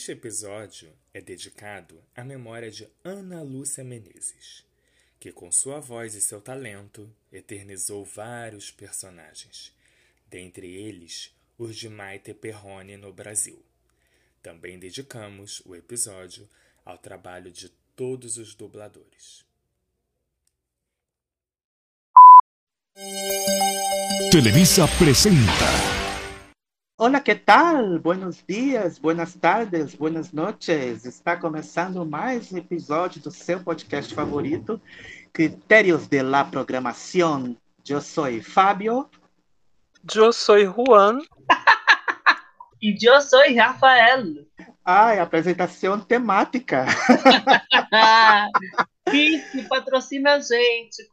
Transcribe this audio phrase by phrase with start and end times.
[0.00, 4.64] Este episódio é dedicado à memória de Ana Lúcia Menezes,
[5.20, 9.74] que com sua voz e seu talento eternizou vários personagens,
[10.26, 13.62] dentre eles os de Maite Perrone no Brasil.
[14.42, 16.48] Também dedicamos o episódio
[16.82, 19.44] ao trabalho de todos os dubladores.
[24.32, 25.99] Televisa presenta.
[27.00, 27.98] Olá, que tal?
[27.98, 31.06] Buenos dias, buenas tardes, buenas noches.
[31.06, 34.78] Está começando mais um episódio do seu podcast favorito,
[35.32, 37.56] Critérios de la Programação.
[37.88, 39.08] Eu sou Fábio.
[40.14, 41.20] Eu sou Juan.
[42.82, 44.46] e eu sou Rafael.
[44.84, 46.84] Ah, é apresentação temática.
[49.10, 51.08] que patrocina a gente.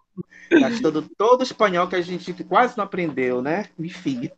[0.52, 3.68] Gastando tá todo o espanhol que a gente quase não aprendeu, né?
[3.80, 4.30] Enfim.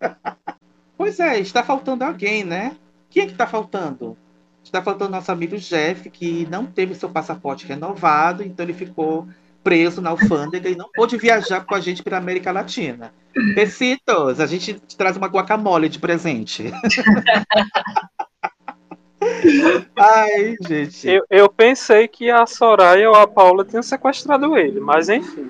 [0.99, 2.75] Pois é, está faltando alguém, né?
[3.09, 4.17] Quem é que está faltando?
[4.61, 9.25] Está faltando nosso amigo Jeff, que não teve seu passaporte renovado, então ele ficou
[9.63, 13.13] preso na alfândega e não pôde viajar com a gente para a América Latina.
[13.55, 16.69] Besitos, a gente traz uma guacamole de presente.
[19.95, 21.07] Ai, gente.
[21.07, 25.49] Eu, eu, pensei que a Soraya ou a Paula tinham sequestrado ele, mas enfim.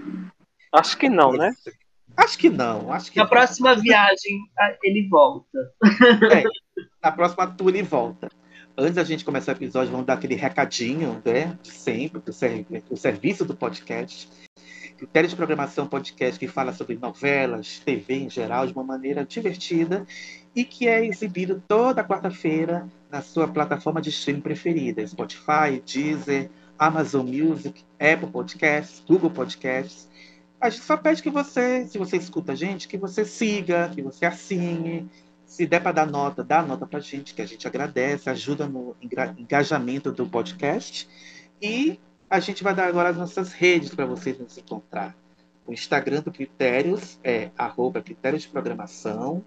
[0.72, 1.52] Acho que não, né?
[2.16, 2.92] Acho que não.
[2.92, 3.30] Acho que na não.
[3.30, 4.40] próxima viagem
[4.84, 5.74] ele volta.
[6.32, 6.44] É,
[7.02, 8.30] na próxima tour ele volta.
[8.78, 11.58] Antes da gente começar o episódio, vamos dar aquele recadinho, né?
[11.62, 14.30] De sempre, do, serv do serviço do podcast.
[15.00, 20.06] Critério de Programação Podcast que fala sobre novelas, TV em geral, de uma maneira divertida
[20.54, 27.26] e que é exibido toda quarta-feira na sua plataforma de streaming preferida: Spotify, Deezer, Amazon
[27.26, 30.09] Music, Apple Podcasts, Google Podcasts.
[30.62, 34.02] A gente só pede que você, se você escuta a gente, que você siga, que
[34.02, 35.10] você assine.
[35.46, 38.68] Se der para dar nota, dá nota para a gente, que a gente agradece, ajuda
[38.68, 38.96] no
[39.38, 41.08] engajamento do podcast.
[41.62, 42.00] E
[42.30, 45.16] a gente vai dar agora as nossas redes para vocês nos encontrar.
[45.66, 49.44] O Instagram do Critérios é arroba Critérios de Programação.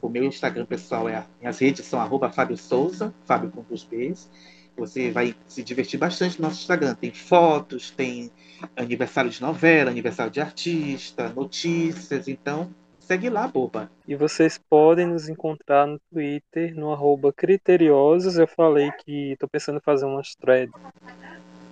[0.00, 1.24] O meu Instagram pessoal é.
[1.40, 4.30] Minhas redes são arroba Fábio Souza, Fábio com dois Bs.
[4.76, 6.94] Você vai se divertir bastante no nosso Instagram.
[6.94, 8.30] Tem fotos, tem
[8.76, 12.28] aniversário de novela, aniversário de artista, notícias.
[12.28, 13.90] Então, segue lá, boba.
[14.06, 18.38] E vocês podem nos encontrar no Twitter, no arroba Criteriosos.
[18.38, 20.72] Eu falei que estou pensando em fazer umas threads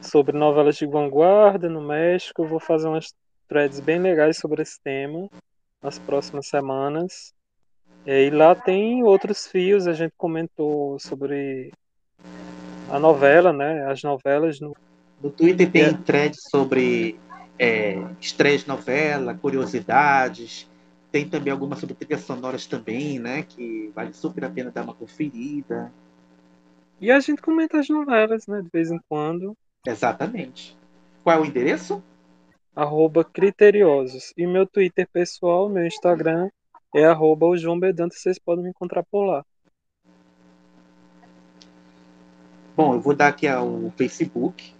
[0.02, 2.42] sobre novelas de vanguarda no México.
[2.42, 3.14] Eu vou fazer umas
[3.48, 5.28] threads bem legais sobre esse tema
[5.82, 7.32] nas próximas semanas.
[8.06, 11.70] E lá tem outros fios, a gente comentou sobre
[12.90, 13.86] a novela, né?
[13.86, 14.74] As novelas no.
[15.22, 15.92] No Twitter tem é.
[15.92, 17.18] threads sobre
[17.58, 20.68] é, estreia de novela, curiosidades.
[21.12, 23.42] Tem também algumas sobre trilhas sonoras também, né?
[23.42, 25.92] Que vale super a pena dar uma conferida.
[27.00, 28.62] E a gente comenta as novelas, né?
[28.62, 29.56] De vez em quando.
[29.86, 30.76] Exatamente.
[31.22, 32.02] Qual é o endereço?
[32.74, 34.32] Arroba Criteriosos.
[34.36, 36.48] E meu Twitter pessoal, meu Instagram
[36.94, 39.44] é arroba o João Bedanta, vocês podem me encontrar por lá.
[42.76, 44.74] Bom, eu vou dar aqui o Facebook?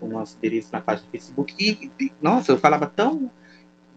[0.00, 1.54] O nosso endereço na página do Facebook.
[1.58, 3.30] E, e, nossa, eu falava tão,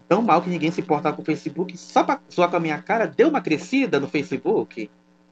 [0.08, 2.80] tão mal que ninguém se importava com o Facebook, só para zoar com a minha
[2.82, 4.90] cara, deu uma crescida no Facebook.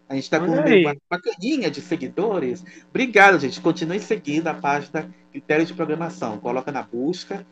[0.09, 2.64] A gente está com uma, caninha de seguidores.
[2.88, 3.60] Obrigado, gente.
[3.60, 6.38] Continue seguindo a página Critérios de Programação.
[6.38, 7.47] Coloca na busca.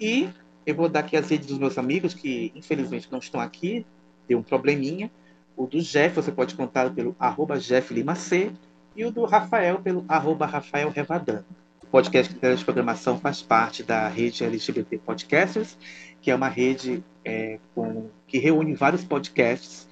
[0.00, 0.28] E
[0.66, 3.86] eu vou dar aqui as redes dos meus amigos, que infelizmente não estão aqui,
[4.26, 5.10] deu um probleminha.
[5.56, 8.50] O do Jeff, você pode contar pelo arroba Jeff Lima C
[8.96, 11.44] e o do Rafael pelo arroba Rafael Revadan.
[11.90, 15.76] Podcast de Programação faz parte da rede LGBT Podcasters,
[16.22, 19.88] que é uma rede é, com, que reúne vários podcasts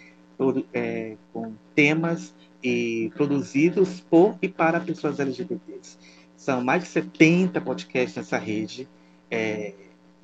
[0.72, 2.32] é, com temas
[2.62, 5.98] e produzidos por e para pessoas LGBTs.
[6.36, 8.88] São mais de 70 podcasts nessa rede,
[9.28, 9.74] é,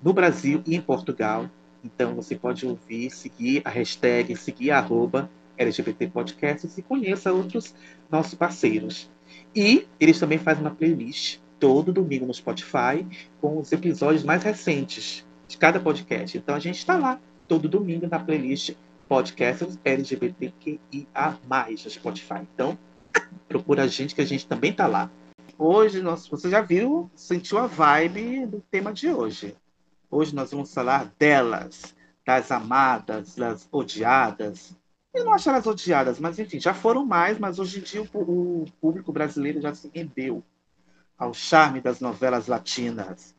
[0.00, 1.50] no Brasil e em Portugal.
[1.82, 5.28] Então você pode ouvir, seguir a hashtag, seguir a arroba
[5.58, 7.75] LGBT Podcasts e conheça outros
[8.08, 9.10] nossos parceiros.
[9.56, 13.06] E eles também fazem uma playlist todo domingo no Spotify
[13.40, 16.37] com os episódios mais recentes de cada podcast.
[16.37, 17.19] Então a gente está lá
[17.49, 18.75] todo domingo na playlist
[19.08, 22.43] Podcasts LGBTQIA+, no Spotify.
[22.55, 22.78] Então
[23.49, 25.11] procura a gente que a gente também está lá.
[25.56, 29.56] Hoje, nós, você já viu, sentiu a vibe do tema de hoje.
[30.10, 31.96] Hoje nós vamos falar delas,
[32.26, 34.76] das amadas, das odiadas,
[35.14, 38.62] eu não acho elas odiadas, mas enfim, já foram mais, mas hoje em dia o,
[38.62, 40.43] o público brasileiro já se rendeu
[41.19, 43.34] ao charme das novelas latinas.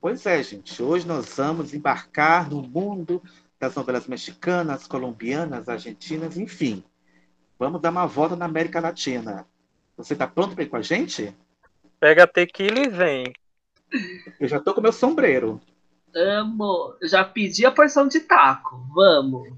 [0.00, 3.22] Pois é, gente, hoje nós vamos embarcar no mundo
[3.58, 6.82] das novelas mexicanas, colombianas, argentinas, enfim.
[7.58, 9.46] Vamos dar uma volta na América Latina.
[9.96, 11.36] Você tá pronto para ir com a gente?
[12.00, 13.32] Pega a tequila e vem.
[14.40, 15.60] Eu já tô com meu sombreiro.
[16.14, 16.96] Amo.
[17.00, 18.82] Eu já pedi a porção de taco.
[18.94, 19.52] Vamos.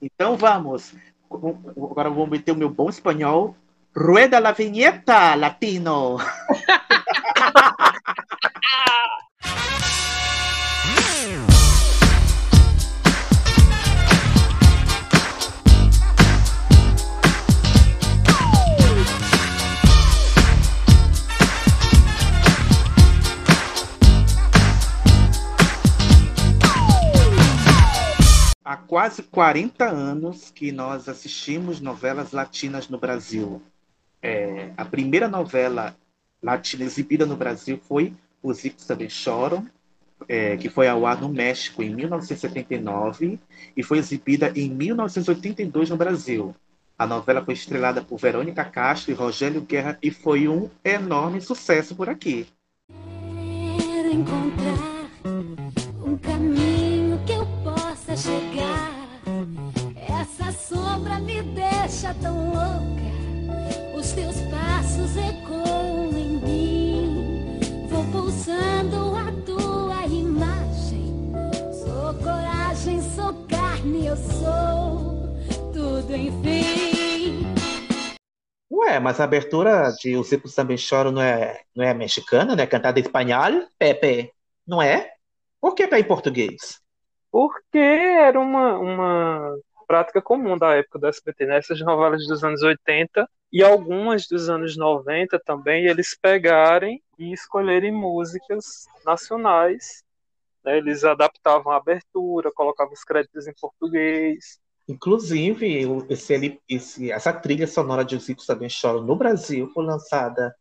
[0.00, 0.94] Então vamos.
[1.30, 3.56] Agora eu vou meter o meu bom espanhol.
[3.94, 6.16] Rueda la vinheta, latino.
[28.64, 33.62] Há quase 40 anos que nós assistimos novelas latinas no Brasil.
[34.22, 35.96] É, a primeira novela
[36.40, 39.66] latina exibida no Brasil foi Os Ricos Também Choram,
[40.28, 43.40] é, que foi ao ar no México em 1979
[43.76, 46.54] e foi exibida em 1982 no Brasil.
[46.98, 51.96] A novela foi estrelada por Verônica Castro e Rogério Guerra e foi um enorme sucesso
[51.96, 52.46] por aqui.
[53.80, 55.10] Quero encontrar
[56.04, 58.92] um caminho que eu possa chegar.
[59.96, 63.01] Essa sombra me deixa tão louca.
[64.12, 67.60] Os teus passos ecoam em mim.
[67.88, 71.32] Vou pulsando a tua imagem.
[71.72, 75.32] Sou coragem, sou carne, eu sou
[75.72, 77.46] tudo enfim.
[78.70, 82.62] Ué, mas a abertura de Os Ricos Também Choram não é, não é mexicana, não
[82.62, 84.30] é cantada em espanhol, Pepe?
[84.66, 85.10] Não é?
[85.58, 86.82] Por que tá em português?
[87.30, 89.56] Porque era uma, uma
[89.86, 91.56] prática comum da época do SBT, né?
[91.56, 97.92] Essas novelas dos anos 80 e algumas dos anos 90 também, eles pegarem e escolherem
[97.92, 100.02] músicas nacionais.
[100.64, 100.78] né?
[100.78, 104.60] Eles adaptavam a abertura, colocavam os créditos em português.
[104.88, 110.54] Inclusive, esse, esse- essa trilha sonora de Os Ricos Também Choram no Brasil foi lançada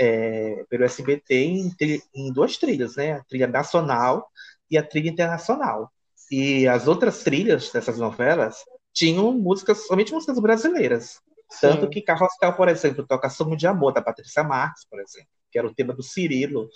[0.00, 1.72] é, pelo SBT em,
[2.14, 3.12] em duas trilhas, né?
[3.14, 4.28] A trilha nacional
[4.70, 5.90] e a trilha internacional.
[6.30, 11.20] E as outras trilhas dessas novelas tinham músicas, somente músicas brasileiras.
[11.60, 11.90] Tanto Sim.
[11.90, 15.66] que Carrossel, por exemplo, toca Sumo de Amor, da Patrícia Marques, por exemplo, que era
[15.66, 16.68] o tema do Cirilo.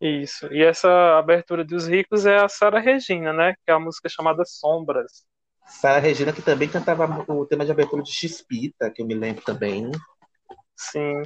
[0.00, 0.52] Isso.
[0.52, 3.54] E essa abertura dos ricos é a Sara Regina, né?
[3.64, 5.24] Que é a música chamada Sombras.
[5.66, 9.42] Sara Regina, que também cantava o tema de abertura de Xpita, que eu me lembro
[9.44, 9.90] também.
[10.76, 11.22] Sim.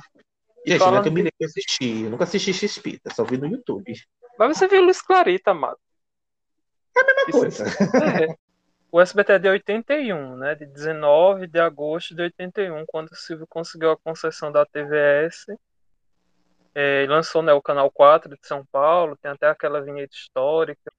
[0.66, 2.02] E é falando que eu me lembro que eu assisti.
[2.02, 3.94] Eu nunca assisti Xpita, só vi no YouTube.
[4.38, 5.78] Mas você viu Luiz Clarita, amado.
[6.94, 7.64] Mesma Isso- coisa.
[8.30, 8.45] É.
[8.96, 10.54] O SBT é de 81, né?
[10.54, 15.44] De 19 de agosto de 81, quando o Silvio conseguiu a concessão da TVS.
[16.74, 20.90] É, lançou né, o Canal 4 de São Paulo, tem até aquela vinheta histórica.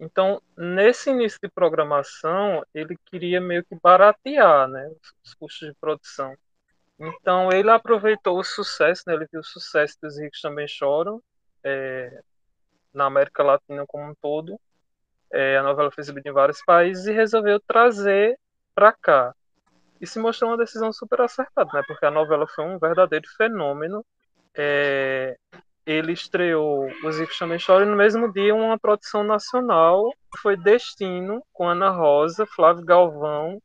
[0.00, 5.74] Então, nesse início de programação, ele queria meio que baratear né, os, os custos de
[5.76, 6.36] produção.
[6.98, 11.22] Então, ele aproveitou o sucesso, né, ele viu o sucesso dos ricos também choram,
[11.62, 12.20] é,
[12.92, 14.58] na América Latina como um todo.
[15.36, 18.38] É, a novela foi exibida em vários países e resolveu trazer
[18.72, 19.34] para cá.
[20.00, 21.82] E se mostrou uma decisão super acertada, né?
[21.88, 24.06] Porque a novela foi um verdadeiro fenômeno.
[24.56, 25.36] É,
[25.84, 31.42] ele estreou Os Ricos Também Choram e no mesmo dia uma produção nacional foi Destino,
[31.52, 33.60] com Ana Rosa, Flávio Galvão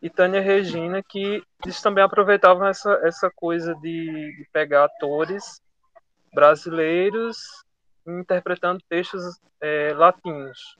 [0.00, 5.60] e Tânia Regina, que eles também aproveitavam essa, essa coisa de, de pegar atores
[6.32, 7.38] brasileiros
[8.06, 10.78] interpretando textos é, latinos.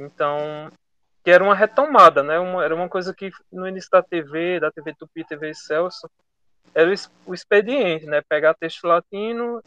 [0.00, 0.72] Então,
[1.22, 2.38] que era uma retomada, né?
[2.38, 6.10] Uma, era uma coisa que no início da TV, da TV Tupi, TV Celso,
[6.74, 6.94] era o,
[7.26, 8.22] o expediente, né?
[8.22, 9.62] Pegar texto latino,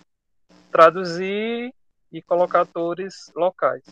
[0.72, 1.72] traduzir
[2.12, 3.84] e colocar atores locais.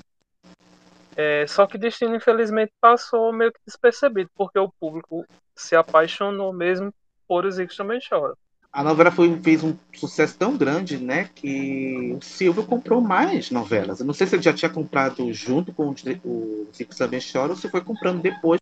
[1.15, 6.91] É, só que Destino, infelizmente, passou meio que despercebido, porque o público se apaixonou mesmo
[7.27, 8.35] por Os Ricos Também Choram.
[8.71, 13.99] A novela foi, fez um sucesso tão grande, né, que o Silvio comprou mais novelas.
[13.99, 17.57] Eu não sei se ele já tinha comprado junto com o Zico Também Chora ou
[17.57, 18.61] se foi comprando depois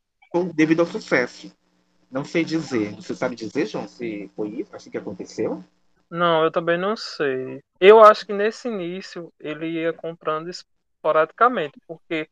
[0.55, 1.51] devido ao sucesso.
[2.11, 2.95] Não sei dizer.
[2.95, 5.63] Você sabe dizer, João, se foi isso, assim que aconteceu?
[6.09, 7.61] Não, eu também não sei.
[7.79, 12.27] Eu acho que nesse início ele ia comprando esporadicamente, porque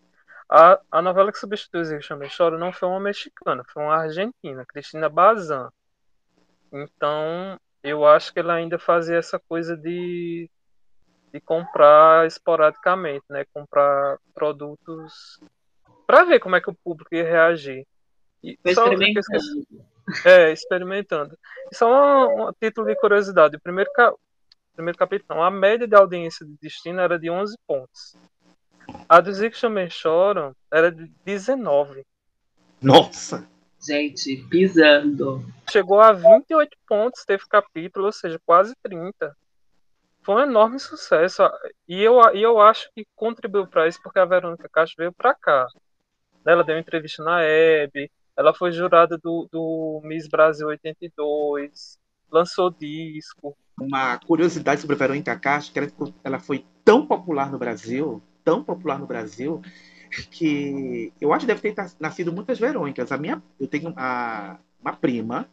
[0.50, 4.65] a, a novela que substituiu Ricos Também Choram não foi uma mexicana, foi uma argentina,
[4.65, 5.69] Cristina Bazan.
[6.72, 10.50] Então, eu acho que ele ainda fazia essa coisa de,
[11.34, 13.46] de comprar esporadicamente, né?
[13.53, 15.39] Comprar produtos
[16.06, 17.86] para ver como é que o público ia reagir.
[18.44, 19.20] E Foi só experimentando.
[19.20, 19.67] esqueci-
[20.25, 21.38] é, experimentando.
[21.72, 23.58] E Só um, um título de curiosidade.
[23.58, 24.13] O primeiro, ca-
[24.75, 28.15] primeiro capítulo, a média de audiência de Destino era de 11 pontos.
[29.10, 32.06] A dos Ricos Também Choram era de 19.
[32.82, 33.46] Nossa!
[33.88, 35.46] Gente, pisando.
[35.72, 39.34] Chegou a 28 pontos, teve capítulo, ou seja, quase 30.
[40.24, 41.41] Foi um enorme sucesso.
[41.88, 45.34] E eu, e eu acho que contribuiu para isso porque a Verônica Castro veio para
[45.34, 45.67] cá.
[46.46, 51.98] Ela deu entrevista na Hebe, ela foi jurada do, do Miss Brasil 82,
[52.29, 53.58] lançou disco.
[53.79, 58.62] Uma curiosidade sobre a Verônica Castro, que ela, ela foi tão popular no Brasil, tão
[58.62, 59.62] popular no Brasil,
[60.32, 63.12] que eu acho que deve ter nascido muitas Verônicas.
[63.12, 65.48] A minha, eu tenho a, uma prima,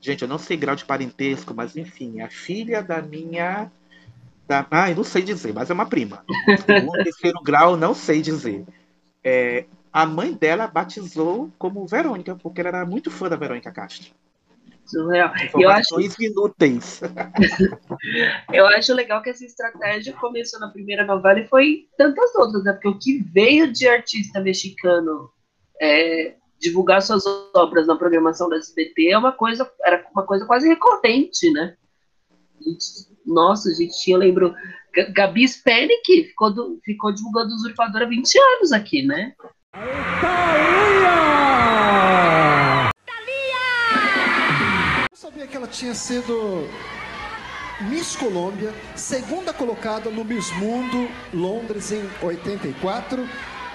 [0.00, 3.70] gente, eu não sei grau de parentesco, mas enfim, a filha da minha.
[4.46, 6.24] Da, ah, eu não sei dizer, mas é uma prima.
[6.64, 8.64] Segundo, terceiro grau, não sei dizer.
[9.24, 14.12] É, a mãe dela batizou como Verônica, porque ela era muito fã da Verônica Castro.
[14.86, 15.32] Surreal.
[15.58, 17.00] Eu acho, inúteis.
[18.52, 22.72] eu acho legal que essa estratégia começou na primeira novela e foi tantas outras, né?
[22.72, 25.30] Porque o que veio de artista mexicano
[25.80, 27.24] é, divulgar suas
[27.54, 31.76] obras na programação da SBT é uma coisa, era uma coisa quase recorrente, né?
[33.24, 34.54] Nossa, gente, eu lembro.
[35.12, 39.34] Gabi Spanik ficou, do- ficou divulgando Usurpadora há 20 anos aqui, né?
[45.46, 46.68] Sabia que ela tinha sido
[47.88, 53.26] Miss Colômbia, segunda colocada no Miss Mundo, Londres, em 84.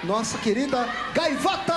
[0.04, 1.74] Nossa querida Gaivota!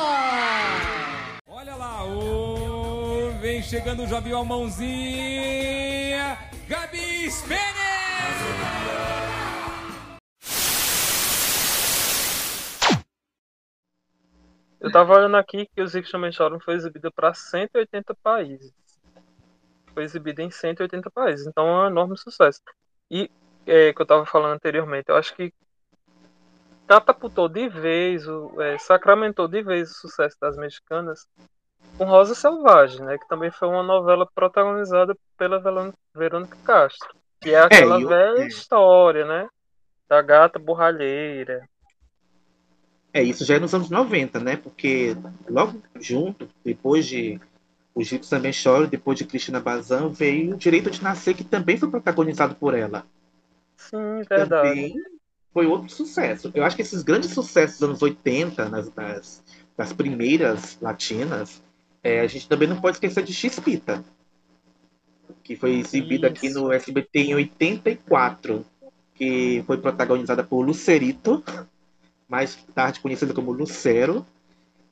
[1.46, 6.38] Olha lá, ô, vem chegando, já viu a mãozinha.
[6.68, 7.74] Gabi Spener!
[14.80, 18.83] Eu tava olhando aqui que os Também Choram foi exibida para 180 países.
[19.94, 22.60] Foi exibida em 180 países, então é um enorme sucesso.
[23.10, 23.30] E
[23.66, 25.52] é, que eu tava falando anteriormente, eu acho que
[26.86, 31.26] catapultou de vez, o, é, sacramentou de vez o sucesso das mexicanas
[31.96, 33.18] com Rosa Selvagem, né?
[33.18, 35.62] Que também foi uma novela protagonizada pela
[36.14, 37.14] Verônica Castro.
[37.40, 38.46] Que é aquela e eu- velha é.
[38.46, 39.48] história, né?
[40.08, 41.68] Da gata borralheira.
[43.12, 44.56] É, isso já é nos anos 90, né?
[44.56, 45.16] Porque
[45.48, 47.40] logo junto, depois de
[47.94, 51.76] Os Ricos Também Choram, depois de Cristina Bazan, veio o Direito de Nascer, que também
[51.76, 53.06] foi protagonizado por ela.
[53.76, 54.68] Sim, verdade.
[54.68, 55.02] Também
[55.52, 56.50] foi outro sucesso.
[56.54, 59.42] Eu acho que esses grandes sucessos dos anos 80, nas, nas-
[59.76, 61.62] das primeiras latinas,
[62.02, 64.04] é, a gente também não pode esquecer de X-Pita,
[65.42, 66.60] que foi exibida aqui Isso.
[66.60, 68.64] no SBT em 84,
[69.14, 71.44] que foi protagonizada por Lucerito,
[72.28, 74.26] mais tarde conhecida como Lucero,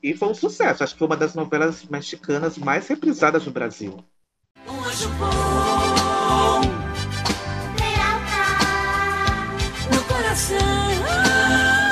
[0.02, 0.82] e foi um sucesso.
[0.82, 4.04] Acho que foi uma das novelas mexicanas mais reprisadas no Brasil.
[4.66, 6.60] Um anjo bom
[9.94, 10.56] no coração.
[10.58, 11.82] É.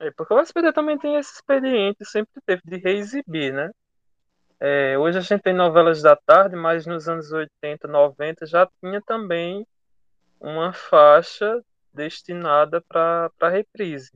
[0.00, 3.70] É, porque o SBT também tem esse expediente, sempre teve, de reexibir, né?
[4.66, 8.98] É, hoje a gente tem novelas da tarde, mas nos anos 80, 90 já tinha
[9.02, 9.66] também
[10.40, 14.10] uma faixa destinada para reprise.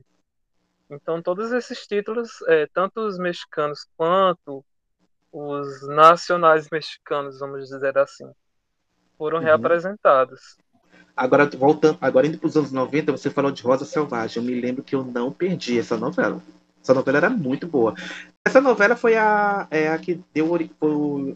[0.89, 4.65] Então todos esses títulos, é, tanto os mexicanos quanto
[5.31, 8.25] os nacionais mexicanos, vamos dizer assim,
[9.19, 9.43] foram Uhum.
[9.43, 10.57] reapresentados.
[11.15, 14.41] Agora, voltando, agora indo para os anos 90, você falou de Rosa Selvagem.
[14.41, 16.41] Eu me lembro que eu não perdi essa novela.
[16.81, 17.93] Essa novela era muito boa.
[18.45, 20.51] Essa novela foi a, é a que deu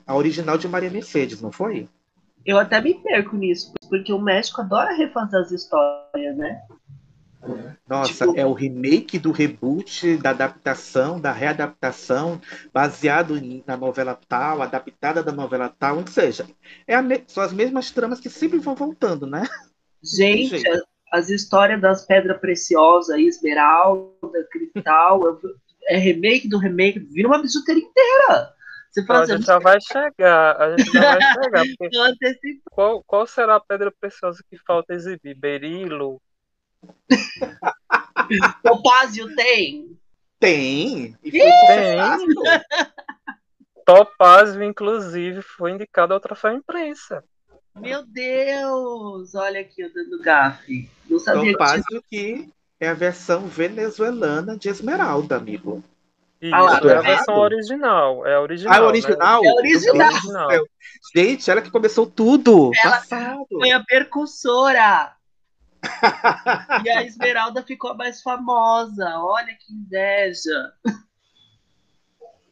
[0.06, 1.88] a original de Maria Mercedes, não foi?
[2.46, 6.62] Eu até me perco nisso, porque o México adora refazer as histórias, né?
[7.88, 12.42] Nossa, Tipo- é o remake do reboot, da adaptação, da readaptação,
[12.74, 16.48] baseado em- na novela tal, adaptada da novela tal, ou seja,
[16.88, 19.44] é me- são as mesmas tramas que sempre vão voltando, né?
[20.02, 20.64] Gente,
[21.13, 25.39] as histórias das pedras preciosas, esmeralda, cristal, eu-
[25.86, 28.51] é remake do remake, vira uma bijuteria inteira.
[28.89, 31.89] Você Então, a assim, gente já vai chegar, a gente já vai chegar, porque.
[32.72, 35.36] Qual, qual será a pedra preciosa que falta exibir?
[35.36, 36.20] Berilo?
[38.63, 39.96] Topázio tem.
[40.39, 41.15] Tem!
[41.24, 41.48] E Tem.
[43.86, 47.24] Topázio, inclusive, foi indicado ao troféu imprensa.
[47.75, 49.34] Meu Deus!
[49.36, 50.89] Olha aqui eu dando gafe.
[51.10, 51.58] Não sabia que tinha.
[51.58, 52.50] Topázio que
[52.80, 55.84] é a versão venezuelana de Esmeralda, amigo.
[56.42, 58.27] Isso, Ah lá, é a versão original.
[58.27, 58.74] É a original.
[58.74, 59.46] Ah, é original?
[59.46, 60.12] É original.
[60.12, 60.68] Do céu.
[61.15, 62.72] Gente, ela que começou tudo.
[62.84, 63.46] Ela- Passado.
[63.50, 65.15] Foi a percussora.
[66.86, 69.06] E a Esmeralda ficou a mais famosa.
[69.20, 70.74] Olha que inveja.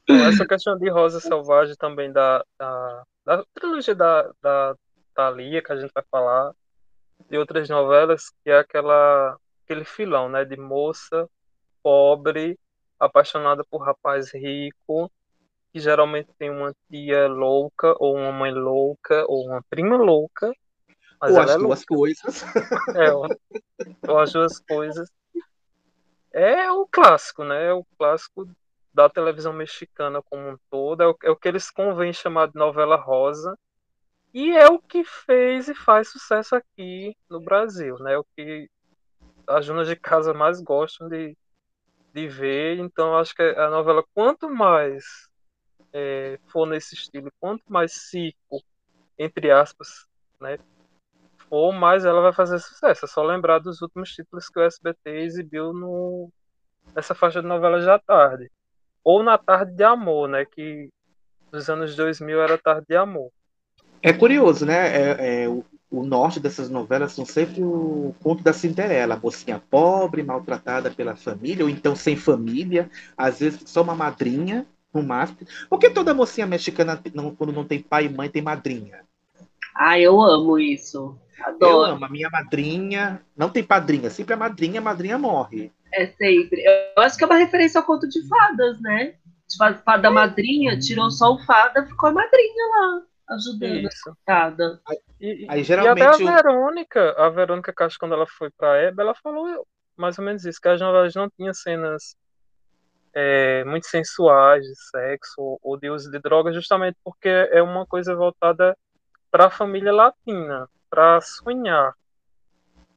[0.04, 4.76] Então, essa questão de Rosa Selvagem também da, da, da trilogia da, da
[5.30, 6.54] Thalia, que a gente vai falar,
[7.30, 11.30] de outras novelas, que é aquela aquele filão, né, de moça
[11.82, 12.60] pobre
[13.00, 15.12] apaixonada por rapaz rico,
[15.72, 20.52] que geralmente tem uma tia louca ou uma mãe louca ou uma prima louca,
[21.20, 22.44] mas Ou as é duas coisas.
[22.98, 23.28] É, ou,
[24.08, 25.10] ou as duas coisas.
[26.34, 27.68] É o clássico, né?
[27.68, 28.48] É o clássico
[28.94, 31.02] da televisão mexicana como um todo.
[31.02, 33.58] É o, é o que eles convêm chamar de novela rosa.
[34.34, 38.18] E é o que fez e faz sucesso aqui no Brasil, né?
[38.18, 38.70] O que
[39.48, 41.38] as donas de casa mais gostam de,
[42.14, 42.80] de ver.
[42.80, 45.04] Então, acho que a novela, quanto mais
[45.94, 48.64] é, for nesse estilo, quanto mais circo,
[49.18, 50.08] entre aspas,
[50.40, 50.58] né?
[51.50, 53.06] For, mais ela vai fazer sucesso.
[53.06, 56.32] É só lembrar dos últimos títulos que o SBT exibiu no,
[56.96, 58.50] nessa faixa de novelas da tarde.
[59.04, 60.46] Ou na Tarde de Amor, né?
[60.46, 60.90] Que
[61.52, 63.32] dos anos 2000 era Tarde de Amor.
[64.02, 64.74] É curioso, né?
[64.96, 69.62] É, é, o, o norte dessas novelas são sempre o conto da Cinderela, a mocinha
[69.70, 75.40] pobre, maltratada pela família, ou então sem família, às vezes só uma madrinha, no máximo.
[75.70, 79.02] Por que toda mocinha mexicana, não- quando não tem pai e mãe, tem madrinha?
[79.76, 81.18] Ah, eu amo isso.
[81.38, 81.94] Eu Adoro.
[81.94, 85.72] amo, a minha madrinha não tem padrinha, sempre a madrinha, a madrinha morre.
[85.94, 86.64] É sempre.
[86.96, 89.14] Eu acho que é uma referência ao conto de fadas, né?
[89.84, 93.02] Fada madrinha, tirou só o fada, ficou a madrinha lá,
[93.32, 94.18] ajudando Isso.
[94.28, 94.54] a.
[95.20, 98.78] E, Aí, e geralmente, até o- a Verônica, a Verônica Castro, quando ela foi pra
[98.78, 102.16] Hebe, ela falou mais ou menos isso, que as novelas não tinham cenas
[103.14, 107.86] é, muito sensuais de sexo ou, ou de uso de drogas, justamente porque é uma
[107.86, 108.76] coisa voltada
[109.30, 111.94] para a família latina, para sonhar,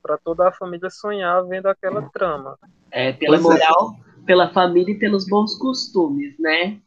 [0.02, 2.58] para toda a família sonhar vendo aquela trama.
[2.90, 3.40] É, pela é.
[3.40, 6.80] moral, pela família e pelos bons costumes, né?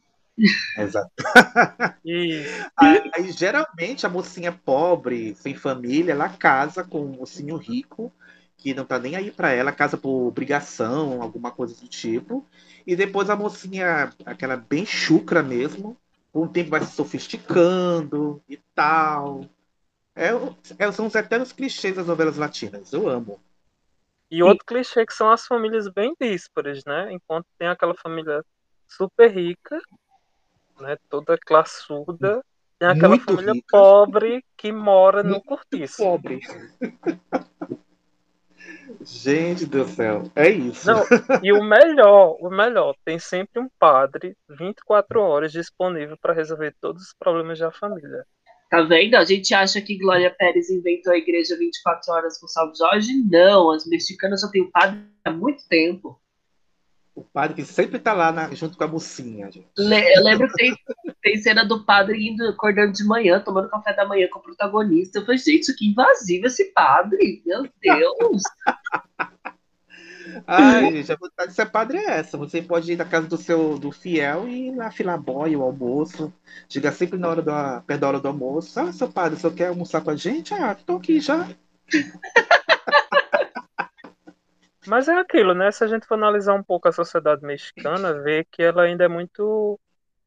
[0.76, 1.10] Exato.
[2.04, 2.44] E
[2.76, 8.12] Aí, geralmente a mocinha pobre, sem família, ela casa com um mocinho rico,
[8.56, 12.46] que não tá nem aí pra ela, casa por obrigação, alguma coisa do tipo.
[12.86, 15.96] E depois a mocinha, aquela bem chucra mesmo,
[16.32, 19.44] com o tempo vai se sofisticando e tal.
[20.14, 20.30] É,
[20.78, 22.92] é- são os eternos clichês das novelas latinas.
[22.92, 23.40] Eu amo.
[24.30, 27.10] E outro clichê que são as famílias bem díspares, né?
[27.12, 28.44] Enquanto tem aquela família
[28.86, 29.80] super rica,
[30.80, 30.96] né?
[31.08, 32.42] Toda classuda,
[32.78, 33.66] tem aquela Muito família rica.
[33.70, 35.96] pobre que mora no cortiço.
[35.96, 36.40] Pobre.
[39.00, 40.86] Gente do céu, é isso.
[40.86, 41.02] Não,
[41.42, 47.02] e o melhor, o melhor, tem sempre um padre 24 horas disponível para resolver todos
[47.02, 48.24] os problemas da família.
[48.70, 49.14] Tá vendo?
[49.14, 53.12] A gente acha que Glória Pérez inventou a igreja 24 horas com Salve Jorge.
[53.30, 56.20] Não, as mexicanas já têm o padre há muito tempo.
[57.18, 59.66] O padre que sempre tá lá na- junto com a mocinha, gente.
[59.76, 60.76] Eu lembro que tem,
[61.20, 65.18] tem cena do padre indo acordando de manhã, tomando café da manhã com o protagonista.
[65.18, 67.42] Eu falei, gente, que invasivo esse padre.
[67.44, 68.42] Meu Deus.
[70.46, 72.38] Ai, gente, a vontade de ser padre é essa.
[72.38, 75.62] Você pode ir na casa do seu do fiel e ir lá filar boia, o
[75.62, 76.32] almoço.
[76.68, 78.78] Chega sempre na hora da, perto da hora do almoço.
[78.78, 80.54] Ah, seu padre, você quer almoçar com a gente?
[80.54, 81.48] Ah, tô aqui já.
[84.86, 85.70] Mas é aquilo, né?
[85.70, 89.08] Se a gente for analisar um pouco a sociedade mexicana, vê que ela ainda é
[89.08, 89.78] muito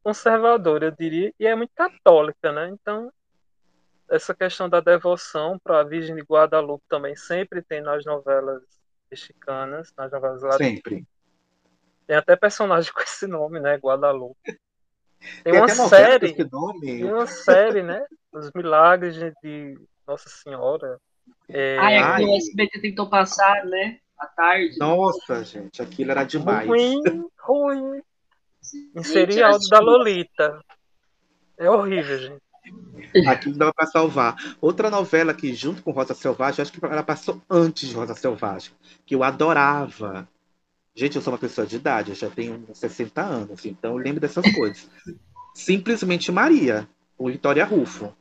[0.04, 2.70] conservadora, eu diria, e é muito católica, né?
[2.70, 3.12] Então,
[4.10, 8.62] essa questão da devoção para a Virgem de Guadalupe também sempre tem nas novelas
[9.10, 10.74] mexicanas, nas novelas latinas.
[10.74, 11.08] Sempre.
[12.06, 13.76] Tem até personagem com esse nome, né?
[13.78, 14.60] Guadalupe.
[15.44, 18.04] Tem Tem uma série, tem uma série, né?
[18.34, 21.00] Os Milagres de, Nossa Senhora.
[21.48, 24.01] É, Ai, é que o SBT tentou passar, né?
[24.21, 24.77] À tarde.
[24.77, 26.67] Nossa, gente, aquilo era demais.
[26.67, 27.01] ruim,
[27.41, 28.01] ruim.
[28.95, 30.62] Em serial da Lolita.
[31.57, 33.27] É horrível, gente.
[33.27, 34.36] Aquilo dava pra salvar.
[34.62, 38.71] Outra novela que, junto com Rosa Selvagem, acho que ela passou antes de Rosa Selvagem,
[39.07, 40.29] que eu adorava.
[40.95, 43.97] Gente, eu sou uma pessoa de idade, eu já tenho uns 60 anos, então eu
[43.97, 44.88] lembro dessas coisas.
[45.55, 48.13] Simplesmente Maria, o Vitória Rufo.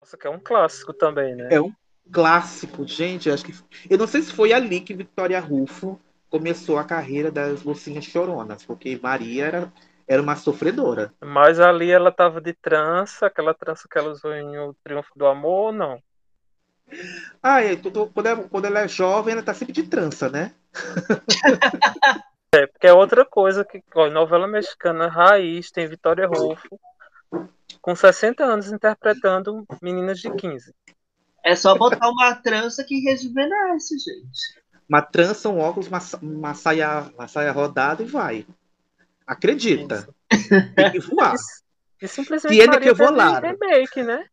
[0.00, 1.48] Nossa, que é um clássico também, né?
[1.50, 1.72] É um
[2.10, 3.28] clássico, gente.
[3.28, 3.54] eu Acho que
[3.88, 5.98] eu não sei se foi ali que Vitória Rufo
[6.30, 9.72] começou a carreira das mocinhas choronas, porque Maria era,
[10.06, 11.12] era uma sofredora.
[11.20, 15.26] Mas ali ela tava de trança, aquela trança que ela usou em O Triunfo do
[15.26, 16.02] Amor, não.
[17.42, 20.52] Ah, é, quando, quando ela- quando ela é jovem, ela tá sempre de trança, né?
[22.54, 26.78] É, porque é outra coisa que, ó, novela mexicana raiz, tem Vitória Rolfo,
[27.80, 30.74] com 60 anos interpretando meninas de 15.
[31.42, 34.62] É só botar uma trança que rejuvenesce, gente.
[34.86, 38.46] Uma trança, um óculos, uma, uma saia, uma saia rodada e vai.
[39.32, 40.08] Acredita.
[40.74, 41.34] Tem que voar.
[42.00, 43.40] E simplesmente Tiene Maria que volar.
[43.40, 44.26] teve remake, né?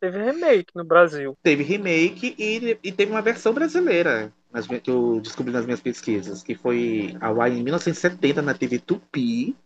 [0.00, 1.36] Teve remake no Brasil.
[1.42, 5.80] Teve remake e, e teve uma versão brasileira, nas minhas- que eu descobri nas minhas
[5.80, 9.56] pesquisas, que foi a UAI em 1970 na TV Tupi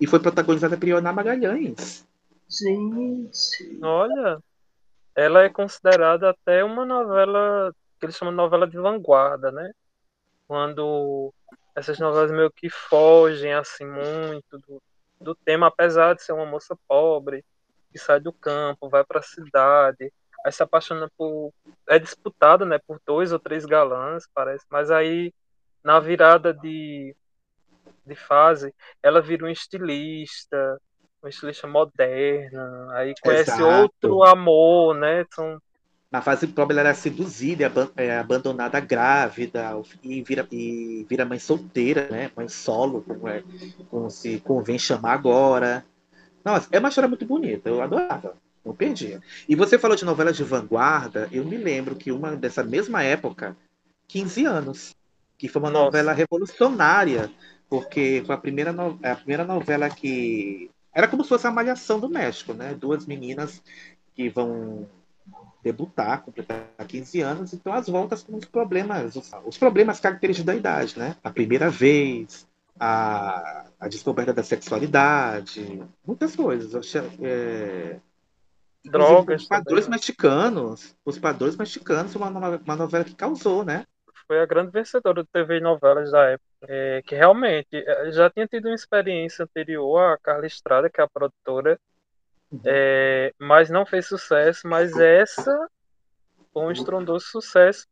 [0.00, 2.06] e foi protagonizada por Ioná Magalhães.
[2.48, 3.78] Gente.
[3.82, 4.38] Olha,
[5.14, 9.70] ela é considerada até uma novela que eles chamam de novela de vanguarda, né?
[10.48, 11.32] Quando
[11.74, 14.82] essas novelas meio que fogem assim muito do,
[15.20, 17.44] do tema, apesar de ser uma moça pobre
[17.90, 20.12] que sai do campo, vai para a cidade,
[20.44, 21.52] aí se apaixona por
[21.88, 25.32] é disputada, né, por dois ou três galãs, parece, mas aí
[25.82, 27.14] na virada de
[28.06, 30.78] de fase, ela vira um estilista,
[31.22, 33.64] uma estilista moderna, aí conhece Exato.
[33.66, 35.24] outro amor, né?
[35.32, 35.58] São
[36.14, 42.08] Na fase pobre, ela era seduzida, é, abandonada grávida e vira, e vira mãe solteira,
[42.08, 42.30] né?
[42.36, 43.42] Mãe solo, como, é,
[43.90, 45.84] como se convém chamar agora.
[46.44, 49.20] Nossa, é uma história muito bonita, eu adorava, não perdia.
[49.48, 53.56] E você falou de novelas de vanguarda, eu me lembro que uma dessa mesma época,
[54.06, 54.94] 15 anos,
[55.36, 55.84] que foi uma Nossa.
[55.86, 57.28] novela revolucionária,
[57.68, 60.70] porque foi a primeira, no- a primeira novela que.
[60.94, 62.72] Era como se fosse a Malhação do México, né?
[62.72, 63.60] Duas meninas
[64.14, 64.88] que vão
[65.64, 70.54] debutar, completar 15 anos, então as voltas com os problemas, os, os problemas característicos da
[70.54, 71.16] idade, né?
[71.24, 72.46] A primeira vez,
[72.78, 76.74] a, a descoberta da sexualidade, muitas coisas.
[76.74, 77.98] Achei, é,
[78.84, 79.98] drogas Os padrões também.
[79.98, 83.86] mexicanos, os padrões mexicanos, uma, uma novela que causou, né?
[84.26, 86.48] Foi a grande vencedora de TV e novelas da época.
[86.66, 91.04] É, que realmente eh, já tinha tido uma experiência anterior a Carla Estrada, que é
[91.04, 91.78] a produtora,
[92.64, 94.66] é, mas não fez sucesso.
[94.66, 95.68] Mas essa
[96.52, 97.86] foi um estrondoso sucesso.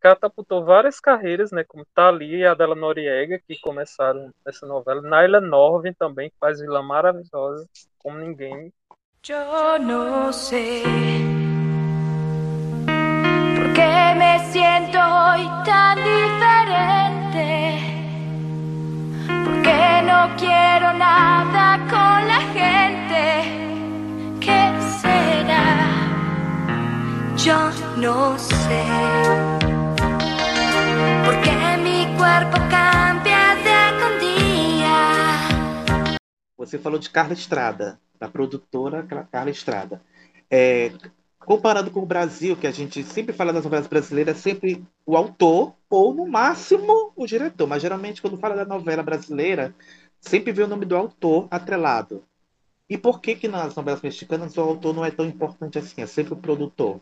[0.00, 1.64] Catapultou várias carreiras, né?
[1.64, 5.02] Como Thalia e a Adela Noriega, que começaram essa novela.
[5.02, 7.66] Naila Norvin também, que faz vilã maravilhosa,
[7.98, 8.72] como ninguém.
[9.20, 10.82] Yo no sé
[13.56, 17.48] por qué me siento hoy tan diferente.
[19.44, 22.57] Porque no quiero nada con la gente.
[27.44, 27.56] Yo
[27.96, 28.84] no sé.
[31.24, 31.50] Porque
[31.82, 33.56] mi cuerpo cambia
[34.00, 35.48] con día.
[36.56, 40.02] Você falou de Carla Estrada, da produtora Car- Carla Estrada.
[40.50, 40.90] É,
[41.38, 45.74] comparando com o Brasil, que a gente sempre fala das novelas brasileiras, sempre o autor
[45.88, 47.66] ou, no máximo, o diretor.
[47.66, 49.74] Mas geralmente, quando fala da novela brasileira,
[50.20, 52.24] sempre vê o nome do autor atrelado.
[52.90, 56.02] E por que que nas novelas mexicanas o autor não é tão importante assim?
[56.02, 57.00] É sempre o produtor.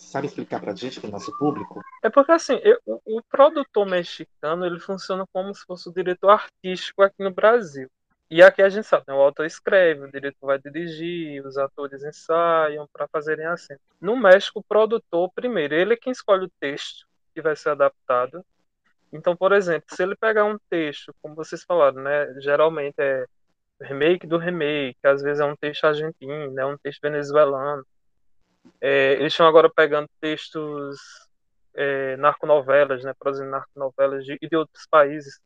[0.00, 1.80] Sabe explicar pra gente, pro nosso público?
[2.02, 6.30] É porque assim, eu- o, o produtor mexicano ele funciona como se fosse o diretor
[6.30, 7.88] artístico aqui no Brasil.
[8.30, 12.02] E aqui a gente sabe, né, o autor escreve, o diretor vai dirigir, os atores
[12.04, 13.80] ensaiam para fazerem a cena.
[14.00, 18.44] No México, o produtor, primeiro, ele é quem escolhe o texto que vai ser adaptado.
[19.12, 23.26] Então, por exemplo, se ele pegar um texto, como vocês falaram, né, geralmente é
[23.82, 27.84] remake do remake, às vezes é um texto argentino, é um texto venezuelano.
[28.80, 30.98] É, eles estão agora pegando textos
[31.74, 35.40] é, narconovelas, né, produzindo narconovelas de, de outros países,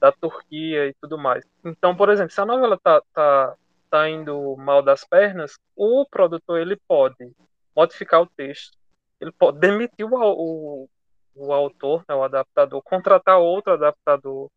[0.00, 1.44] da Turquia e tudo mais.
[1.64, 3.54] Então, por exemplo, se a novela tá, tá,
[3.90, 7.32] tá indo mal das pernas, o produtor ele pode
[7.74, 8.76] modificar o texto,
[9.20, 10.88] ele pode demitir o, o,
[11.34, 14.50] o autor, né, o adaptador, contratar outro adaptador,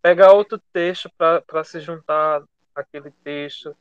[0.00, 2.42] pegar outro texto para se juntar
[2.74, 3.76] àquele texto.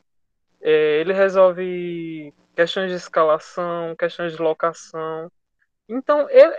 [0.65, 5.29] É, ele resolve questões de escalação, questões de locação.
[5.89, 6.55] Então, ele,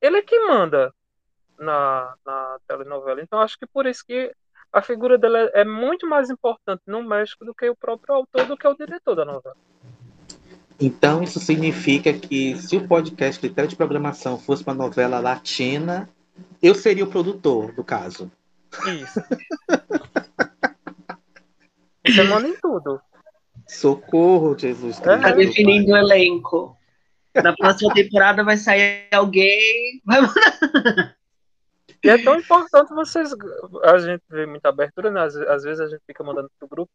[0.00, 0.94] ele é quem manda
[1.58, 3.20] na, na telenovela.
[3.20, 4.32] Então, acho que por isso que
[4.72, 8.46] a figura dela é, é muito mais importante no México do que o próprio autor,
[8.46, 9.56] do que o diretor da novela.
[10.80, 16.08] Então, isso significa que se o podcast de Programação fosse uma novela latina,
[16.62, 18.30] eu seria o produtor, do caso.
[18.86, 19.20] Isso.
[22.06, 23.00] Você manda em tudo.
[23.72, 25.22] Socorro, Jesus É, Cristo.
[25.22, 26.76] Tá definindo o elenco.
[27.34, 30.02] Na próxima temporada vai sair alguém.
[32.04, 33.30] E é tão importante vocês.
[33.84, 35.22] A gente vê muita abertura, né?
[35.22, 36.92] Às, às vezes a gente fica mandando pro grupo.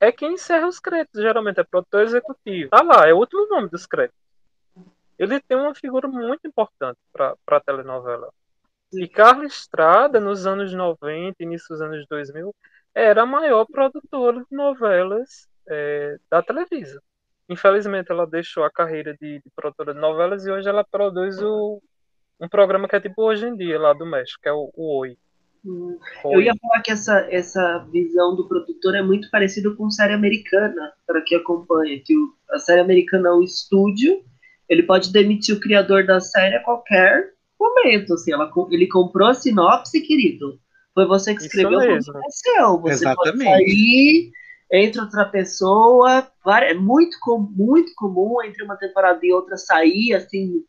[0.00, 2.70] É quem encerra os créditos, geralmente, é produtor executivo.
[2.70, 4.18] Tá lá, é o último nome dos créditos.
[5.18, 8.30] Ele tem uma figura muito importante pra, pra telenovela.
[8.92, 12.54] E Carla Estrada, nos anos 90, início dos anos 2000,
[12.94, 17.00] era a maior produtora de novelas é, da Televisa.
[17.48, 21.80] Infelizmente, ela deixou a carreira de, de produtora de novelas e hoje ela produz o,
[22.40, 24.98] um programa que é tipo hoje em dia, lá do México, que é o, o
[25.00, 25.16] Oi.
[25.64, 25.98] Hum,
[26.30, 30.92] Eu ia falar que essa, essa visão do produtor é muito parecida com série americana,
[31.06, 34.24] para quem acompanha, que o- a série americana é um estúdio,
[34.68, 39.34] ele pode demitir o criador da série a qualquer momento, assim, ela, ele comprou a
[39.34, 40.60] sinopse, querido,
[40.94, 41.80] foi você que escreveu,
[42.28, 43.42] seu, você pode Exatamente.
[43.42, 44.30] sair,
[44.70, 46.30] entra outra pessoa,
[46.62, 47.16] é muito,
[47.50, 50.64] muito comum entre uma temporada e outra sair, assim,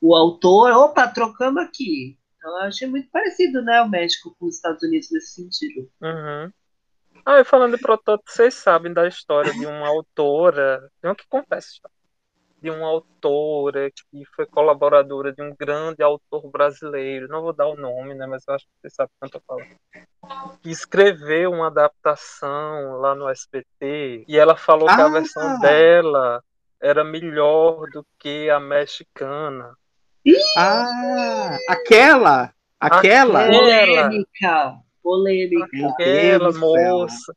[0.00, 2.18] o autor, opa, trocamos aqui.
[2.36, 5.88] Então, eu achei muito parecido, né, o México com os Estados Unidos nesse sentido.
[6.00, 6.52] Uhum.
[7.24, 11.80] Ah, e falando de protótipo, vocês sabem da história de uma autora, não que acontece,
[12.62, 17.76] de uma autora que foi colaboradora de um grande autor brasileiro, não vou dar o
[17.76, 22.98] nome, né, mas eu acho que vocês sabem quanto eu falo, que escreveu uma adaptação
[23.00, 25.08] lá no SBT, e ela falou que a Ah!
[25.08, 26.42] versão dela
[26.80, 29.74] era melhor do que a mexicana.
[30.56, 32.52] Ah, aquela!
[32.78, 33.46] Aquela!
[33.48, 34.74] Polêmica!
[35.02, 35.88] Polêmica.
[35.88, 37.34] Aquela moça.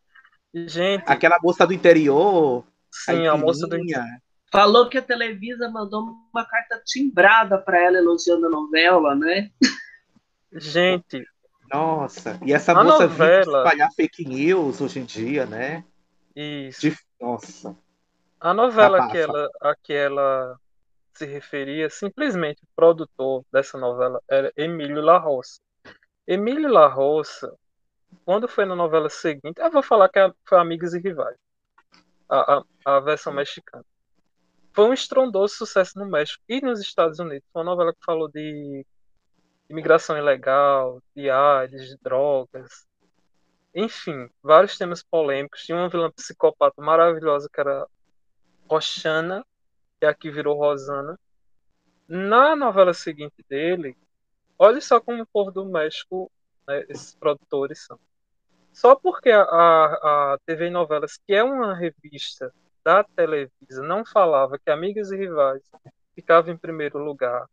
[0.53, 2.63] Gente, Aquela moça do interior.
[2.91, 4.21] sim, a moça do caipirinha.
[4.51, 9.51] Falou que a Televisa mandou uma carta timbrada para ela elogiando a novela, né?
[10.51, 11.25] Gente,
[11.71, 15.83] Nossa, e essa A moça vive novela- espalhar fake news hoje em dia, né?
[16.35, 16.81] isso.
[16.81, 17.75] De- Nossa.
[18.39, 19.11] A novela Abafa.
[19.11, 20.59] que ela, a que ela
[21.13, 25.59] se referia, simplesmente o produtor dessa novela era Emílio La Roça.
[26.27, 27.51] Emílio La Roça,
[28.23, 31.37] quando foi na novela seguinte, eu vou falar que é- foi Amigos e Rivais,
[32.29, 32.63] a, a,
[32.97, 33.83] a versão mexicana.
[34.75, 37.47] Foi um estrondoso sucesso no México e nos Estados Unidos.
[37.55, 38.85] Uma novela que falou de
[39.69, 42.85] imigração ilegal, de AIDS, de drogas,
[43.73, 45.63] enfim, vários temas polêmicos.
[45.63, 47.87] Tinha uma vilã psicopata maravilhosa que era
[48.69, 49.45] Roxana,
[49.97, 51.17] que a que virou Rosana.
[52.05, 53.95] Na novela seguinte dele,
[54.59, 56.29] olha só como o povo do México,
[56.67, 57.97] né, esses produtores são.
[58.73, 62.53] Só porque a, a, a TV Novelas, que é uma revista
[62.85, 65.63] da Televisa, não falava que Amigas e Rivais
[66.13, 67.47] ficava em primeiro lugar.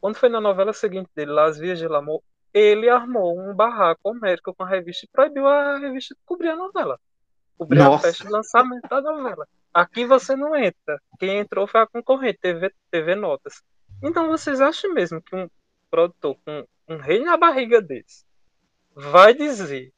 [0.00, 2.22] Quando foi na novela seguinte dele, Las Vias de Amor,
[2.54, 6.56] ele armou um barraco homérico com a revista e proibiu a revista de cobrir a
[6.56, 6.98] novela.
[7.58, 8.06] Cobrir a Nossa.
[8.06, 9.48] festa de lançamento da novela.
[9.74, 11.00] Aqui você não entra.
[11.18, 13.62] Quem entrou foi a concorrente, TV, TV Notas.
[14.02, 15.48] Então vocês acham mesmo que um
[15.90, 18.24] produtor com um rei na barriga desse
[18.94, 19.92] vai dizer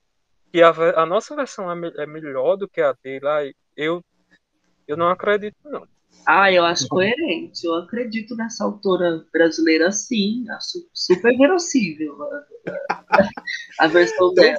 [0.51, 3.27] que a, a nossa versão é, é melhor do que a dele?
[3.27, 4.05] Ai, eu,
[4.87, 5.87] eu não acredito, não.
[6.27, 7.67] Ah, eu acho coerente.
[7.67, 10.45] Eu acredito nessa autora brasileira, sim.
[10.51, 14.59] Acho super verossível a, a versão dela.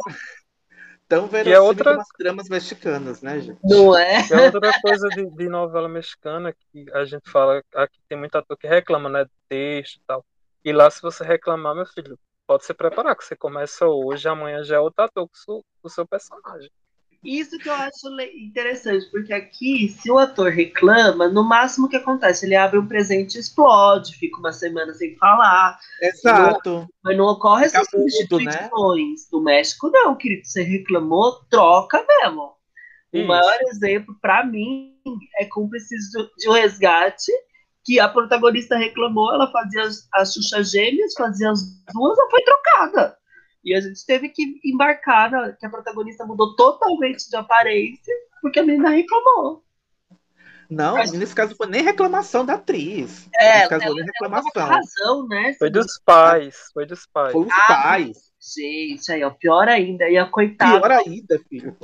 [1.08, 3.60] Tão é verossímil outra- como as tramas mexicanas, né, gente?
[3.64, 4.18] Não é?
[4.34, 8.58] A outra coisa de, de novela mexicana que a gente fala, aqui tem muito ator
[8.58, 10.26] que reclama, né, do texto e tal.
[10.64, 14.64] E lá, se você reclamar, meu filho, pode se preparar, que você começa hoje, amanhã
[14.64, 16.72] já é outro ator com o seu, com o seu personagem.
[17.26, 21.96] Isso que eu acho interessante, porque aqui, se o ator reclama, no máximo o que
[21.96, 22.46] acontece?
[22.46, 26.88] Ele abre um presente e explode, fica uma semana sem falar, Exato.
[27.04, 28.00] mas não ocorre essas né?
[28.00, 29.30] substituições.
[29.32, 30.46] Do México, não, querido.
[30.46, 32.56] Você reclamou, troca mesmo.
[33.14, 33.28] O Isso.
[33.28, 34.94] maior exemplo, pra mim,
[35.38, 37.32] é Cúmplices de um Resgate,
[37.84, 41.62] que a protagonista reclamou, ela fazia as, as Xuxa Gêmeas, fazia as
[41.94, 43.18] duas, ela foi trocada.
[43.66, 48.60] E a gente teve que embarcar, na, que a protagonista mudou totalmente de aparência, porque
[48.60, 49.64] a menina reclamou.
[50.70, 53.28] Não, Mas- nesse caso foi nem reclamação da atriz.
[53.40, 54.66] É, nesse caso ela- foi nem reclamação.
[54.68, 55.54] razão, né?
[55.60, 57.34] Foi dos pais, foi dos pais.
[57.34, 58.32] Foi os Ah, pais.
[58.56, 60.08] Gente, aí, ó, pior ainda.
[60.08, 61.76] E a coitada Pior ainda, filho.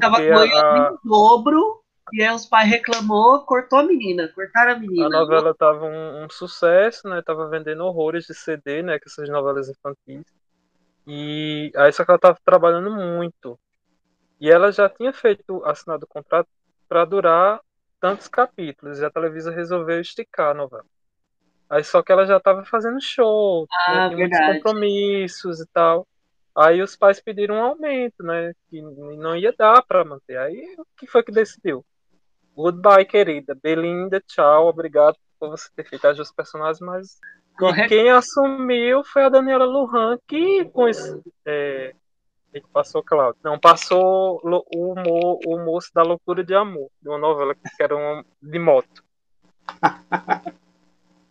[0.00, 4.78] tava ganhando a, em dobro, e aí os pais reclamou, cortou a menina, cortaram a
[4.78, 5.06] menina.
[5.06, 7.22] a novela tava um, um sucesso, né?
[7.22, 8.98] Tava vendendo horrores de CD, né?
[8.98, 10.24] Com essas novelas infantis.
[11.06, 13.58] E aí só que ela tava trabalhando muito.
[14.40, 16.48] E ela já tinha feito, assinado o contrato
[16.88, 17.60] para durar
[18.00, 18.98] tantos capítulos.
[18.98, 20.84] E a Televisa resolveu esticar a novela.
[21.68, 26.06] Aí só que ela já tava fazendo show, Ah, né, tinha muitos compromissos e tal.
[26.56, 28.52] Aí os pais pediram um aumento, né?
[28.68, 30.38] Que não ia dar para manter.
[30.38, 31.84] Aí o que foi que decidiu?
[32.54, 33.54] Goodbye, querida.
[33.54, 34.68] Belinda, tchau.
[34.68, 37.18] Obrigado por você ter feito as duas personagens, mas
[37.58, 37.88] Correto.
[37.88, 41.20] quem assumiu foi a Daniela Lujan, que com esse.
[41.44, 41.94] É...
[42.52, 43.40] que passou, Cláudio?
[43.44, 48.24] Não, passou o, o moço da loucura de amor, de uma novela que era uma,
[48.42, 49.02] de moto.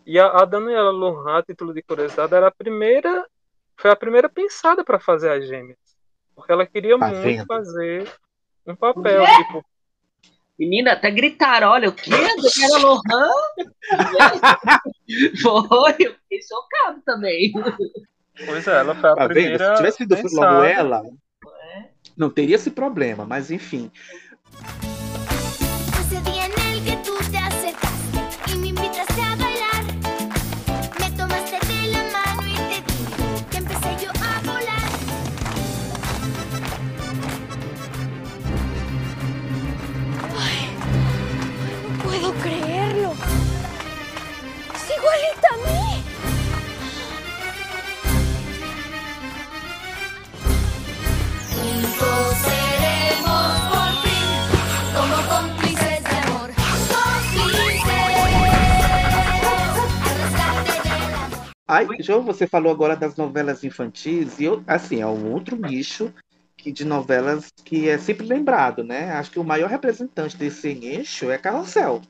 [0.07, 3.25] E a, a Daniela Lujan, a título de curiosidade, era a primeira
[3.75, 5.79] foi a primeira pensada para fazer as gêmeas.
[6.35, 7.45] Porque ela queria Tá muito vendo?
[7.47, 8.07] fazer
[8.67, 9.35] um papel, É?
[9.37, 9.65] tipo,
[10.57, 12.11] Menina, até gritaram, olha, o quê?
[12.11, 13.31] Daniela Lohan?
[15.41, 17.51] Foi, eu fiquei chocado também.
[18.45, 19.33] pois é, ela foi a Tá vendo?
[19.33, 19.75] primeira.
[19.75, 21.03] Se tivesse sido logo ela,
[21.75, 21.83] É.
[22.17, 23.91] não teria esse problema, mas enfim.
[61.67, 66.13] Ai, João, você falou agora das novelas infantis, e eu, assim, é um outro nicho
[66.55, 69.11] que, de novelas que é sempre lembrado, né?
[69.13, 72.01] Acho que o maior representante desse nicho é Carrossel.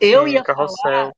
[0.00, 0.82] Eu Sim, ia Carrossel.
[0.82, 1.12] falar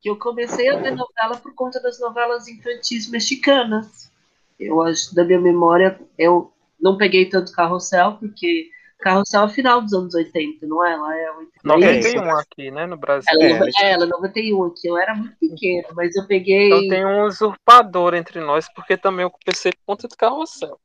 [0.00, 4.10] que eu comecei a ver novela por conta das novelas infantis mexicanas.
[4.58, 9.82] Eu acho, da minha memória, eu não peguei tanto Carrossel, porque Carrossel é o final
[9.82, 10.92] dos anos 80, não é?
[10.92, 12.14] Ela é 83.
[12.14, 13.28] 91 aqui, né, no Brasil.
[13.32, 14.88] Ela, É, é, mas- ela é 91 aqui.
[14.88, 16.66] Eu era muito pequena, mas eu peguei.
[16.68, 20.78] Então tem um usurpador entre nós, porque também eu comecei por conta do carrossel.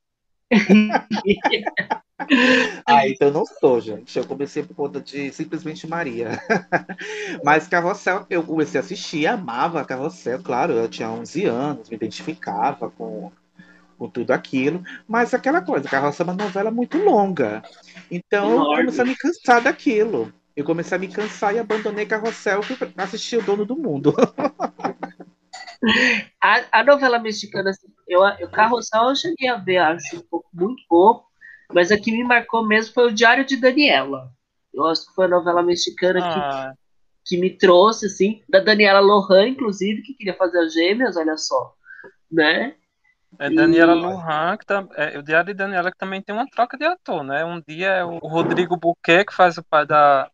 [2.85, 4.15] Ah, então eu não sou, gente.
[4.17, 6.29] Eu comecei por conta de simplesmente Maria.
[7.43, 12.91] Mas Carrossel, eu comecei a assistir, amava Carrossel, claro, eu tinha 11 anos, me identificava
[12.91, 13.31] com,
[14.01, 14.83] com tudo aquilo.
[15.07, 17.61] Mas aquela coisa, Carrossel é uma novela muito longa.
[18.09, 20.33] Então eu comecei a me cansar daquilo.
[20.55, 24.15] Eu comecei a me cansar e abandonei Carrossel e fui assistir o Dono do Mundo.
[26.39, 30.47] A, a novela mexicana, assim, eu, eu Carrossel eu cheguei a ver, acho, um pouco,
[30.53, 31.25] muito pouco,
[31.73, 34.31] mas a que me marcou mesmo foi o Diário de Daniela.
[34.71, 36.73] Eu acho que foi a novela mexicana que, Ah,
[37.25, 41.73] que me trouxe, assim, da Daniela Lohan, inclusive, que queria fazer as gêmeas, olha só,
[42.31, 42.75] né?
[43.39, 46.47] É Daniela E- Lujan, que tam, é, o Diário de Daniela que também tem uma
[46.47, 47.43] troca de ator, né?
[47.45, 50.29] Um dia é o Rodrigo Buquet, que faz o pai da,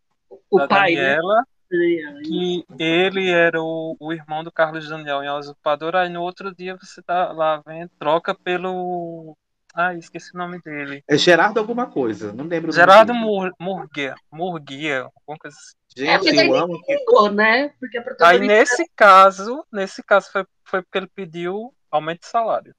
[0.49, 1.15] O da pai, né?
[1.15, 2.21] Daniela, Daniela.
[2.23, 6.53] que ele era o, o irmão do Carlos Daniel em A Usurpadora, aí no outro
[6.53, 9.37] dia você tá lá vendo, troca pelo.
[9.73, 11.03] Ah, esqueci o nome dele.
[11.07, 12.71] É Gerardo alguma coisa, não lembro.
[12.71, 13.13] Gerardo.
[13.13, 15.77] Mur, Murguia, Murguia, alguma coisa assim.
[15.99, 17.69] É, Gente, aí eu amo que Pegou, né?
[17.79, 22.73] Porque a Aí nesse caso, nesse caso foi, foi porque ele pediu aumento de salário.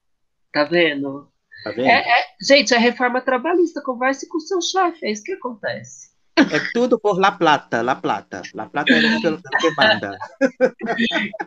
[0.53, 1.29] Tá vendo?
[1.65, 1.87] tá vendo?
[1.87, 6.09] É, é, gente, a reforma trabalhista, converse com o seu chefe, é isso que acontece.
[6.39, 8.43] É tudo por La Plata, La Plata.
[8.55, 10.17] La Plata é o que- manda.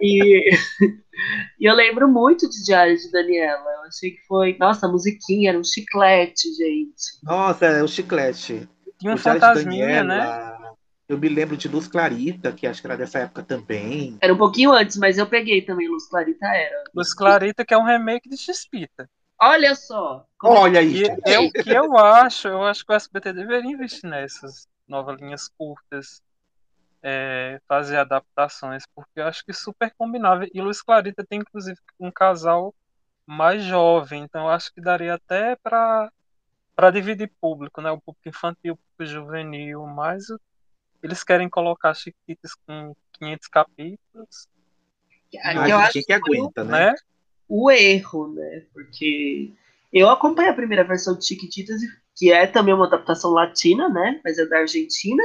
[0.02, 0.50] E,
[1.60, 3.72] e eu lembro muito de Diário de Daniela.
[3.78, 4.58] Eu achei que foi.
[4.60, 7.24] Nossa, a musiquinha era um chiclete, gente.
[7.24, 8.68] Nossa, é o chiclete.
[9.00, 10.18] Tinha um de fantasminha, né?
[11.12, 14.18] Eu me lembro de Luz Clarita, que acho que era dessa época também.
[14.22, 15.90] Era um pouquinho antes, mas eu peguei também.
[15.90, 16.84] Luz Clarita era.
[16.96, 19.10] Luz Clarita, que é um remake de Xpita.
[19.42, 20.26] Olha só.
[20.42, 21.22] Olha aí, gente.
[21.26, 26.22] eu, que eu acho, eu acho que o SBT deveria investir nessas novelinhas curtas,
[27.04, 30.48] é, fazer adaptações, porque eu acho que super combinável.
[30.54, 32.74] E Luz Clarita tem, inclusive, um casal
[33.26, 36.10] mais jovem, então eu acho que daria até para
[36.76, 37.92] para dividir público, né?
[37.92, 40.40] O público infantil, o público juvenil, mas o-
[41.02, 44.48] eles querem colocar Chiquititas com 500 capítulos,
[45.44, 46.88] Ai, eu acho que aguenta, né?
[46.88, 46.96] né?
[47.48, 48.66] o erro, né?
[48.74, 49.52] Porque
[49.92, 51.82] eu acompanhei a primeira versão de Chiquititas,
[52.16, 54.22] que é também uma adaptação latina, né?
[54.24, 55.22] Mas é da Argentina.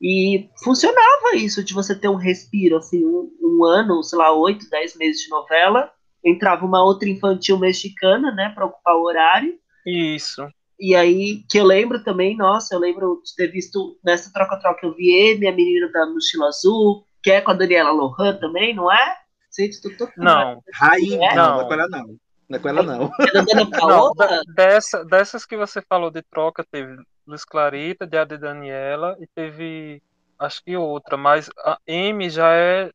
[0.00, 4.68] E funcionava isso, de você ter um respiro, assim, um, um ano, sei lá, oito,
[4.70, 5.90] dez meses de novela.
[6.24, 9.58] Entrava uma outra infantil mexicana, né, para ocupar o horário.
[9.84, 10.46] Isso.
[10.78, 14.94] E aí, que eu lembro também, nossa, eu lembro de ter visto nessa troca-troca, eu
[14.94, 18.92] vi ele, a menina da mochila azul, que é com a Daniela Lohan também, não
[18.92, 19.16] é?
[19.56, 20.08] Gente, tô.
[20.16, 21.34] Não, Rainha, É?
[21.36, 21.60] não, não Não.
[21.60, 22.06] é com ela não.
[22.48, 23.10] Não é com ela não.
[23.80, 24.12] É Não,
[24.54, 26.96] dessa, dessas que você falou de troca, teve
[27.26, 30.02] Luz Clarita, de Daniela e teve,
[30.38, 32.90] acho que outra, mas a M já é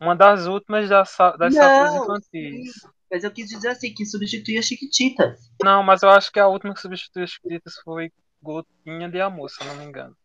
[0.00, 2.86] uma das últimas das, das Não, infantis.
[3.12, 5.38] Mas eu quis dizer assim, que substituía Chiquititas.
[5.62, 8.10] Não, mas eu acho que a última que substituiu as Chiquititas foi
[8.42, 10.16] Gotinha de Amor, se eu não me engano.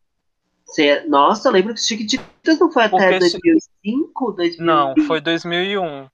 [0.66, 4.66] Cê- Nossa, eu lembro que Chiquititas não foi até Porque 2005, 2000.
[4.66, 6.08] Não, foi 2001.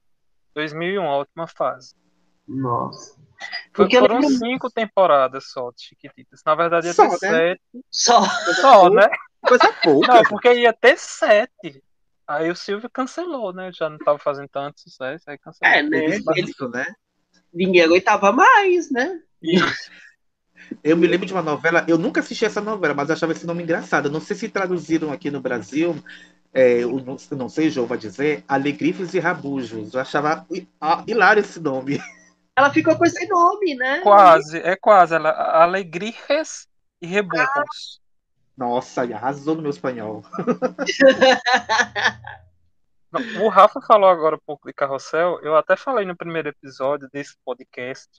[0.56, 1.94] 2001, a última fase.
[2.48, 3.14] Nossa.
[3.72, 6.42] Foi- Porque foram lembro cinco temporadas só de Chiquititas.
[6.44, 7.18] Na verdade ia Só, ter né?
[7.18, 7.62] sete.
[7.92, 8.22] só.
[8.62, 9.08] Só, né?
[9.42, 10.08] Coisa pouca.
[10.12, 11.84] Não, porque ia ter sete.
[12.28, 13.72] Aí o Silvio cancelou, né?
[13.74, 15.74] Já não tava fazendo tanto sucesso, aí cancelou.
[15.74, 16.06] É, né?
[16.36, 16.86] Ele, né?
[17.54, 19.22] ninguém aguentava mais, né?
[19.42, 19.92] Isso.
[20.84, 23.46] Eu me lembro de uma novela, eu nunca assisti essa novela, mas eu achava esse
[23.46, 24.10] nome engraçado.
[24.10, 25.96] Não sei se traduziram aqui no Brasil,
[26.54, 29.94] é, eu não, não sei, João vai dizer, Alegrifes e Rabujos.
[29.94, 30.68] Eu achava hi-
[31.08, 32.00] hilário esse nome.
[32.56, 34.02] Ela ficou com esse nome, né?
[34.02, 35.16] Quase, é quase.
[35.16, 35.32] Ela,
[35.64, 36.68] alegrias
[37.02, 38.00] e reburros.
[38.56, 40.24] Nossa, arrasou no meu espanhol.
[43.40, 45.40] O Rafa falou agora um pouco de carrossel.
[45.44, 48.10] Eu até falei no primeiro episódio desse podcast,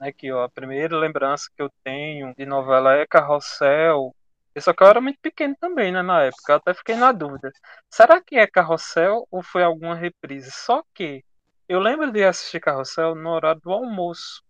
[0.00, 4.14] né, que ó, a primeira lembrança que eu tenho de novela é carrossel.
[4.58, 6.52] Só que eu era muito pequeno também, né, na época.
[6.52, 7.52] Eu até fiquei na dúvida.
[7.90, 10.50] Será que é carrossel ou foi alguma reprise?
[10.50, 11.24] Só que
[11.68, 14.43] eu lembro de assistir carrossel no horário do almoço.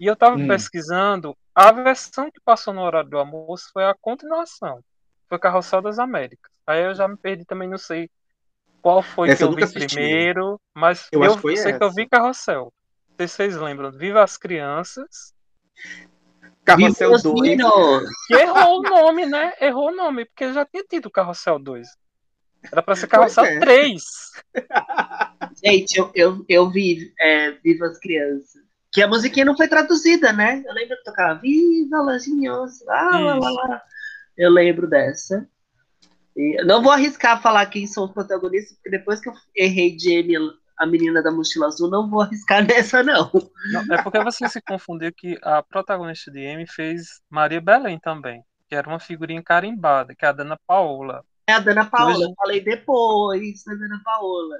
[0.00, 0.46] E eu tava Hum.
[0.46, 4.80] pesquisando, a versão que passou no horário do almoço foi a continuação.
[5.28, 6.50] Foi Carrossel das Américas.
[6.66, 8.08] Aí eu já me perdi também, não sei
[8.80, 9.86] qual foi Essa que eu eu vi assisti.
[9.86, 11.96] primeiro, mas Eu eu, acho que foi sei que eu essa.
[11.96, 12.72] vi Carrossel.
[13.10, 13.90] Não sei se vocês lembram.
[13.90, 15.34] Viva as Crianças.
[16.64, 17.40] Carrossel Viva os 2.
[17.40, 18.04] meninos!
[18.26, 19.52] Que errou o nome, né?
[19.60, 21.88] Errou o nome, porque já tinha tido Carrossel 2.
[22.70, 23.60] Era pra ser Carrossel Pois é.
[23.60, 24.02] 3.
[25.64, 28.62] Gente, eu, eu, eu vi é, Viva as Crianças.
[28.92, 30.62] Que a musiquinha não foi traduzida, né?
[30.66, 33.82] Eu lembro que tocava Viva las Niños, lá, lá, lá, lá.
[34.36, 35.46] Eu lembro dessa.
[36.36, 40.36] E não vou arriscar falar quem são os protagonistas, porque depois que eu errei Jamie,
[40.78, 43.30] a menina da mochila azul, não vou arriscar nessa, não.
[43.72, 48.42] Não, é porque você se confundiu que a protagonista de M fez Maria Belém também,
[48.68, 51.24] que era uma figurinha carimbada, que é a Dana Paola.
[51.46, 54.56] É a Dana Paola, eu falei depois da Dana Paola.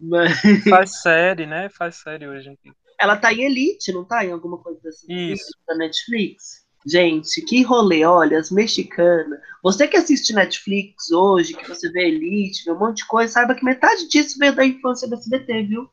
[0.00, 1.68] Mas Faz série, né?
[1.68, 2.72] Faz série hoje em dia.
[3.02, 4.24] Ela tá em Elite, não tá?
[4.24, 5.50] Em alguma coisa dessa Isso.
[5.66, 6.62] da Netflix.
[6.86, 9.38] Gente, que rolê, olha, as mexicanas.
[9.62, 13.54] Você que assiste Netflix hoje, que você vê Elite, vê um monte de coisa, saiba
[13.54, 15.88] que metade disso veio da infância do SBT, viu?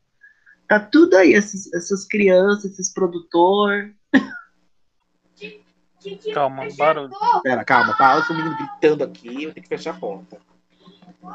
[0.68, 3.92] Tá tudo aí, esses- essas crianças, esses produtores.
[6.34, 7.12] Calma, barulho.
[7.44, 10.38] Pera, calma, pausa o menino gritando aqui, eu tenho que fechar a porta.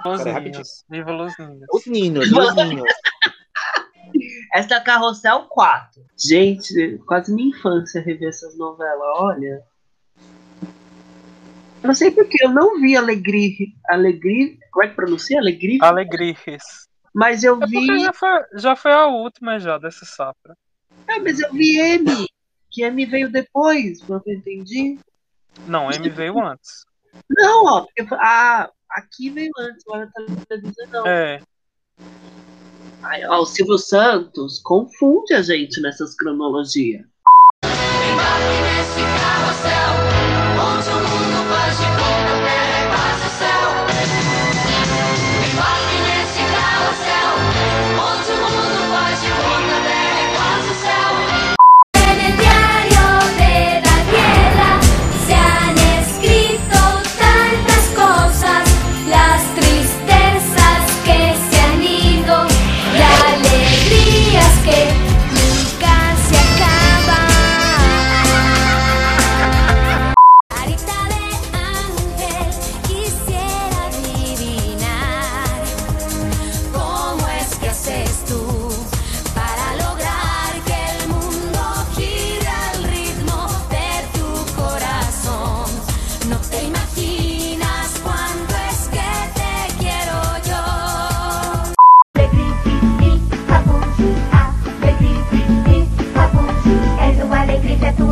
[0.05, 0.85] Los Peraí, Ninhos.
[0.89, 1.66] Viva Los Ninhos.
[1.72, 2.85] Os ninhos, os ninhos.
[4.55, 6.01] Essa é a Carrossel 4.
[6.17, 9.65] Gente, quase minha infância rever essas novelas, olha.
[11.83, 13.75] Eu não sei porque eu não vi Alegri.
[13.89, 14.59] Alegri.
[14.71, 15.41] Como é que pronuncia?
[15.41, 15.79] Alegri?
[15.83, 16.89] Alegrias.
[17.13, 18.01] Mas eu É vi.
[18.01, 20.57] já foi, já foi a última já dessa safra.
[21.09, 22.27] Ah, mas eu vi M.
[22.71, 24.99] Que M veio depois, pelo que eu entendi.
[25.67, 26.85] Não, M veio antes.
[27.29, 27.81] Não, ó.
[27.83, 31.07] Porque, ah, aqui veio antes, agora tá na televisão não.
[31.07, 31.41] É,
[33.05, 37.05] Ai, ó, o Silvio Santos confunde a gente nessas cronologias.
[37.63, 38.17] En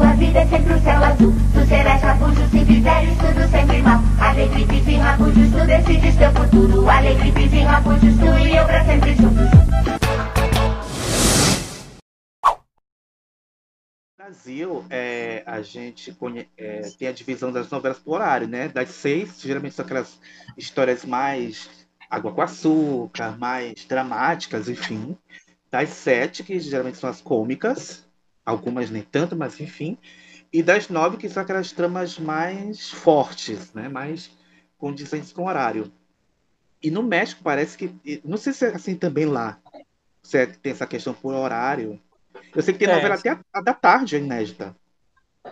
[0.01, 1.33] alegria, a tua vida é sempre o céu azul.
[1.53, 4.01] Tu serás rabujo se fizeres tudo sempre mal.
[4.21, 6.89] Alegripe e rabujos, tu decides teu futuro.
[6.89, 9.51] Alegripe e rabujos, tu e eu pra sempre juntos.
[14.17, 16.17] Brasil, é, a gente
[16.57, 18.69] é, tem a divisão das novelas por horário, né?
[18.69, 20.19] Das seis, geralmente são aquelas
[20.57, 21.69] histórias mais
[22.09, 25.17] água com açúcar, mais dramáticas, enfim.
[25.71, 28.07] Das sete, que geralmente são as cômicas,
[28.45, 29.99] algumas nem tanto, mas enfim.
[30.53, 33.89] E das nove, que são aquelas tramas mais fortes, né?
[33.89, 34.31] Mais
[34.79, 35.93] condizentes com o horário.
[36.83, 38.23] E no México parece que.
[38.25, 39.61] Não sei se é assim também lá.
[40.23, 42.01] Se é- tem essa questão por horário.
[42.55, 44.77] Eu sei que tem É, novela até a, a da tarde, a inédita.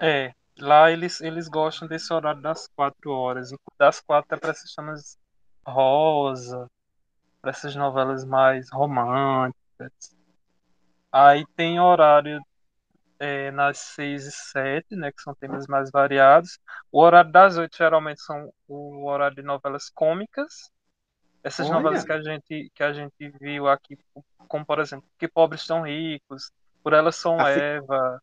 [0.00, 0.32] é.
[0.58, 3.50] Lá eles, eles gostam desse horário das quatro horas.
[3.78, 5.18] Das quatro é pra essas chamas
[5.66, 6.66] rosa,
[7.42, 9.54] pra essas novelas mais românticas.
[11.12, 12.40] Aí tem horário
[13.20, 15.12] é, nas seis e sete, né?
[15.12, 16.58] Que são temas mais variados.
[16.90, 20.70] O horário das oito geralmente são o horário de novelas cômicas.
[21.44, 21.76] Essas Olha.
[21.76, 23.98] novelas que a gente, que a gente viu aqui,
[24.48, 26.50] como por exemplo, Que Pobres Tão Ricos,
[26.82, 28.22] Por Elas São A Eva,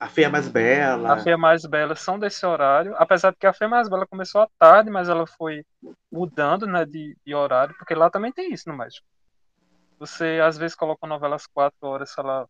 [0.00, 1.12] A Feia Mais Bela.
[1.12, 2.94] A Feia Mais Bela são desse horário.
[2.96, 5.64] Apesar de que a Feia Mais Bela começou à tarde, mas ela foi
[6.10, 9.06] mudando né, de, de horário, porque lá também tem isso no México.
[9.98, 12.48] Você às vezes coloca uma novela às quatro horas, ela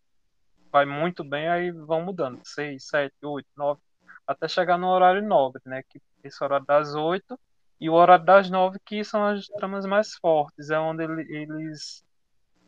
[0.73, 2.41] vai muito bem, aí vão mudando.
[2.45, 3.81] Seis, sete, oito, nove,
[4.27, 5.83] até chegar no horário nobre, né?
[5.89, 7.39] Que esse horário das oito
[7.81, 12.05] e o horário das nove, que são as tramas mais fortes, é onde ele- eles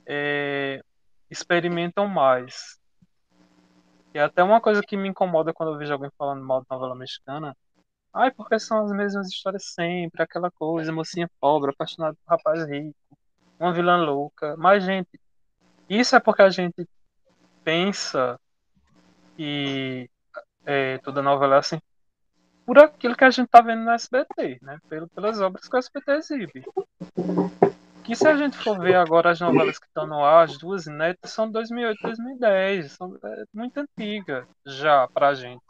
[0.07, 0.82] é,
[1.30, 2.78] experimentam mais.
[4.14, 6.96] E até uma coisa que me incomoda quando eu vejo alguém falando mal de novela
[6.96, 7.57] mexicana.
[8.12, 12.96] Ai, porque são as mesmas histórias sempre, aquela coisa, mocinha pobre, apaixonada por rapaz rico,
[13.59, 14.57] uma vilã louca.
[14.57, 15.20] Mas, gente,
[15.88, 16.88] isso é porque a gente
[17.64, 18.38] pensa
[19.36, 20.08] que
[20.64, 21.80] é, toda novela é assim
[22.70, 24.78] por aquilo que a gente tá vendo no SBT, né?
[24.88, 26.64] Pelo, pelas obras que o SBT exibe.
[28.04, 30.86] Que se a gente for ver agora as novelas que estão no ar, as duas
[30.86, 35.61] inéditas são 2008 2010, são é, muito antigas já pra gente.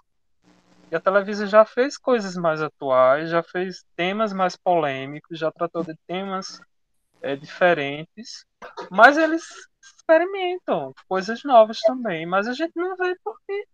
[0.91, 5.83] E a televisão já fez coisas mais atuais, já fez temas mais polêmicos, já tratou
[5.83, 6.61] de temas
[7.23, 8.45] é, diferentes,
[8.91, 9.70] mas eles
[10.11, 13.65] experimentam coisas novas também, mas a gente não vê porque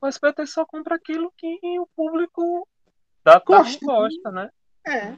[0.00, 2.68] o SBT só compra aquilo que o público
[3.24, 3.86] da tarde Gosta.
[3.86, 4.50] gosta, né?
[4.86, 5.16] É.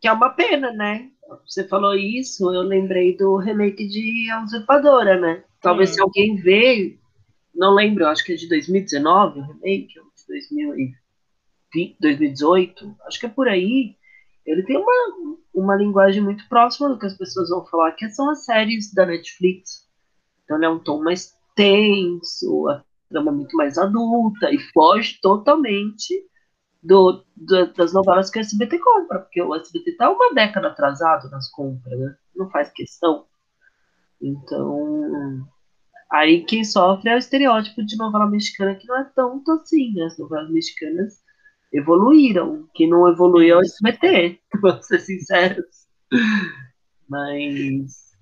[0.00, 1.10] Que é uma pena, né?
[1.46, 5.44] Você falou isso, eu lembrei do remake de A Usurpadora, né?
[5.60, 5.94] Talvez Sim.
[5.96, 6.98] se alguém vê,
[7.54, 13.26] não lembro, acho que é de 2019 o remake, ou de 2020, 2018, acho que
[13.26, 13.96] é por aí.
[14.50, 14.92] Ele tem uma,
[15.54, 19.06] uma linguagem muito próxima do que as pessoas vão falar, que são as séries da
[19.06, 19.86] Netflix.
[20.44, 26.26] Então ele é um tom mais tenso, a trama muito mais adulta e foge totalmente
[26.82, 31.30] do, do- das novelas que o SBT compra, porque o SBT tá uma década atrasado
[31.30, 32.16] nas compras, né?
[32.36, 33.26] Não faz questão.
[34.20, 35.46] Então,
[36.10, 40.04] aí quem sofre é o estereótipo de novela mexicana que não é tanto assim, né?
[40.04, 41.22] As novelas mexicanas
[41.72, 42.68] evoluíram.
[42.74, 45.88] Quem não evoluiu é o SBT, vamos ser sinceros.
[47.08, 48.14] Mas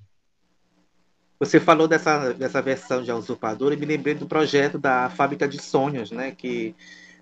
[1.38, 5.46] Você falou dessa, dessa versão de A Usurpadora e me lembrei do projeto da Fábrica
[5.46, 6.32] de Sonhos, né?
[6.32, 6.74] Que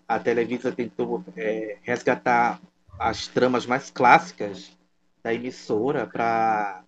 [0.07, 2.61] a Televisa tentou é, resgatar
[2.99, 4.77] as tramas mais clássicas
[5.22, 6.85] da emissora para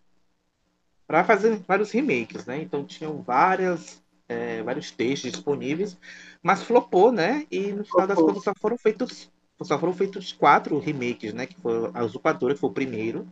[1.07, 2.61] para fazer vários remakes, né?
[2.61, 5.99] Então tinham várias é, vários textos disponíveis,
[6.43, 7.47] mas flopou, né?
[7.51, 9.31] E no final das contas só foram feitos
[9.63, 11.47] só foram feitos quatro remakes, né?
[11.47, 13.27] Que foi a Usurpadora, que foi o primeiro,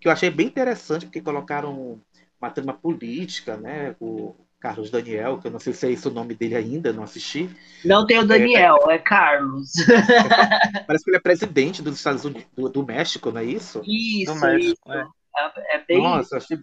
[0.00, 2.00] que eu achei bem interessante porque colocaram
[2.40, 3.94] uma trama política, né?
[4.00, 7.04] O Carlos Daniel, que eu não sei se é esse o nome dele ainda, não
[7.04, 7.48] assisti.
[7.84, 9.70] não tem o Daniel, é Carlos.
[10.86, 13.80] Parece que ele é presidente dos Estados Unidos, do, do México, não é isso?
[13.86, 14.92] Isso, Do México, isso.
[14.92, 15.06] é.
[15.38, 16.58] É, é bem Nossa, achei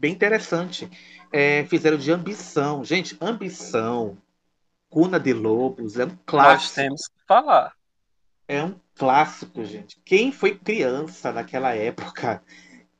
[0.00, 0.90] bem interessante.
[1.30, 2.82] É, fizeram de ambição.
[2.84, 4.16] Gente, ambição.
[4.88, 6.74] Cuna de Lobos é um Nós clássico.
[6.74, 7.72] temos que falar.
[8.48, 10.00] É um clássico, gente.
[10.04, 12.42] Quem foi criança naquela época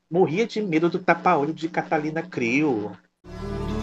[0.09, 2.97] morria de medo do tapa-olho de Catalina Crio.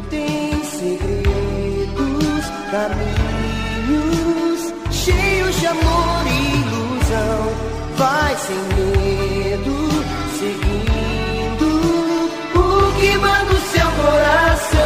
[0.09, 4.61] tem segredos, caminhos
[4.95, 7.47] cheios de amor e ilusão.
[7.97, 8.96] Vai sem medo,
[14.07, 14.79] coração.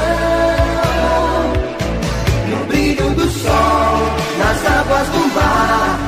[2.49, 3.99] No brilho do sol,
[4.39, 5.99] nas águas do mar,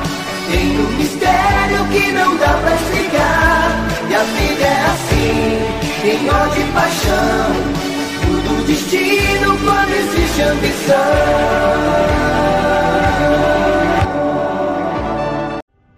[0.50, 3.70] tem um mistério que não dá pra explicar.
[4.10, 5.58] E a vida é assim,
[6.02, 7.46] tem ódio e paixão.
[8.22, 10.94] Tudo destino quando existe ambição.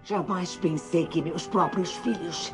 [0.03, 2.53] Jamais pensei que meus próprios filhos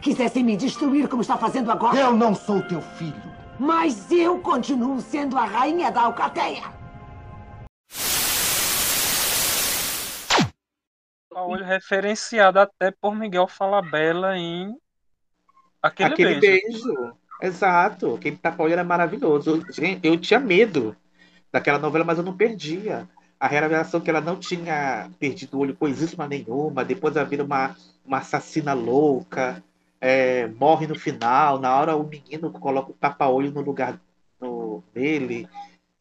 [0.00, 1.98] quisessem me destruir como está fazendo agora.
[1.98, 3.43] Eu não sou teu filho.
[3.58, 6.72] Mas eu continuo sendo a rainha da alcateia.
[11.32, 14.76] Olho referenciado até por Miguel Falabella em
[15.82, 16.64] Aquele, Aquele Beijo.
[16.68, 17.16] beijo.
[17.42, 18.14] Exato.
[18.14, 19.50] Aquele tapa-olho era maravilhoso.
[19.50, 20.96] Eu, gente, eu tinha medo
[21.52, 23.08] daquela novela, mas eu não perdia.
[23.38, 26.84] A revelação que ela não tinha perdido o olho coisíssima nenhuma.
[26.84, 29.62] Depois ela vira uma, uma assassina louca.
[30.04, 31.58] É, morre no final.
[31.58, 33.98] Na hora o menino coloca o tapa-olho no lugar
[34.38, 35.48] no, dele.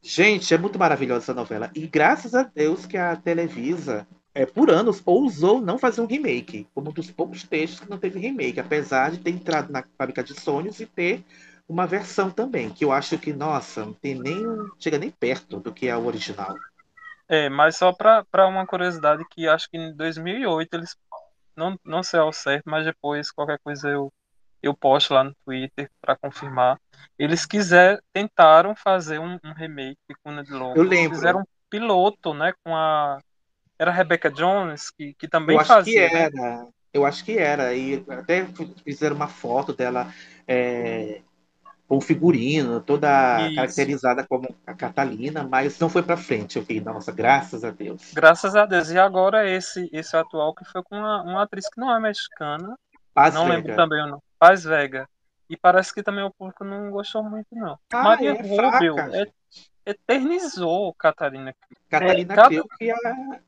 [0.02, 1.72] Gente, é muito maravilhosa essa novela.
[1.74, 6.68] E graças a Deus que a Televisa, é, por anos, ousou não fazer um remake.
[6.76, 8.60] Como um dos poucos textos que não teve remake.
[8.60, 11.24] Apesar de ter entrado na Fábrica de Sonhos e ter
[11.66, 12.70] uma versão também.
[12.70, 14.44] Que eu acho que, nossa, não tem nem.
[14.78, 16.58] chega nem perto do que é o original.
[17.30, 20.98] É, mas só pra uma curiosidade que acho que em 2008 eles,
[21.56, 24.12] não, não sei ao certo, mas depois qualquer coisa eu
[24.62, 26.80] eu posto lá no Twitter para confirmar.
[27.20, 30.78] Eles quiser, tentaram fazer um, um remake de Cuna de Lobos.
[30.78, 31.18] Eu lembro.
[31.18, 33.20] Fizeram um piloto, né, com a
[33.78, 36.08] era a Rebecca Jones que, que também Eu acho fazia.
[36.08, 36.22] que né?
[36.22, 36.68] era.
[36.94, 37.74] Eu acho que era.
[37.74, 38.48] E até
[38.86, 40.14] fizeram uma foto dela
[40.48, 41.22] é,
[41.88, 43.56] com figurino, toda Isso.
[43.56, 46.56] caracterizada como a Catalina, mas não foi pra frente.
[46.56, 48.14] Eu fiquei, nossa, graças a Deus.
[48.14, 48.90] Graças a Deus.
[48.90, 52.78] E agora esse esse atual que foi com uma, uma atriz que não é mexicana,
[53.14, 53.56] Paz não Vega.
[53.58, 55.08] lembro também o nome, Paz Vega.
[55.50, 57.78] E parece que também o público não gostou muito não.
[57.94, 59.28] Ah, Maria é Rubio fraca, é-
[59.86, 61.54] eternizou Catarina.
[61.90, 62.96] Catarina Creu, que é,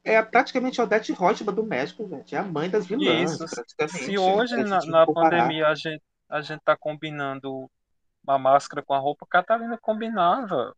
[0.04, 2.36] é praticamente a Odete Roitman do México, gente.
[2.36, 3.46] É a mãe das vilãs, Isso.
[3.90, 7.70] Se hoje É, na, na pandemia a gente a gente tá combinando
[8.28, 10.76] uma máscara com a roupa, Catarina combinava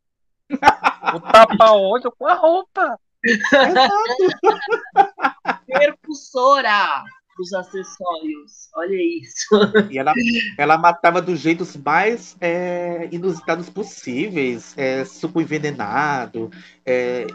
[1.16, 3.00] o tapa-olho com a roupa.
[5.68, 7.04] Percussora
[7.38, 8.70] dos acessórios.
[8.76, 9.48] Olha isso.
[9.92, 10.14] E ela,
[10.58, 14.74] ela matava dos jeitos mais é, inusitados possíveis.
[14.78, 16.50] É, suco envenenado,
[16.86, 17.28] é,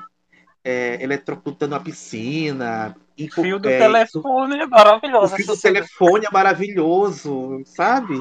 [0.65, 2.97] é, eletrocutando a piscina.
[3.17, 5.37] E Fio do é, telefone é O maravilhoso.
[5.37, 8.15] fio do telefone é maravilhoso, sabe?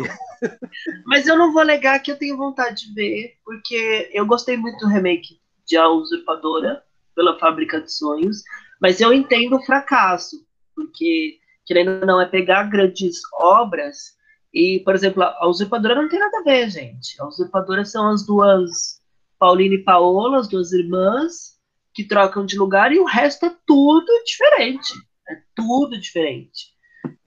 [1.05, 4.79] Mas eu não vou negar que eu tenho vontade de ver, porque eu gostei muito
[4.79, 6.83] do remake de A Usurpadora,
[7.15, 8.43] pela Fábrica de Sonhos,
[8.79, 14.15] mas eu entendo o fracasso, porque, querendo ou não, é pegar grandes obras
[14.53, 17.19] e, por exemplo, a Usurpadora não tem nada a ver, gente.
[17.21, 19.01] A Usurpadora são as duas,
[19.39, 21.57] Paulina e Paola, as duas irmãs,
[21.93, 24.93] que trocam de lugar e o resto é tudo diferente.
[25.29, 26.71] É tudo diferente.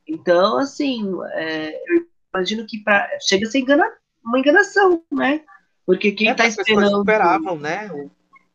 [0.06, 3.90] Então, assim, é, eu imagino que pra, chega a ser engana,
[4.24, 5.42] uma enganação, né?
[5.86, 6.98] Porque quem É, tá as pessoas esperando.
[6.98, 7.90] superavam, né?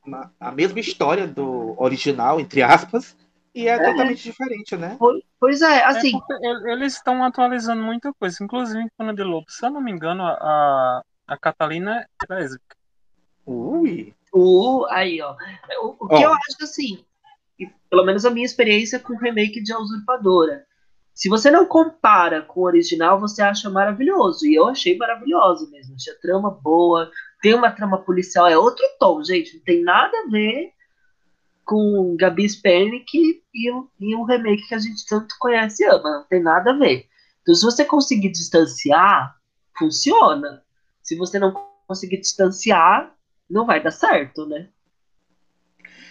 [0.05, 3.16] uma- a mesma história do original, entre aspas,
[3.53, 4.97] e é, totalmente diferente, né?
[5.39, 6.16] Pois é, assim.
[6.16, 9.45] É porque el- eles estão atualizando muita coisa, inclusive em Cuna de Lobo.
[9.49, 12.76] Se eu não me engano, a, a Catalina é lésbica.
[13.45, 14.14] Ui.
[14.34, 15.36] O, aí, ó.
[15.82, 16.22] O, o que Ó.
[16.22, 17.04] eu acho assim,
[17.90, 20.66] pelo menos a minha experiência com o remake de A Usurpadora.
[21.14, 24.46] Se você não compara com o original, você acha maravilhoso.
[24.46, 25.96] E eu achei maravilhoso mesmo.
[25.96, 27.12] Achei a trama boa.
[27.42, 29.58] Tem uma trama policial, é outro tom, gente.
[29.58, 30.72] Não tem nada a ver
[31.66, 33.44] com Gabi Spernick e,
[34.00, 36.20] e o remake que a gente tanto conhece e ama.
[36.20, 37.06] Não tem nada a ver.
[37.42, 39.36] Então, se você conseguir distanciar,
[39.78, 40.64] funciona.
[41.04, 41.54] Se você não
[41.88, 43.14] conseguir distanciar,
[43.50, 44.70] não vai dar certo, né?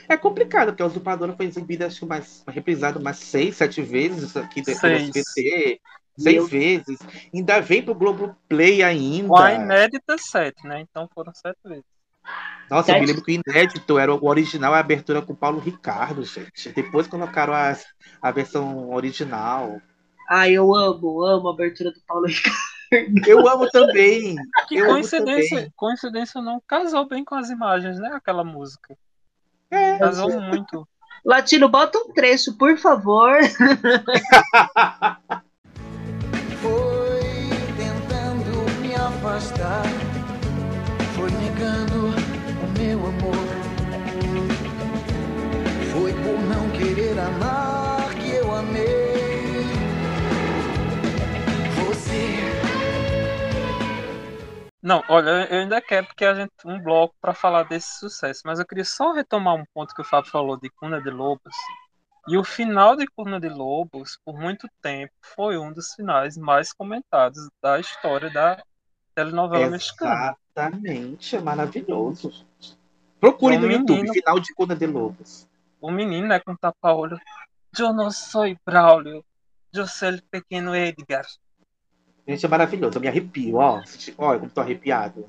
[0.09, 4.37] É complicado, porque a Usurpadora foi exibida, acho que mais, reprisada umas seis, sete vezes
[4.37, 4.71] aqui do.
[4.71, 5.81] SBT.
[6.19, 6.99] Seis Meu- vezes.
[7.33, 9.29] Ainda vem pro Globoplay ainda.
[9.29, 10.81] Com a inédita 7, né?
[10.81, 11.85] Então foram sete vezes.
[12.69, 13.09] Nossa, eu me Sete?
[13.09, 16.71] lembro que o inédito era o original, a abertura com o Paulo Ricardo, gente.
[16.73, 17.87] Depois colocaram as-
[18.21, 19.81] a versão original.
[20.29, 22.59] Ah, eu amo, amo a abertura do Paulo Ricardo.
[23.27, 24.37] Eu amo também.
[24.69, 25.73] Que Eu amo coincidência, também.
[25.77, 28.11] coincidência não casou bem com as imagens, né?
[28.13, 28.97] Aquela música.
[29.71, 29.99] É.
[29.99, 30.89] Casou muito.
[31.25, 33.39] Latino, bota um trecho, por favor.
[36.63, 37.21] Foi
[37.77, 39.83] tentando me afastar,
[41.15, 43.49] foi negando o meu amor.
[45.93, 49.08] Foi por não querer amar que eu amei
[54.81, 58.61] Não, olha, eu ainda quero porque a gente um bloco para falar desse sucesso, mas
[58.61, 61.55] eu queria só retomar um ponto que o Fábio falou de Cuna de Lobos.
[62.29, 66.73] E o final de Cuna de Lobos, por muito tempo, foi um dos finais mais
[66.73, 68.63] comentados da história da
[69.15, 70.37] telenovela mexicana.
[70.55, 72.47] Exatamente, é maravilhoso.
[73.19, 74.13] Procure É um no YouTube, menino.
[74.15, 75.49] final de Cuna de Lobos.
[75.81, 77.19] O menino, né, com tapa-olho.
[77.79, 79.25] Eu não sou Braulio,
[79.73, 81.27] eu sou o pequeno Edgar.
[82.29, 82.99] Gente, é maravilhoso.
[82.99, 83.83] Eu me arrepio, ó.
[84.19, 85.25] Olha como tô arrepiado.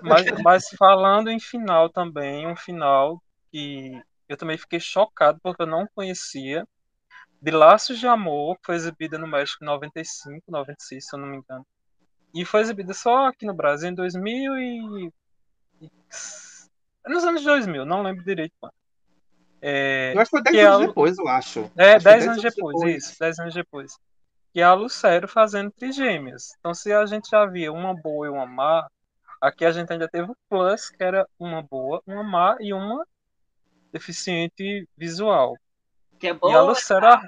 [0.00, 5.66] Mas, mas falando em final também, um final que eu também fiquei chocado porque eu
[5.66, 6.66] não conhecia.
[7.42, 11.28] De Laços de Amor, que foi exibida no México em 95, 96, se eu não
[11.28, 11.66] me engano.
[12.34, 15.10] E foi exibida só aqui no Brasil em 2000 e...
[17.06, 18.72] Nos anos 2000, não lembro direito quando.
[19.60, 21.70] É, Eu acho que foi 10 que anos a- depois, eu acho.
[21.76, 23.98] É, Acho que foi 10 anos depois, isso, 10 anos depois.
[24.54, 26.54] Que é a Lucero fazendo trigêmeas.
[26.60, 28.86] Então, se a gente já via uma boa e uma má,
[29.40, 33.04] aqui a gente ainda teve o plus, que era uma boa, uma má e uma
[33.92, 35.56] deficiente visual.
[36.20, 36.60] Que é E a boa.
[36.62, 37.04] Lucero.
[37.04, 37.20] a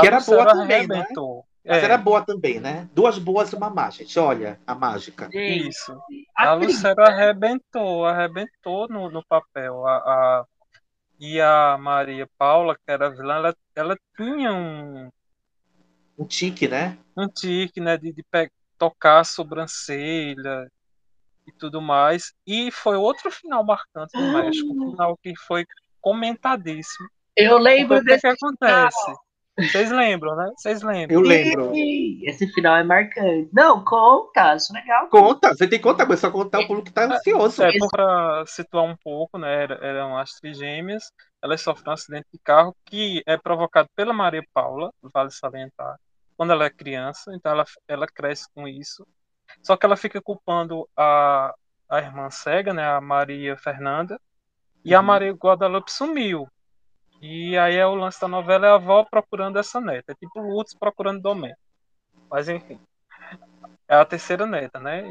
[0.00, 1.04] Que era boa Lucero também, né?
[1.64, 2.88] Mas É, era boa também, né?
[2.94, 4.16] Duas boas e uma má, gente.
[4.16, 5.28] Olha, a mágica.
[5.28, 6.00] Gente, Isso.
[6.36, 9.84] A atriz, Lucero arrebentou, arrebentou no, no papel.
[9.86, 10.44] A, a-
[11.18, 15.10] e a Maria Paula, que era a vilã, ela, ela tinha um,
[16.18, 16.98] um tique, né?
[17.16, 20.70] um tique, né, de, de pe- tocar a sobrancelha
[21.46, 22.32] e tudo mais.
[22.46, 25.64] E foi outro final marcante do México, um final que foi
[26.00, 27.08] comentadíssimo.
[27.36, 29.12] Eu lembro que, desse que acontece?
[29.58, 30.52] Vocês lembram, né?
[30.56, 31.16] Vocês lembram?
[31.16, 31.72] Eu lembro.
[32.22, 33.48] Esse final é marcante.
[33.52, 35.08] Não, conta, acho legal.
[35.08, 37.62] Conta, você tem que contar, mas só contar o público que tá ansioso.
[37.64, 39.64] É, para situar um pouco, né?
[39.64, 41.10] era- Eram as trigêmeas.
[41.42, 45.96] Elas sofrem um acidente de carro que é provocado pela Maria Paula, vale salientar,
[46.38, 47.34] quando ela é criança.
[47.34, 49.04] Então ela, ela cresce com isso.
[49.60, 51.52] Só que ela fica culpando a,
[51.88, 52.86] a irmã cega, né?
[52.88, 54.20] A Maria Fernanda.
[54.84, 56.48] E a Maria Guadalupe sumiu.
[57.20, 60.12] E aí é o lance da novela é a avó procurando essa neta.
[60.12, 61.54] É tipo Lutz procurando Domé.
[62.30, 62.80] Mas enfim.
[63.88, 65.10] É a terceira neta, né?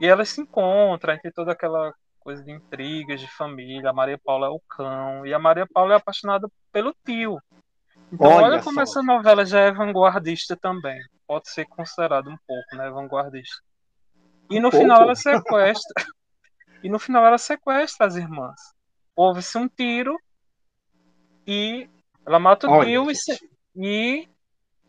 [0.00, 3.90] E elas se encontram, tem toda aquela coisa de intrigas de família.
[3.90, 5.26] A Maria Paula é o cão.
[5.26, 7.38] E a Maria Paula é apaixonada pelo tio.
[8.12, 8.82] Então olha, Olha como só.
[8.82, 10.98] essa novela já é vanguardista também.
[11.26, 12.90] Pode ser considerado um pouco, né?
[12.90, 13.56] Vanguardista.
[14.50, 14.76] E no pouco?
[14.84, 15.94] final ela sequestra.
[16.82, 18.60] e no final ela sequestra as irmãs.
[19.16, 20.16] Houve-se um tiro
[21.46, 21.88] e
[22.26, 23.38] ela mata o Olha, tio e, se-
[23.76, 24.28] e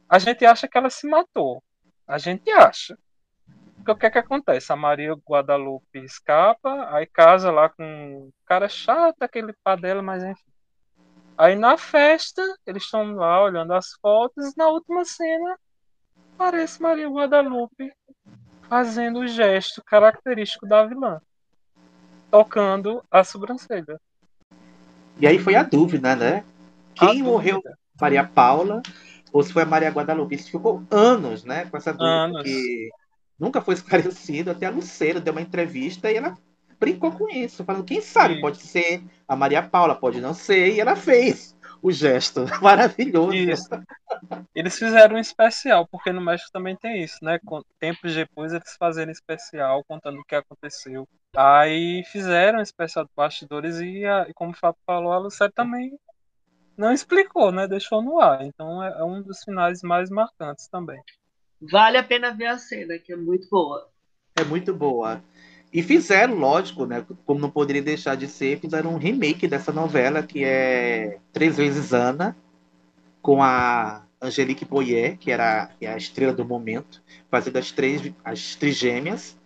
[0.09, 1.63] a gente acha que ela se matou.
[2.07, 2.97] A gente acha.
[3.77, 4.71] Porque o que é que acontece?
[4.71, 10.23] A Maria Guadalupe escapa, aí casa lá com um cara chato, aquele pá dela, mas
[10.23, 10.51] enfim.
[11.37, 15.57] Aí na festa, eles estão lá olhando as fotos, e na última cena
[16.33, 17.91] aparece Maria Guadalupe
[18.69, 21.21] fazendo o gesto característico da vilã.
[22.31, 23.99] Tocando a sobrancelha.
[25.19, 26.43] E aí foi a dúvida, né?
[26.93, 27.61] Quem morreu?
[27.99, 28.81] Maria Paula
[29.31, 30.35] ou se foi a Maria Guadalupe?
[30.35, 31.65] Isso ficou anos, né?
[31.65, 32.37] Com essa dúvida, Anos.
[32.37, 32.89] porque
[33.37, 34.51] nunca foi esclarecido.
[34.51, 36.37] Até a Luceira deu uma entrevista e ela
[36.79, 38.41] brincou com isso, falando: quem sabe Sim.
[38.41, 40.73] pode ser a Maria Paula, pode não ser.
[40.73, 43.33] E ela fez o gesto maravilhoso.
[43.33, 43.69] Isso.
[44.55, 47.39] Eles fizeram um especial, porque no México também tem isso, né?
[47.45, 51.07] Com- Tempos depois eles fazerem especial contando o que aconteceu.
[51.35, 55.51] Aí fizeram um especial de bastidores e, a- e como o Fábio falou, a Lucélia
[55.53, 55.97] também
[56.77, 57.67] não explicou, né?
[57.67, 58.41] Deixou no ar.
[58.43, 61.01] Então é, é um dos finais mais marcantes também.
[61.71, 63.89] Vale a pena ver a cena, que é muito boa.
[64.37, 65.21] É muito boa.
[65.75, 67.05] E fizeram, lógico, né?
[67.25, 71.91] Como não poderia deixar de ser, fizeram um remake dessa novela que é Três Vezes
[71.91, 72.33] Ana,
[73.21, 78.55] com a Angelique Boyer, que era é a estrela do momento, fazendo as três as
[78.55, 79.37] trigêmeas.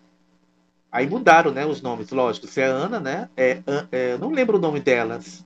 [0.92, 2.46] Aí mudaram, né, os nomes, lógico.
[2.46, 3.28] Se é Ana, né?
[3.36, 3.60] É,
[3.90, 5.44] é, eu não lembro o nome delas.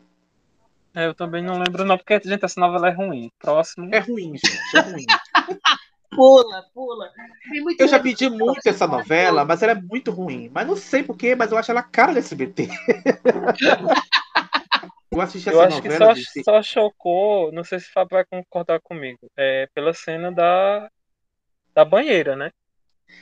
[0.95, 3.33] É, eu também não lembro, não, porque, gente, essa novela é ruim.
[3.39, 3.89] Próximo.
[3.91, 4.77] É ruim, gente.
[4.77, 5.07] É ruim.
[6.15, 7.11] Pula, pula.
[7.79, 10.51] Eu já pedi muito essa novela, mas ela é muito ruim.
[10.53, 12.69] Mas não sei porquê, mas eu acho ela cara do SBT.
[15.11, 16.07] eu assisti Eu essa acho que novela.
[16.07, 20.31] só, desse- só chocou, não sei se o Fábio vai concordar comigo, é pela cena
[20.33, 20.89] da,
[21.75, 22.51] da banheira, né?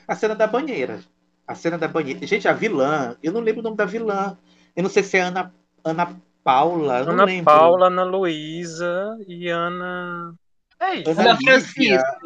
[0.07, 1.01] A cena da banheira.
[1.47, 2.27] A cena da banheira.
[2.27, 4.39] Gente, a vilã, eu não lembro o nome da vilã.
[4.77, 5.53] Eu não sei se é Ana,
[5.85, 7.45] Ana Paula, eu não Ana lembro.
[7.45, 10.35] Paula, Ana Luísa e Ana.
[10.81, 11.11] É isso.
[11.21, 11.37] Ana.
[11.37, 12.19] Francisca.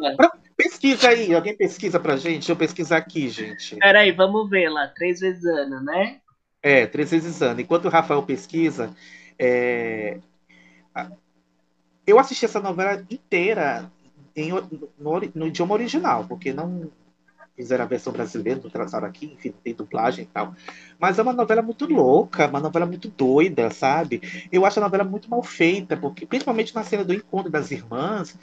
[0.57, 2.39] Pesquisa aí, alguém pesquisa pra gente?
[2.39, 3.75] Deixa eu pesquisar aqui, gente.
[3.75, 4.87] Peraí, vamos ver lá.
[4.87, 6.19] Três vezes Ana, né?
[6.61, 7.61] É, três vezes ano.
[7.61, 8.91] Enquanto o Rafael pesquisa,
[9.37, 10.17] é,
[12.05, 13.91] eu assisti essa novela inteira
[14.35, 14.51] em
[14.97, 16.91] no, no idioma original, porque não
[17.55, 20.53] fizeram a versão brasileira, não traçaram aqui, enfim, tem dublagem e tal.
[20.99, 24.21] Mas é uma novela muito louca, uma novela muito doida, sabe?
[24.51, 28.37] Eu acho a novela muito mal feita, porque principalmente na cena do encontro das irmãs,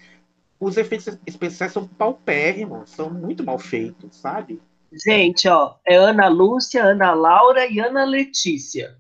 [0.65, 4.63] os efeitos especiais são paupérrimos, são muito mal feitos, sabe?
[5.07, 8.97] Gente, ó, é Ana Lúcia, Ana Laura e Ana Letícia.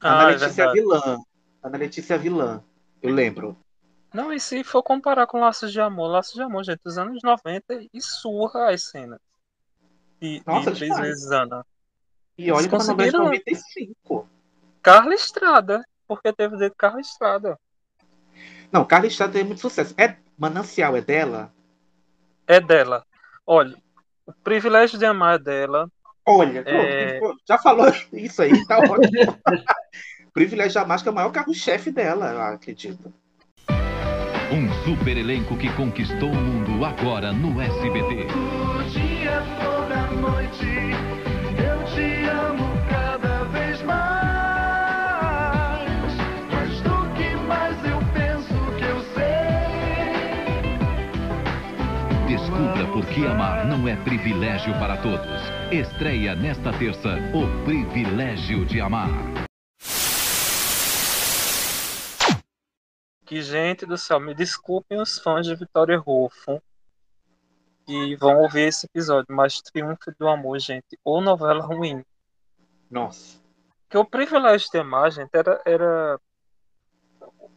[0.00, 1.18] Ana Ah, é Letícia é vilã.
[1.62, 2.64] Ana Letícia é a vilã,
[3.02, 3.56] eu lembro.
[4.12, 7.22] Não, e se for comparar com Laços de Amor, Laços de Amor, gente, dos anos
[7.22, 9.20] 90 e surra as cenas.
[10.20, 11.64] E, Nossa, e três vezes Ana.
[12.36, 14.28] E olha Eles é conseguiram- 95.
[14.82, 17.58] Carla Estrada, porque teve o dedo de Carla Estrada.
[18.72, 19.94] Não, Carla Estrada tem muito sucesso.
[19.98, 21.52] É Manancial, é dela?
[22.46, 23.04] É dela.
[23.46, 23.76] Olha,
[24.26, 25.90] o privilégio de amar é dela.
[26.26, 27.18] Olha, É.
[27.18, 29.10] pô, já falou isso aí, tá ótimo.
[30.32, 33.12] Privilégio da Máscara é o maior carro-chefe dela, eu acredito.
[34.52, 38.26] Um super elenco que conquistou o mundo agora no SBT.
[52.90, 55.40] Descubra por que amar não é privilégio para todos.
[55.70, 59.08] Estreia nesta terça O Privilégio de Amar.
[63.24, 66.60] Que, gente do céu, me desculpem os fãs de Vitória Ruffo,
[67.86, 72.04] e vão ouvir esse episódio, mas Triunfo do Amor, gente, ou novela ruim.
[72.90, 73.40] Nossa.
[73.88, 76.20] Que o privilégio de amar, gente, era, era.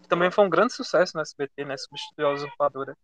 [0.08, 1.76] Também foi um grande sucesso no SBT, né?
[1.78, 2.96] Substituiu a usurpadora.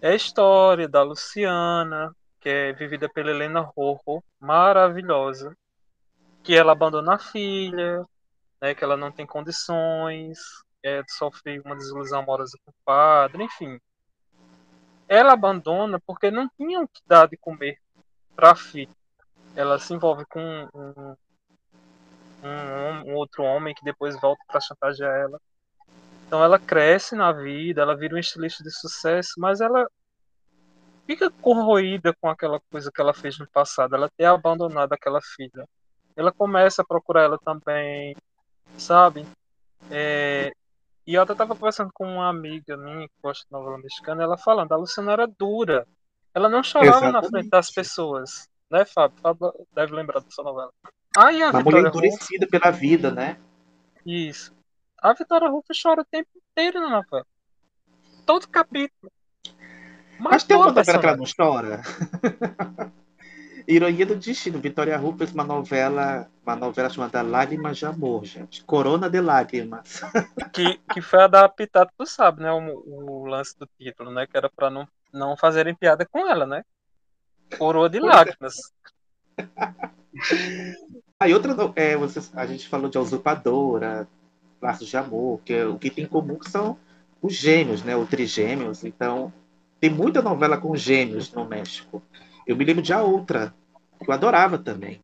[0.00, 5.56] É a história da Luciana, que é vivida pela Helena Rojo, maravilhosa.
[6.42, 8.04] Que ela abandona a filha,
[8.60, 8.74] né?
[8.74, 10.38] Que ela não tem condições,
[10.84, 13.80] é, sofre uma desilusão amorosa com o padre, enfim.
[15.08, 17.78] Ela abandona porque não tinham que dar de comer
[18.34, 18.94] para a filha.
[19.54, 21.16] Ela se envolve com um,
[22.44, 25.40] um, um outro homem que depois volta para chantagear ela.
[26.26, 29.88] Então ela cresce na vida, ela vira um estilista de sucesso, mas ela
[31.06, 35.68] fica corroída com aquela coisa que ela fez no passado, ela ter abandonado aquela filha.
[36.16, 38.16] Ela começa a procurar ela também,
[38.76, 39.24] sabe?
[39.90, 40.52] É,
[41.06, 44.36] e eu até estava conversando com uma amiga minha que gosta de novela mexicana, ela
[44.36, 45.86] falando, a Luciana era dura.
[46.34, 47.22] Ela não chorava Exatamente.
[47.22, 48.48] na frente das pessoas.
[48.68, 49.16] Né, Fábio?
[49.22, 50.72] Fábio deve lembrar dessa novela.
[51.16, 53.38] Ah, e a Vitória mulher endurecida pela vida, né?
[54.04, 54.55] Isso.
[55.06, 57.24] A Vitória Rufa chora o tempo inteiro na novela.
[58.26, 59.12] Todo capítulo.
[60.18, 61.80] Mas, Mas tem uma novela que ela não chora.
[63.68, 68.64] Ironia do Destino, Vitória Rufo fez uma novela, uma novela chamada Lágrimas de Amor, gente.
[68.64, 70.00] Corona de Lágrimas.
[70.52, 72.50] Que, que foi adaptado, tu sabe, né?
[72.50, 74.26] O, o lance do título, né?
[74.26, 76.64] Que era pra não, não fazerem piada com ela, né?
[77.58, 78.56] Coroa de lágrimas.
[81.20, 84.08] Aí outra, é, vocês, a gente falou de usurpadora,
[84.66, 86.78] laços de amor, que é, o que tem em comum são
[87.22, 87.96] os gêmeos, né?
[87.96, 88.84] O trigêmeos.
[88.84, 89.32] Então,
[89.80, 92.02] tem muita novela com gêmeos no México.
[92.46, 93.54] Eu me lembro de a outra,
[93.98, 95.00] que eu adorava também.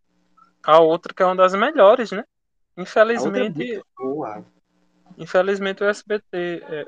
[0.62, 2.24] A outra que é uma das melhores, né?
[2.76, 3.76] Infelizmente.
[3.76, 4.44] É boa.
[5.18, 6.86] Infelizmente o SBT é,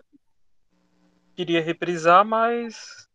[1.36, 3.08] queria reprisar, mas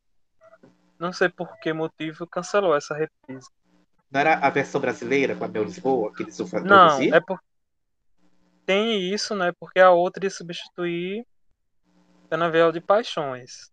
[1.00, 3.50] não sei por que motivo cancelou essa reprise.
[4.12, 7.40] Não era a versão brasileira com a Mel Lisboa que eles Não, é por...
[8.70, 9.52] tem isso, né?
[9.60, 11.26] Porque a outra ia substituir
[12.30, 13.72] Canavial de Paixões.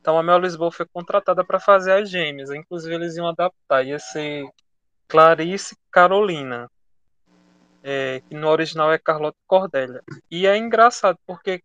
[0.00, 2.50] Então a Mel Lisboa foi contratada para fazer as gêmeas.
[2.50, 3.86] Inclusive eles iam adaptar.
[3.86, 4.44] Ia ser
[5.06, 6.68] Clarice Carolina.
[7.84, 10.02] É, que no original é Carlota Cordélia.
[10.28, 11.62] E é engraçado porque,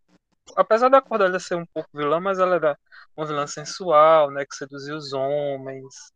[0.55, 2.77] apesar da Cordélia ser um pouco vilã, mas ela era
[3.15, 6.11] uma vilã sensual, né, que seduzia os homens,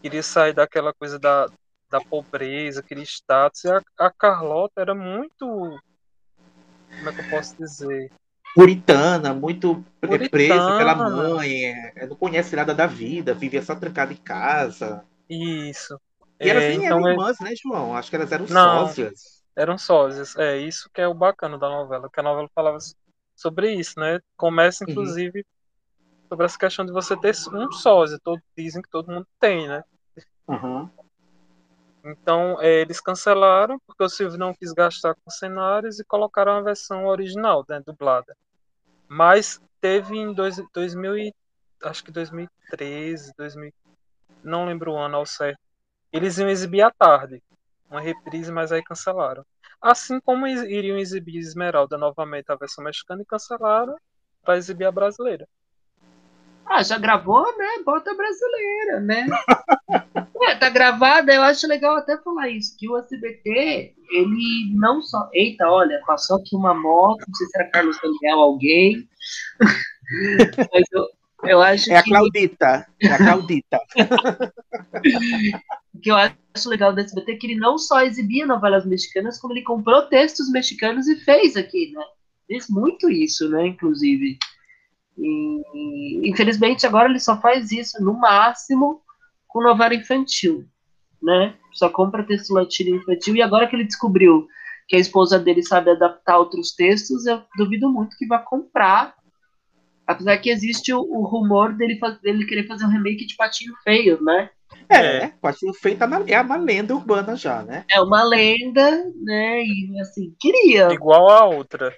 [0.00, 1.48] queria sair daquela coisa da,
[1.90, 3.64] da pobreza, queria status.
[3.64, 5.46] E a, a Carlota era muito.
[5.46, 8.10] Como é que eu posso dizer?
[8.54, 10.30] puritana, muito puritana.
[10.30, 15.04] presa pela mãe, é, não conhece nada da vida, vivia só trancada em casa.
[15.30, 16.00] Isso.
[16.40, 17.94] E elas é, nem então eram é irmãs, né, João?
[17.94, 19.44] Acho que elas eram não, sósias.
[19.56, 20.36] Eram sósias.
[20.36, 22.78] É isso que é o bacana da novela, que a novela falava
[23.36, 24.20] sobre isso, né?
[24.36, 24.90] Começa, uhum.
[24.90, 26.28] inclusive, uhum.
[26.28, 28.18] sobre essa questão de você ter um sósia.
[28.22, 29.84] Todo, dizem que todo mundo tem, né?
[30.48, 30.88] Uhum.
[32.04, 36.60] Então, é, eles cancelaram porque o Silvio não quis gastar com cenários e colocaram a
[36.60, 38.36] versão original, né, dublada.
[39.08, 41.34] Mas teve em dois, 2000 e,
[41.82, 43.72] acho que 2013, 2000,
[44.42, 45.58] não lembro o ano ao certo.
[46.12, 47.42] Eles iam exibir à tarde,
[47.90, 49.44] uma reprise, mas aí cancelaram.
[49.80, 53.96] Assim como iriam exibir Esmeralda novamente a versão mexicana e cancelaram
[54.42, 55.46] para exibir a brasileira.
[56.70, 57.82] Ah, já gravou, né?
[57.84, 59.26] Bota brasileira, né?
[60.42, 65.30] é, tá gravada, eu acho legal até falar isso, que o SBT, ele não só.
[65.32, 69.08] Eita, olha, passou aqui uma moto, não sei se era Carlos Daniel, alguém.
[70.72, 71.06] Mas eu,
[71.44, 73.80] eu acho é a Claudita, é a Claudita.
[75.94, 79.40] o que eu acho legal do SBT é que ele não só exibia novelas mexicanas,
[79.40, 82.04] como ele comprou textos mexicanos e fez aqui, né?
[82.46, 84.38] Fez muito isso, né, inclusive.
[85.18, 89.02] E, infelizmente, agora ele só faz isso, no máximo,
[89.46, 90.64] com novela infantil,
[91.22, 91.54] né?
[91.72, 93.34] Só compra texto latino infantil.
[93.34, 94.46] E agora que ele descobriu
[94.86, 99.14] que a esposa dele sabe adaptar outros textos, eu duvido muito que vá comprar.
[100.06, 104.22] Apesar que existe o, o rumor dele, dele querer fazer um remake de Patinho Feio,
[104.22, 104.48] né?
[104.88, 107.84] É, Patinho Feio tá na, é uma lenda urbana já, né?
[107.90, 109.62] É uma lenda, né?
[109.62, 110.90] E assim, queria.
[110.92, 111.94] Igual a outra.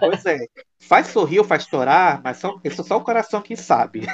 [0.00, 0.46] Pois é.
[0.80, 4.06] Faz sorrir ou faz chorar, mas só, isso é só o coração que sabe.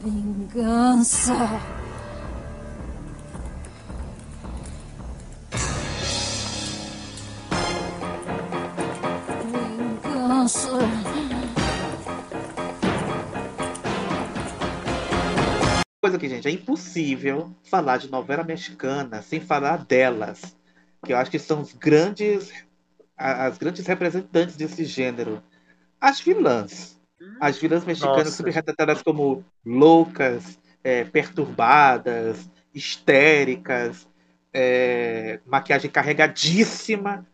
[0.00, 1.34] Vingança.
[9.44, 10.78] Vingança.
[16.00, 20.57] Coisa aqui, gente, é impossível falar de novela mexicana sem falar delas
[21.04, 22.52] que eu acho que são os grandes,
[23.16, 25.42] as grandes representantes desse gênero.
[26.00, 26.98] As vilãs.
[27.40, 28.36] As vilãs mexicanas Nossa.
[28.36, 34.08] sempre retratadas como loucas, é, perturbadas, histéricas,
[34.52, 37.26] é, maquiagem carregadíssima,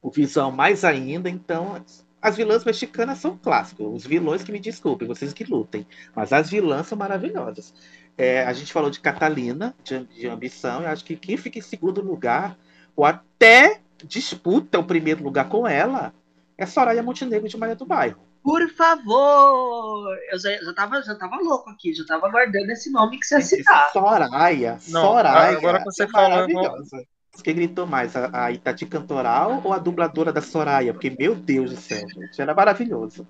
[0.00, 1.28] o visual mais ainda.
[1.28, 1.84] Então,
[2.20, 3.86] as vilãs mexicanas são clássicos.
[3.94, 5.86] Os vilões que me desculpem, vocês que lutem.
[6.14, 7.72] Mas as vilãs são maravilhosas.
[8.16, 10.82] É, a gente falou de Catalina, de, de ambição.
[10.82, 12.58] Eu acho que quem fica em segundo lugar,
[12.98, 16.12] ou até disputa o primeiro lugar com ela,
[16.56, 18.18] é Soraya Montenegro de Maria do Bairro.
[18.42, 20.16] Por favor!
[20.32, 23.36] Eu já, já, tava, já tava louco aqui, já tava aguardando esse nome que você
[23.36, 23.92] ia citar.
[23.92, 25.56] Soraya, Não, Soraya.
[25.56, 27.04] agora você é falou, maravilhosa.
[27.44, 30.92] Quem gritou mais, a, a Itati Cantoral ou a dubladora da Soraya?
[30.92, 33.24] Porque, meu Deus do céu, gente, era maravilhoso.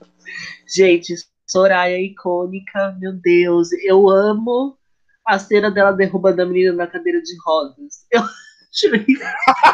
[0.66, 1.14] Gente,
[1.47, 3.69] Soraya é icônica, meu Deus.
[3.85, 4.79] Eu amo
[5.27, 8.07] a cena dela derrubando a menina na cadeira de rodas.
[8.11, 8.23] Eu.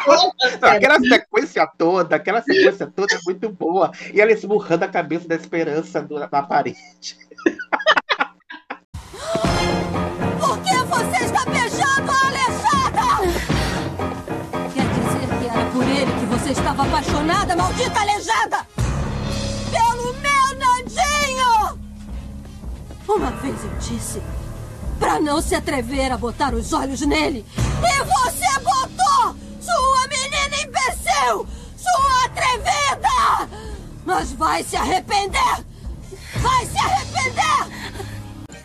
[0.07, 0.33] Não,
[0.71, 3.91] aquela sequência toda, aquela sequência toda é muito boa.
[4.13, 7.19] E ela esmurrando a cabeça da esperança do- na parede.
[10.41, 13.05] Por que você está beijando a aleijada?
[14.73, 18.67] Quer dizer que era por ele que você estava apaixonada, maldita aleijada?
[19.71, 21.79] Pelo meu Nandinho!
[23.09, 24.23] Uma vez eu disse
[24.99, 27.45] pra não se atrever a botar os olhos nele.
[27.83, 28.34] E você
[31.25, 31.47] imbecil!
[31.77, 33.49] Sua atrevida!
[34.05, 35.65] Mas vai se arrepender!
[36.37, 37.95] Vai se arrepender!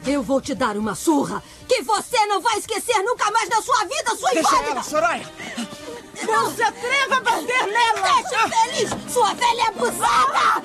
[0.06, 3.84] Eu vou te dar uma surra que você não vai esquecer nunca mais na sua
[3.86, 4.72] vida, sua Deixa inválida!
[4.72, 5.26] ela, Soraya!
[6.28, 8.18] Não se atreva a bater nela!
[8.18, 10.64] Me deixe feliz, sua velha abusada!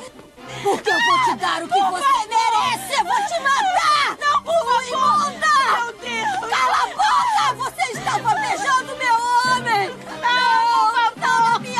[0.63, 2.93] Porque eu vou te dar o que você merece!
[2.99, 4.19] Eu vou te matar!
[4.21, 4.85] Não, por favor!
[4.87, 5.55] Imunda!
[5.75, 6.51] Meu Deus!
[6.51, 7.71] Cala a boca!
[7.71, 9.24] Você estava beijando meu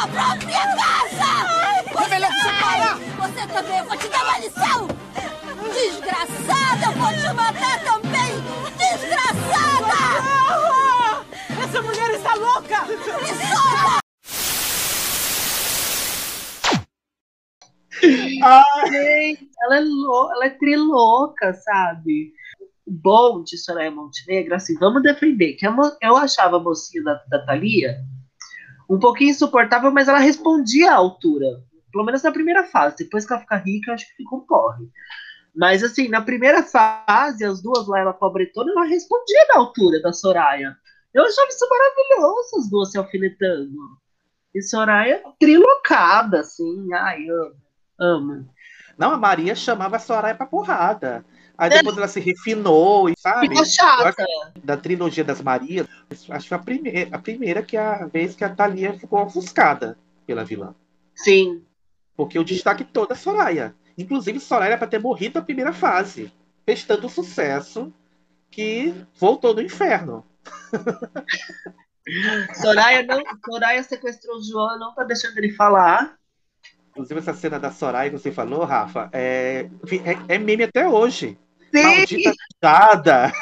[0.05, 1.31] minha própria casa!
[2.05, 2.99] É melhor você parar!
[2.99, 3.79] Você também!
[3.79, 4.89] Eu vou te dar uma lição!
[5.73, 6.87] Desgraçada!
[6.87, 8.33] Eu vou te matar também!
[8.77, 9.97] Desgraçada!
[11.63, 12.85] Essa mulher está louca!
[12.87, 13.99] Me solta!
[18.91, 22.33] Gente, ela é louca, ela é trilouca, sabe?
[22.87, 27.15] O bom de Soraya Montenegro, assim, vamos defender, que mo- eu achava a mocinha da,
[27.31, 27.97] da Thalia
[28.89, 31.63] um pouquinho insuportável, mas ela respondia à altura.
[31.93, 32.97] Pelo menos na primeira fase.
[32.99, 34.87] Depois que ela fica rica, acho que fica um porre.
[35.55, 40.13] Mas assim, na primeira fase, as duas lá, ela pobretona, ela respondia na altura da
[40.13, 40.77] Soraya.
[41.13, 43.73] Eu achava isso maravilhoso, as duas se alfinetando.
[44.53, 46.93] E Soraya trilocada, assim.
[46.93, 47.57] Ai, amo.
[47.99, 48.49] Amo.
[48.99, 51.25] Não, a Maria chamava a Soraya pra porrada.
[51.57, 53.49] Aí depois ela se refinou, e sabe?
[53.49, 54.27] Ficou chata.
[54.63, 58.45] Da trilogia das Marias, acho que foi a primeira, a primeira que a vez que
[58.45, 59.97] a Thalia ficou ofuscada
[60.27, 60.75] pela vilã.
[61.15, 61.63] Sim.
[62.17, 63.75] Porque o destaque todo é Soraya.
[63.97, 66.33] Inclusive, Soraya era pra ter morrido na primeira fase.
[66.67, 67.93] Fez tanto sucesso
[68.51, 70.25] que voltou do inferno.
[72.61, 76.17] Soraya, não, Soraya sequestrou o João, não tá deixando ele falar.
[76.91, 79.69] Inclusive, essa cena da Soraya que você falou, Rafa, é,
[80.05, 81.39] é, é meme até hoje.
[81.83, 83.33] Maldita piada.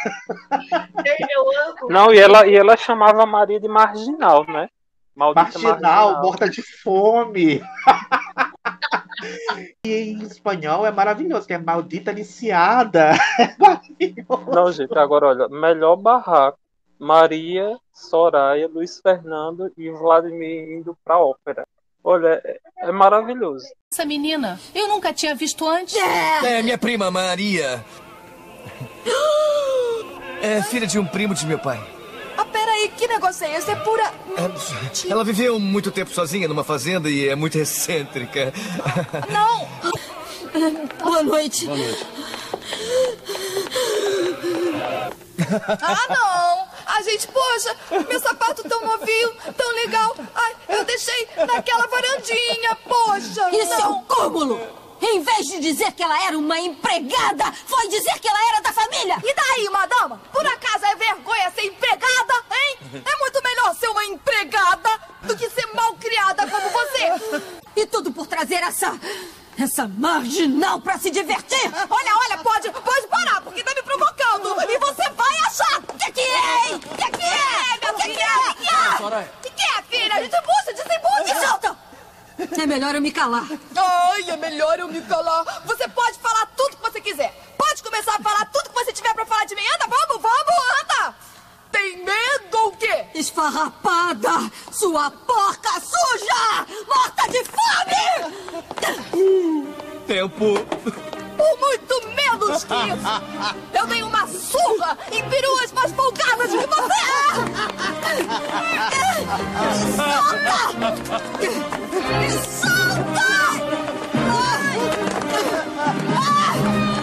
[1.31, 1.89] Eu amo.
[1.91, 4.69] Não, e ela, e ela chamava a Maria de marginal, né?
[5.15, 7.63] Maldita Marginal, morta de fome.
[9.85, 13.13] e em espanhol é maravilhoso, que é maldita lisiada.
[13.39, 14.55] É.
[14.55, 16.59] Não, gente, agora olha, melhor barraco.
[16.99, 21.67] Maria, Soraya, Luiz Fernando e Vladimir indo pra ópera.
[22.05, 23.67] Olha, é, é maravilhoso.
[23.93, 25.97] Essa menina, eu nunca tinha visto antes.
[25.97, 27.85] É minha prima Maria.
[30.43, 31.81] É filha de um primo de meu pai.
[32.37, 33.71] Ah, peraí, que negócio é esse?
[33.71, 34.13] É pura.
[34.37, 38.53] É, Ela viveu muito tempo sozinha numa fazenda e é muito excêntrica.
[39.31, 39.69] Não!
[41.03, 41.67] Boa noite.
[41.67, 42.07] Boa noite.
[45.81, 46.67] Ah, não!
[46.87, 47.77] Ah, gente, poxa,
[48.09, 50.15] meu sapato tão novinho, tão legal.
[50.35, 53.51] Ai, eu deixei naquela varandinha, poxa!
[53.51, 53.93] Isso é não.
[53.99, 54.82] um cúmulo!
[55.03, 58.73] Em vez de dizer que ela era uma empregada, foi dizer que ela era da
[58.73, 59.17] família!
[59.25, 60.21] E daí, madama?
[60.33, 63.03] Por acaso é vergonha ser empregada, hein?
[63.05, 64.91] É muito melhor ser uma empregada
[65.23, 67.43] do que ser mal criada como você.
[67.75, 68.97] E tudo por trazer essa.
[69.59, 71.73] essa marginal pra se divertir!
[71.91, 74.55] Olha, olha, pode, pode parar, porque tá me provocando.
[74.71, 75.79] E você vai achar.
[75.81, 76.75] O que, que é, hein?
[76.77, 77.79] O que, que é?
[77.83, 78.37] meu O que, que é?
[78.39, 79.19] O que, que é?
[79.19, 80.15] O que, que é, filha?
[80.15, 81.35] A gente puxa, desembucha.
[81.35, 81.92] Me solta!
[82.39, 83.47] É melhor eu me calar.
[83.77, 85.63] Ai, é melhor eu me calar.
[85.65, 87.33] Você pode falar tudo que você quiser.
[87.59, 89.63] Pode começar a falar tudo que você tiver pra falar de mim.
[89.75, 91.15] Anda, vamos, vamos, anda.
[91.71, 93.07] Tem medo ou o quê?
[93.15, 94.51] Esfarrapada!
[94.71, 96.67] Sua porca suja!
[96.87, 98.33] Morta de fome!
[100.07, 100.55] Tempo.
[101.37, 103.09] por muito menos que isso.
[103.73, 107.03] Eu dei uma surra em peruas mais folgadas que você.
[109.97, 111.92] Solta!
[112.19, 113.31] Me solta!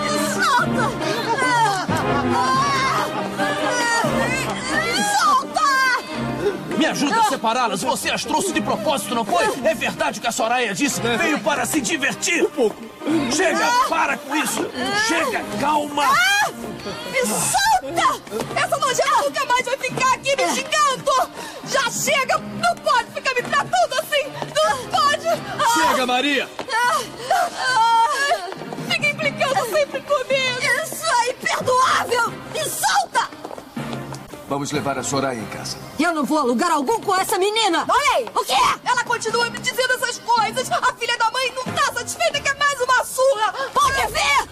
[0.04, 0.86] Me solta!
[4.86, 5.68] Me solta!
[6.78, 7.82] Me ajuda a separá-las.
[7.84, 9.46] Você as trouxe de propósito, não foi?
[9.64, 11.02] É verdade o que a Soraya disse.
[11.02, 12.44] Veio para se divertir.
[12.44, 12.78] Um pouco.
[13.36, 14.70] Chega, para com isso.
[15.08, 16.06] Chega, calma.
[16.06, 16.52] Ah!
[17.12, 18.22] Me solta!
[18.56, 21.30] Essa nojenta nunca mais vai ficar aqui me xingando!
[21.68, 22.38] Já chega!
[22.38, 23.42] Não pode ficar me
[25.74, 26.50] Chega, Maria!
[28.90, 30.60] Fica implicando sempre comigo!
[30.84, 32.32] Isso é imperdoável!
[32.54, 33.30] Me solta!
[34.48, 35.78] Vamos levar a Soraya em casa.
[36.00, 37.86] Eu não vou a lugar algum com essa menina!
[37.88, 38.54] Olha O quê?
[38.84, 40.72] Ela continua me dizendo essas coisas!
[40.72, 43.54] A filha da mãe não tá satisfeita, quer mais uma surra!
[43.74, 44.49] Pode ver!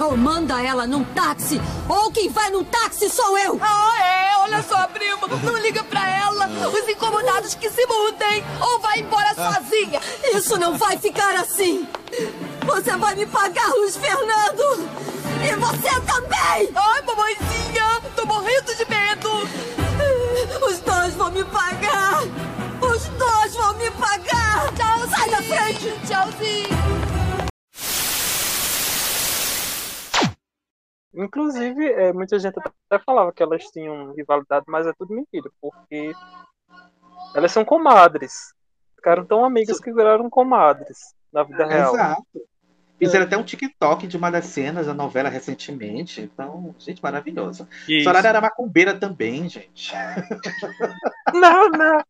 [0.00, 3.58] Ou manda ela num táxi, ou quem vai num táxi sou eu!
[3.60, 4.36] Ah, é?
[4.38, 6.48] Olha só, primo, não liga pra ela!
[6.68, 8.44] Os incomodados que se mudem!
[8.60, 10.00] Ou vai embora sozinha!
[10.32, 11.86] Isso não vai ficar assim!
[12.64, 14.88] Você vai me pagar, Luiz Fernando!
[15.42, 16.70] E você também!
[16.74, 18.00] Ai, mamãezinha!
[18.14, 19.30] Tô morrendo de medo!
[20.64, 22.22] Os dois vão me pagar!
[22.80, 24.72] Os dois vão me pagar!
[24.76, 25.10] Tchauzinho!
[25.10, 25.92] Sai da frente!
[26.06, 27.17] Tchauzinho!
[31.18, 36.12] Inclusive, é, muita gente até falava que elas tinham rivalidade, mas é tudo mentira, porque
[37.34, 38.54] elas são comadres.
[38.94, 41.92] Ficaram tão amigas que viraram comadres na vida real.
[41.92, 42.22] Exato.
[42.98, 46.20] Fizeram até um TikTok de uma das cenas da novela recentemente.
[46.20, 47.68] Então, gente, maravilhosa.
[47.88, 48.04] Isso.
[48.04, 49.92] Soraya era macumbeira também, gente.
[51.34, 52.04] Nana!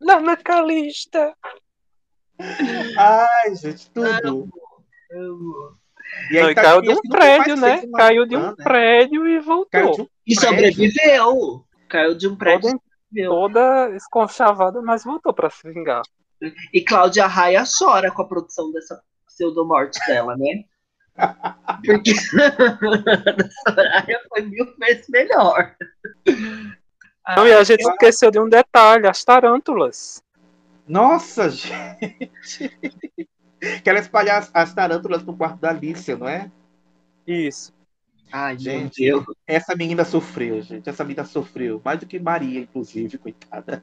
[0.00, 1.36] Nana Calista!
[2.96, 4.48] Ai, gente, tudo.
[6.30, 7.82] E aí, tá- caiu e de um prédio, né?
[7.96, 8.62] Caiu de um banda.
[8.64, 9.68] prédio e voltou.
[9.70, 11.64] Caiu um E sobreviveu.
[11.88, 12.70] Caiu de um prédio.
[12.70, 12.80] Toda,
[13.26, 16.02] toda esconchavada, mas voltou pra se vingar.
[16.72, 20.64] E Cláudia Raia chora com a produção dessa pseudomorte dela, né?
[21.84, 22.12] Porque
[23.66, 25.74] a Soraya foi mil vezes melhor.
[27.36, 30.22] Não, e a gente esqueceu de um detalhe, as tarântulas.
[30.88, 32.76] Nossa, gente!
[33.84, 36.50] Quero espalhar as, as tarântulas pro quarto da Alicia, não é?
[37.26, 37.72] Isso.
[38.32, 39.24] Ai, gente, Deus.
[39.46, 40.88] essa menina sofreu, gente.
[40.88, 41.80] Essa menina sofreu.
[41.84, 43.82] Mais do que Maria, inclusive, coitada.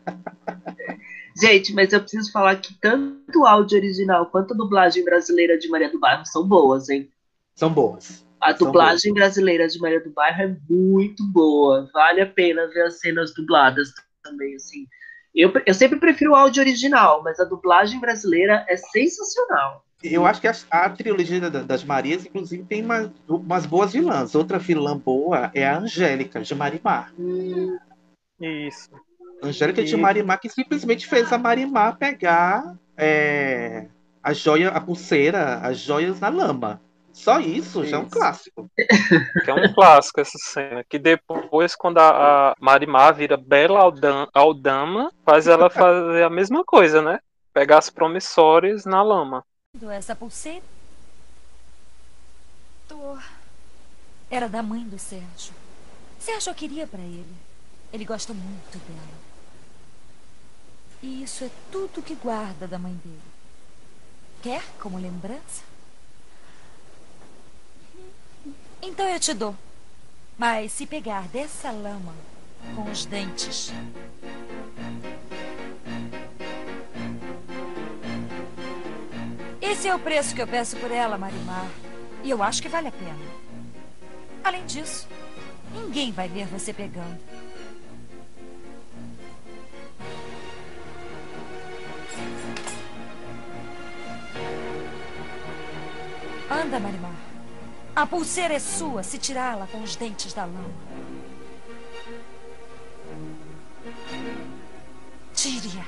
[1.39, 5.69] Gente, mas eu preciso falar que tanto o áudio original quanto a dublagem brasileira de
[5.69, 7.09] Maria do Bairro são boas, hein?
[7.55, 8.25] São boas.
[8.41, 11.89] A dublagem brasileira de Maria do Bairro é muito boa.
[11.93, 14.87] Vale a pena ver as cenas dubladas também, assim.
[15.35, 19.83] Eu, eu sempre prefiro o áudio original, mas a dublagem brasileira é sensacional.
[20.03, 24.33] Eu acho que a, a trilogia da- das Marias, inclusive, tem uma- umas boas vilãs.
[24.33, 27.13] Outra vilã boa é a Angélica, de Marimar.
[28.39, 28.89] Isso.
[29.43, 33.87] Angélica de Marimar, que simplesmente fez a Marimar pegar é,
[34.23, 36.81] a joia, a pulseira, as joias na lama.
[37.19, 38.71] Só isso, já é um clássico.
[39.43, 40.85] Que é um clássico essa cena.
[40.87, 46.63] Que depois, quando a, a Marimar vira Bela Aldam- Aldama, faz ela fazer a mesma
[46.63, 47.19] coisa, né?
[47.53, 49.43] Pegar as promissórias na lama.
[49.91, 50.63] Essa pulseira?
[52.87, 53.17] Tô.
[54.31, 55.53] Era da mãe do Sérgio.
[56.19, 57.35] Sérgio queria pra ele.
[57.91, 59.19] Ele gosta muito dela.
[61.01, 63.19] E isso é tudo que guarda da mãe dele.
[64.41, 65.68] Quer como lembrança?
[68.81, 69.55] Então eu te dou.
[70.37, 72.13] Mas se pegar dessa lama
[72.75, 73.71] com os dentes.
[79.61, 81.67] Esse é o preço que eu peço por ela, Marimar.
[82.23, 83.19] E eu acho que vale a pena.
[84.43, 85.07] Além disso,
[85.73, 87.19] ninguém vai ver você pegando.
[96.49, 97.28] Anda, Marimar.
[97.99, 100.71] A pulseira é sua se tirá-la com os dentes da lama.
[105.33, 105.85] Tire-a.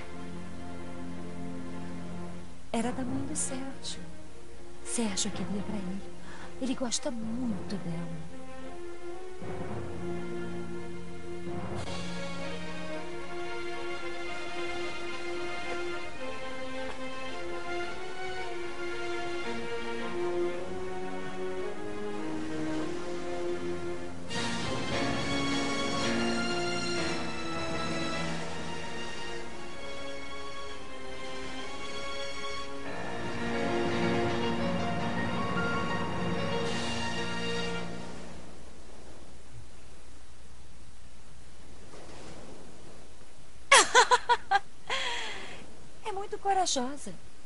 [2.73, 4.01] Era da mãe do Sérgio.
[4.83, 6.01] Sérgio queria pra ele.
[6.61, 8.41] Ele gosta muito dela.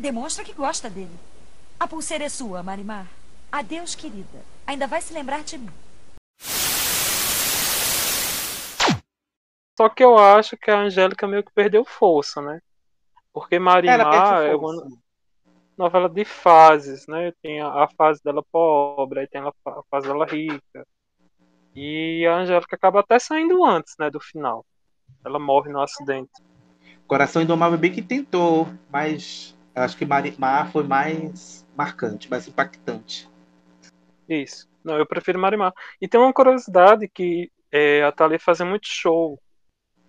[0.06, 1.18] Demonstra que gosta dele.
[1.80, 3.07] A pulseira é sua, Marimar.
[3.52, 4.45] Adeus, querida.
[4.68, 5.72] Ainda vai se lembrar de mim.
[9.76, 12.61] Só que eu acho que a Angélica meio que perdeu força, né?
[13.34, 14.88] Porque Marimar é uma
[15.76, 17.34] novela de fases, né?
[17.41, 19.52] Tem a, a fase dela pobre, aí tem a
[19.90, 20.86] fase dela rica.
[21.76, 24.11] E a Angélica acaba até saindo antes, né?
[24.11, 24.64] Do final.
[25.26, 26.30] Ela morre no acidente.
[27.07, 33.30] Coração Indomável bem que tentou, mas eu acho que Marimar foi mais marcante, mais impactante.
[34.27, 34.68] Isso.
[34.84, 35.73] Não, eu prefiro Marimar.
[36.02, 39.39] E tem uma curiosidade que é, a Thalia fazia muito show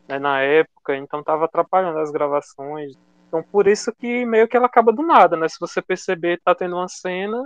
[0.09, 2.93] né, na época, então tava atrapalhando as gravações.
[3.27, 5.49] Então por isso que meio que ela acaba do nada, né?
[5.49, 7.43] Se você perceber, tá tendo uma cena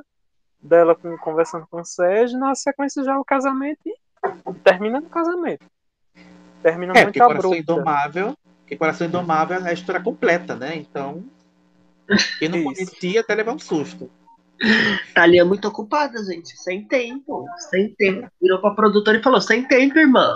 [0.60, 3.94] dela com- conversando com o Sérgio, na sequência já é o casamento e
[4.62, 5.64] termina no casamento.
[6.62, 7.72] Termina É, muito porque Coração abrupta.
[7.72, 10.76] Indomável, porque Coração Indomável é a história completa, né?
[10.76, 11.24] Então,
[12.38, 14.10] quem não conhecia até levar um susto.
[15.14, 16.56] Thalia é muito ocupada, gente.
[16.56, 17.46] Sem tempo.
[17.70, 18.28] Sem tempo.
[18.40, 20.34] Virou pra produtora e falou: sem tempo, irmã.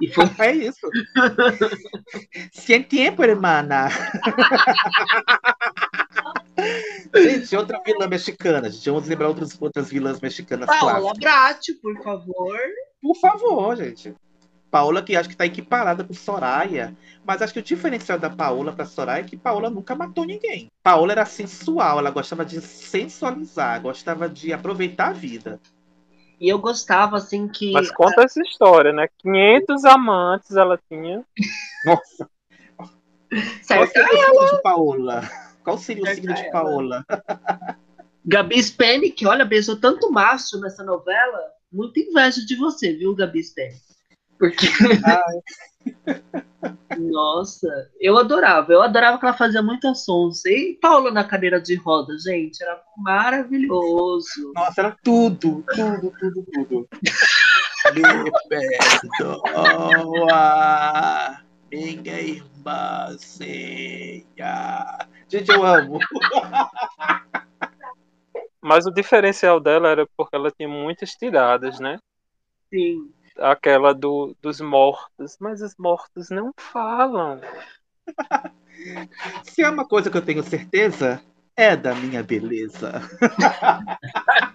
[0.00, 0.26] E foi.
[0.38, 0.88] É isso.
[2.52, 3.88] Sem tempo, hermana.
[7.14, 8.70] gente, outra vilã mexicana.
[8.70, 11.12] Gente, vamos lembrar outras, outras vilãs mexicanas Paola.
[11.18, 12.58] Bratti, por favor.
[13.00, 14.14] Por favor, gente.
[14.70, 16.94] Paola que acho que tá equiparada com Soraya,
[17.24, 20.70] mas acho que o diferencial da Paola pra Soraya é que Paola nunca matou ninguém.
[20.82, 25.60] Paola era sensual, ela gostava de sensualizar, gostava de aproveitar a vida.
[26.38, 27.72] E eu gostava, assim, que.
[27.72, 29.08] Mas conta essa história, né?
[29.18, 31.24] 500 amantes ela tinha.
[31.84, 32.28] Nossa.
[33.66, 35.30] Qual seria o signo de Paola?
[35.64, 36.50] Qual seria o signo de.
[36.50, 37.04] Paola?
[38.24, 41.40] Gabi Speni, que olha, beijou tanto macho nessa novela.
[41.72, 43.76] Muita inveja de você, viu, Gabi Speni?
[44.38, 44.66] Porque.
[46.98, 47.68] Nossa,
[48.00, 48.72] eu adorava.
[48.72, 50.44] Eu adorava que ela fazia muita sons.
[50.44, 54.52] E Paula na cadeira de roda, gente, era maravilhoso.
[54.54, 56.88] Nossa, era tudo, tudo, tudo, tudo.
[57.94, 58.02] Me
[58.48, 59.40] perdoa,
[61.70, 64.26] minha irmãzinha.
[65.28, 66.00] Gente, eu amo.
[68.60, 72.00] Mas o diferencial dela era porque ela tinha muitas tiradas, né?
[72.68, 73.12] Sim.
[73.38, 75.36] Aquela do, dos mortos.
[75.40, 77.40] Mas os mortos não falam.
[79.44, 81.22] Se é uma coisa que eu tenho certeza,
[81.56, 83.02] é da minha beleza.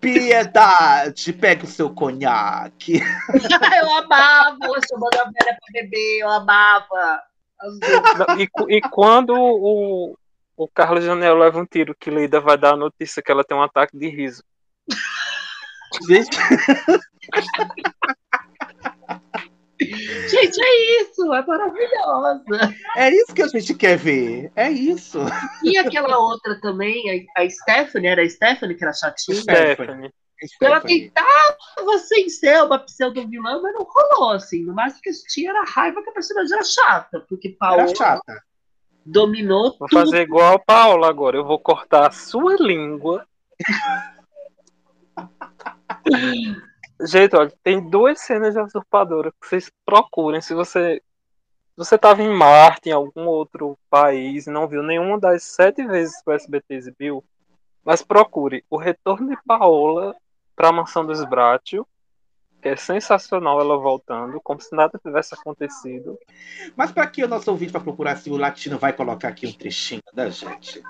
[0.00, 3.00] Piedade, pegue o seu conhaque.
[3.82, 4.58] eu amava,
[4.88, 7.22] chamando a velha pra beber, eu amava.
[7.62, 10.16] Não, E, e quando o,
[10.56, 13.56] o Carlos Janel leva um tiro, que Lida vai dar a notícia que ela tem
[13.56, 14.42] um ataque de riso.
[16.08, 16.38] Gente,
[19.80, 22.74] Gente, é isso, é maravilhosa.
[22.96, 24.52] é isso que a gente quer ver.
[24.54, 25.18] É isso.
[25.64, 29.40] E aquela outra também, a, a Stephanie, era a Stephanie que era chatinha?
[29.40, 30.12] Stephanie.
[30.62, 34.64] Ela tentava sem ser uma pseudo-vilã, mas não rolou, assim.
[34.64, 38.42] No máximo que tinha era raiva que a personagem era chata, porque Paola Era chata.
[39.04, 40.00] dominou Vou tudo.
[40.00, 41.36] fazer igual a Paula agora.
[41.38, 43.26] Eu vou cortar a sua língua.
[47.06, 50.40] Gente, olha, tem duas cenas de usurpadora que vocês procurem.
[50.40, 51.02] Se você
[51.80, 55.86] se você estava em Marte, em algum outro país, e não viu nenhuma das sete
[55.86, 57.24] vezes que o SBT exibiu,
[57.82, 60.14] mas procure O Retorno de Paola
[60.54, 61.86] para a Mansão dos Bratio,
[62.60, 66.18] que é sensacional ela voltando, como se nada tivesse acontecido.
[66.76, 69.52] Mas para que o nosso ouvinte para procurar se o latino vai colocar aqui um
[69.52, 70.82] trechinho da gente?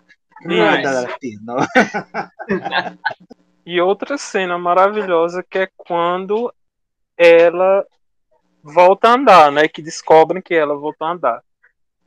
[0.44, 1.56] Mas- Nada latino.
[3.64, 6.52] E outra cena maravilhosa que é quando
[7.16, 7.84] ela
[8.62, 9.68] volta a andar, né?
[9.68, 11.42] Que descobrem que ela voltou a andar.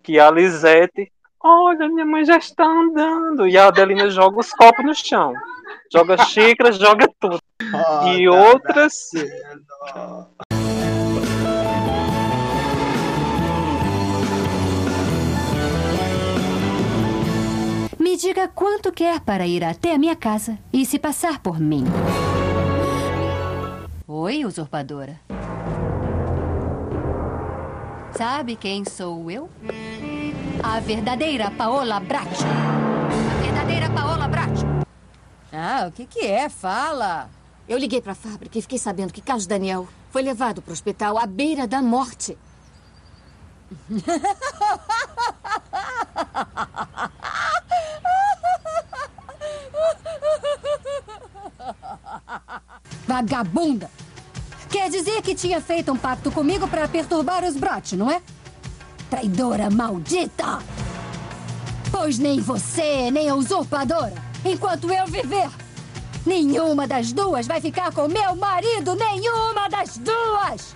[0.01, 3.47] Que a Lisete, olha, minha mãe já está andando.
[3.47, 5.33] E a Adelina joga os copos no chão.
[5.91, 7.39] Joga xícara, joga tudo.
[8.17, 9.31] E outra cena.
[18.15, 21.83] Diga quanto quer para ir até a minha casa e se passar por mim.
[24.07, 25.19] Oi, usurpadora.
[28.15, 29.49] Sabe quem sou eu?
[30.63, 32.45] A verdadeira Paola Bracho.
[32.45, 34.65] A verdadeira Paola Bracho.
[35.51, 36.47] Ah, o que, que é?
[36.47, 37.29] Fala.
[37.67, 40.73] Eu liguei para a fábrica e fiquei sabendo que Carlos Daniel foi levado para o
[40.73, 42.37] hospital à beira da morte.
[53.07, 53.89] Vagabunda!
[54.69, 58.21] Quer dizer que tinha feito um pacto comigo para perturbar os Brat, não é?
[59.09, 60.59] Traidora maldita!
[61.91, 65.49] Pois nem você, nem a usurpadora, enquanto eu viver.
[66.25, 70.73] Nenhuma das duas vai ficar com meu marido, nenhuma das duas!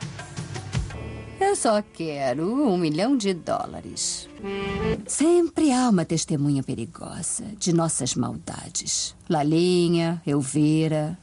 [1.40, 4.28] Eu só quero um milhão de dólares.
[5.08, 9.16] Sempre há uma testemunha perigosa de nossas maldades.
[9.30, 11.18] Lalinha, Elvira.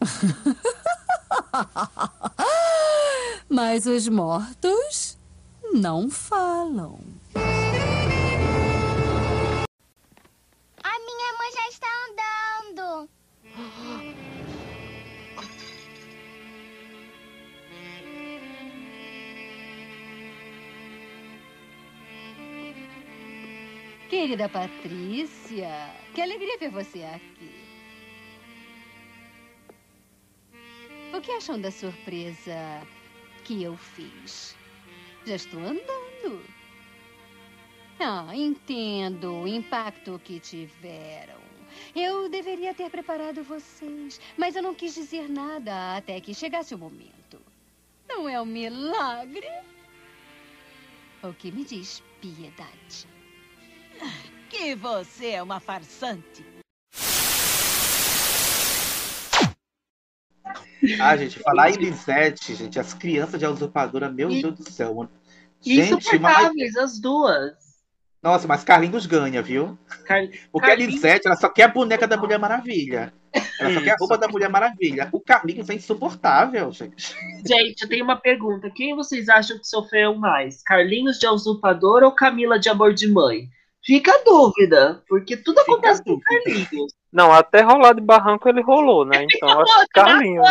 [3.48, 5.16] Mas os mortos
[5.72, 6.98] não falam.
[24.12, 25.70] Querida Patrícia,
[26.14, 27.64] que alegria ver você aqui.
[31.16, 32.86] O que acham da surpresa
[33.42, 34.54] que eu fiz?
[35.24, 36.44] Já estou andando.
[37.98, 41.40] Ah, entendo o impacto que tiveram.
[41.96, 46.78] Eu deveria ter preparado vocês, mas eu não quis dizer nada até que chegasse o
[46.78, 47.40] momento.
[48.06, 49.48] Não é um milagre?
[51.22, 53.21] O que me diz piedade?
[54.48, 56.44] Que você é uma farsante.
[61.00, 65.08] Ah, gente, falar em Lisete, gente, as crianças de A usurpadora, meu Deus do céu.
[65.60, 66.34] Gente, mas...
[66.34, 67.54] Insuportáveis, as duas.
[68.20, 69.78] Nossa, mas Carlinhos ganha, viu?
[70.04, 70.26] Car...
[70.50, 73.12] Porque a Carlinhos- Lisete, ela só quer a boneca da Mulher Maravilha.
[73.58, 75.08] Ela só quer a roupa da Mulher Maravilha.
[75.12, 77.14] O Carlinhos é insuportável, gente.
[77.46, 78.70] Gente, eu tenho uma pergunta.
[78.70, 80.62] Quem vocês acham que sofreu mais?
[80.62, 83.48] Carlinhos de Usurpador ou Camila de Amor de Mãe?
[83.84, 86.94] Fica a dúvida, porque tudo acontece com Carlinhos.
[87.12, 89.24] Não, até rolar de barranco ele rolou, né?
[89.24, 90.48] Então eu acho que Carlinhos.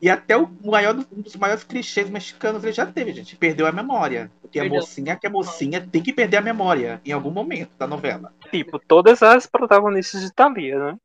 [0.00, 3.36] E até o maior, um dos maiores clichês mexicanos ele já teve, gente.
[3.36, 4.30] Perdeu a memória.
[4.40, 4.80] Porque a Perdeu.
[4.80, 8.32] mocinha que é mocinha tem que perder a memória em algum momento da novela.
[8.50, 10.96] Tipo, todas as protagonistas de Thalia, né?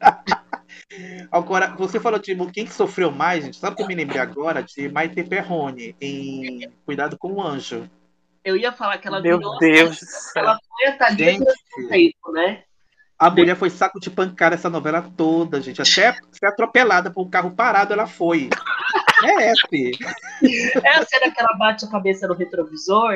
[1.30, 3.56] Agora, você falou de quem que sofreu mais, gente.
[3.56, 4.62] Sabe o que eu me lembrei agora?
[4.62, 7.88] De Maite Perrone, em Cuidado com o Anjo.
[8.44, 9.58] Eu ia falar que ela Meu virou.
[9.58, 10.00] Deus.
[10.36, 11.38] Ela foi a Thalia Gente.
[11.38, 12.64] durante um tempo, né?
[13.18, 15.80] A mulher foi saco de pancada essa novela toda, gente.
[15.80, 18.50] Até ser atropelada por um carro parado, ela foi.
[19.22, 19.92] Merece.
[20.82, 23.12] É a cena que ela bate a cabeça no retrovisor.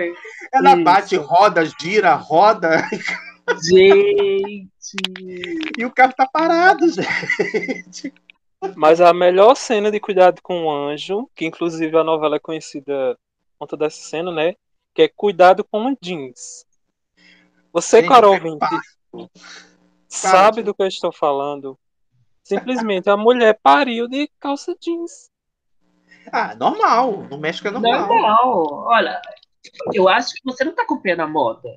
[0.54, 0.84] Ela Isso.
[0.84, 2.88] bate, roda, gira, roda.
[3.62, 4.70] Gente.
[5.76, 8.14] E o carro tá parado, gente.
[8.76, 13.16] Mas a melhor cena de Cuidado com o Anjo, que inclusive a novela é conhecida
[13.58, 14.54] por conta dessa cena, né?
[14.96, 16.64] Que é Cuidado com o Jeans.
[17.70, 18.66] Você, Gente, Carol é Vinte,
[20.08, 21.78] sabe do que eu estou falando?
[22.42, 25.30] Simplesmente a mulher pariu de calça jeans.
[26.32, 27.26] Ah, normal.
[27.30, 28.08] No México é normal.
[28.08, 28.66] Normal.
[28.86, 29.20] Olha,
[29.92, 31.68] eu acho que você não tá com o pé na moda.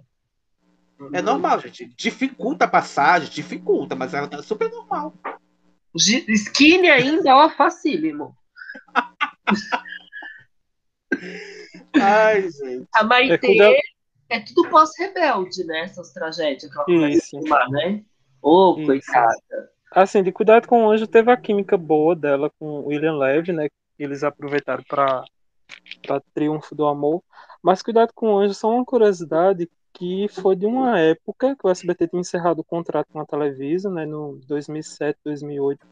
[1.12, 1.88] É normal, gente.
[1.98, 5.14] Dificulta a passagem, dificulta, mas é super normal.
[5.94, 8.34] Skinny ainda, ó, facílimo.
[11.96, 12.88] Ai, gente.
[12.94, 15.82] A Maitê É, é tudo pós-rebelde, né?
[15.82, 18.04] Essas tragédias que ela começa a filmar, né?
[18.42, 18.86] Ô, Isso.
[18.86, 19.72] coitada.
[19.92, 23.52] Assim, de Cuidado com o Anjo teve a química boa dela com o William Levy,
[23.52, 23.68] né?
[23.98, 25.24] Que eles aproveitaram para
[26.06, 27.24] para Triunfo do Amor.
[27.62, 31.70] Mas Cuidado com o Anjo, só uma curiosidade que foi de uma época que o
[31.70, 34.06] SBT tinha encerrado o contrato com a Televisa, né?
[34.06, 35.86] No 2007, 2008.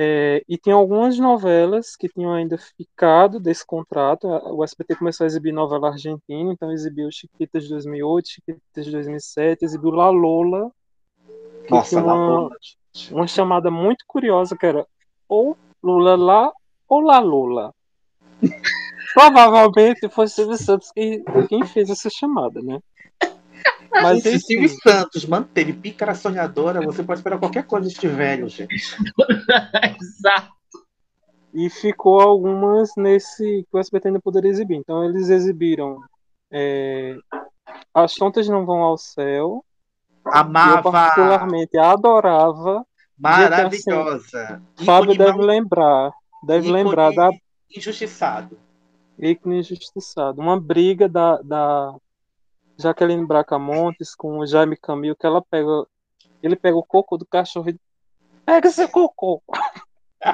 [0.00, 4.28] É, e tinha algumas novelas que tinham ainda ficado desse contrato.
[4.28, 9.64] O SBT começou a exibir novela argentina, então exibiu Chiquitas de 2008, Chiquitas de 2007,
[9.64, 10.70] exibiu La Lola,
[11.66, 12.48] que Nossa, tinha uma,
[13.10, 14.86] uma chamada muito curiosa que era
[15.28, 16.52] ou Lula lá
[16.88, 17.74] ou La Lola.
[19.14, 22.78] Provavelmente foi Silvio Santos que, quem fez essa chamada, né?
[24.02, 28.06] Mas Gente, se enfim, Silvio Santos manteve pícara sonhadora, você pode esperar qualquer coisa deste
[28.08, 28.74] velho, gente.
[30.00, 30.52] Exato.
[31.54, 34.76] e ficou algumas nesse que o SBT ainda poderia exibir.
[34.76, 35.98] Então eles exibiram
[36.50, 37.16] é,
[37.94, 39.64] As Tontas Não Vão ao Céu.
[40.22, 40.90] que Eu Amava.
[40.90, 42.84] particularmente adorava.
[43.18, 44.62] Maravilhosa.
[44.76, 46.12] assim, Fábio deve mal- lembrar.
[46.44, 47.30] Deve ícone lembrar da
[47.76, 48.56] Injustiçado.
[49.18, 50.40] ícone injustiçado.
[50.40, 51.94] Uma briga da, da
[52.78, 55.84] Jaqueline Bracamontes com o Jaime Camil, que ela pega.
[56.42, 57.80] Ele pega o cocô do cachorro e.
[58.46, 59.42] Pega esse cocô!
[60.24, 60.28] é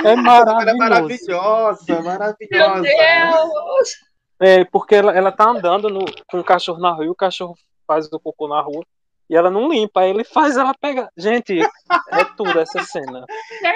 [0.00, 0.78] Ela é maravilhoso.
[0.78, 2.82] maravilhosa, Meu maravilhosa.
[2.82, 4.08] Deus!
[4.40, 7.56] É, porque ela, ela tá andando no- com o cachorro na rua e o cachorro
[7.86, 8.84] faz o cocô na rua
[9.28, 11.10] e ela não limpa, aí ele faz ela pega.
[11.16, 13.24] Gente, é tudo essa cena.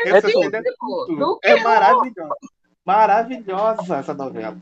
[0.07, 0.51] Essa tudo.
[0.51, 1.39] cena é tudo.
[1.43, 2.35] É maravilhosa.
[2.85, 4.57] Maravilhosa essa novela.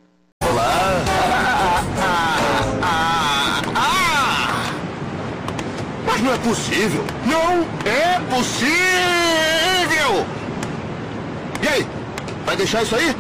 [6.06, 7.05] Mas não é possível.
[7.24, 10.27] Não é possível!
[11.62, 11.86] E aí?
[12.44, 13.14] Vai deixar isso aí?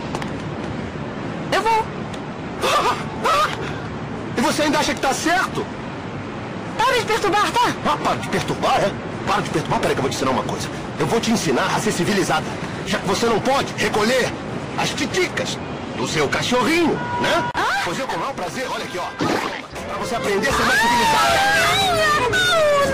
[1.52, 1.84] Eu vou.
[4.36, 5.66] E você ainda acha que tá certo?
[6.78, 7.74] Para de perturbar, tá?
[7.84, 8.90] Ah, para de perturbar, é?
[9.26, 9.80] Para de perturbar.
[9.80, 10.66] Peraí que eu vou te ensinar uma coisa.
[10.98, 12.46] Eu vou te ensinar a ser civilizada.
[12.86, 14.32] Já que você não pode recolher
[14.78, 15.58] as titicas
[16.00, 17.44] do seu cachorrinho, né?
[17.84, 19.04] Pois eu, com o maior prazer, olha aqui, ó.
[19.18, 21.40] Pra você aprender a ser mais civilizada.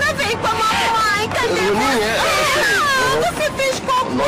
[0.05, 4.25] Não vem com a mamãe, cadê Luninha, é, Ah, você fez cocô, meu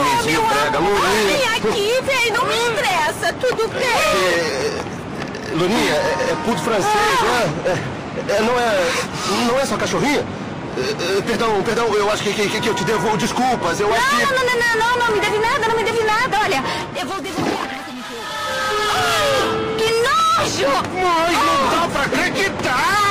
[0.77, 1.01] amor.
[1.27, 3.84] Vem aqui, vem, não me estressa, tudo bem?
[3.84, 4.81] É,
[5.51, 7.53] Luninha, é, é puto francês, né?
[7.65, 9.45] É, é, não é.
[9.45, 10.26] Não é sua cachorrinha?
[10.77, 13.77] É, é, perdão, perdão, eu acho que, que, que eu te devo desculpas.
[13.81, 14.15] Eu acho que.
[14.23, 16.64] Não, não, não, não, não, não me deve nada, não me deve nada, olha.
[16.97, 17.89] Eu vou devolver
[18.90, 20.10] que você me fez.
[20.38, 20.84] Ai, que nojo!
[20.94, 23.10] Mas não dá pra acreditar!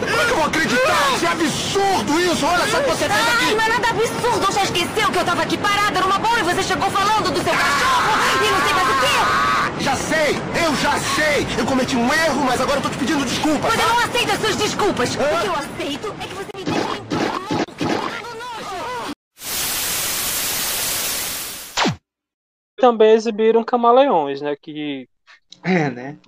[0.00, 1.14] Como é que eu vou acreditar?
[1.14, 2.46] Isso é absurdo isso!
[2.46, 3.54] Olha só o que você fez Ai, aqui!
[3.54, 6.62] não é nada absurdo, já esqueceu que eu tava aqui parada numa boa e você
[6.62, 8.12] chegou falando do seu cachorro
[8.44, 9.16] e não sei mais o quê?
[9.80, 10.38] Já sei!
[10.62, 11.46] Eu já sei!
[11.58, 13.70] Eu cometi um erro, mas agora eu tô te pedindo desculpas!
[13.74, 13.94] Mas eu tá?
[13.94, 15.10] não aceito as suas desculpas.
[15.14, 18.34] O que eu aceito é que você me deixe em paz, que tá me dando
[18.38, 19.12] nojo.
[22.80, 24.56] Também exibiram Camaleões, né?
[24.56, 25.08] Que
[25.62, 26.18] É, né?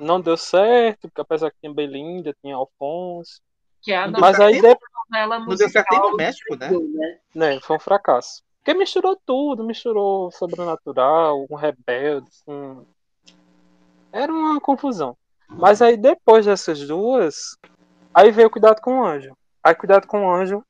[0.00, 3.40] não deu certo, porque apesar que tinha Belinda, tinha Alfonso.
[3.82, 4.90] Que é a Mas aí depois.
[5.10, 6.70] Não deu certo nem no México, né?
[7.34, 7.60] né?
[7.60, 8.42] Foi um fracasso.
[8.58, 12.86] Porque misturou tudo, misturou sobrenatural, um rebelde, com.
[14.10, 15.14] Era uma confusão.
[15.48, 17.58] Mas aí depois dessas duas,
[18.12, 19.36] aí veio Cuidado com o Anjo.
[19.62, 20.64] Aí Cuidado com o Anjo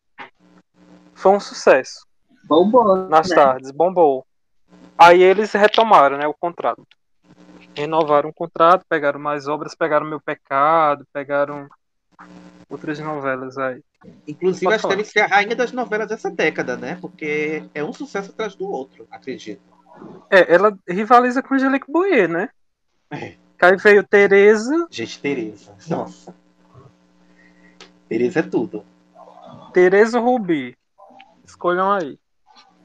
[1.14, 2.04] foi um sucesso.
[2.44, 3.08] Bombou.
[3.08, 3.36] Nas né?
[3.36, 4.26] tardes, bombou.
[4.96, 6.86] Aí eles retomaram, né, o contrato.
[7.76, 11.68] Renovaram o contrato, pegaram mais obras, pegaram Meu Pecado, pegaram
[12.68, 13.82] outras novelas aí.
[14.28, 16.96] Inclusive, acho que deve ser a rainha das novelas dessa década, né?
[17.00, 19.62] Porque é um sucesso atrás do outro, acredito.
[20.30, 22.48] É, ela rivaliza com Angelique Boyer, né?
[23.10, 23.34] É.
[23.60, 25.74] Aí veio Tereza, Gente, Tereza.
[25.88, 26.34] Nossa.
[28.08, 28.84] Tereza é tudo.
[29.72, 30.76] Tereza Rubi.
[31.44, 32.18] Escolham aí.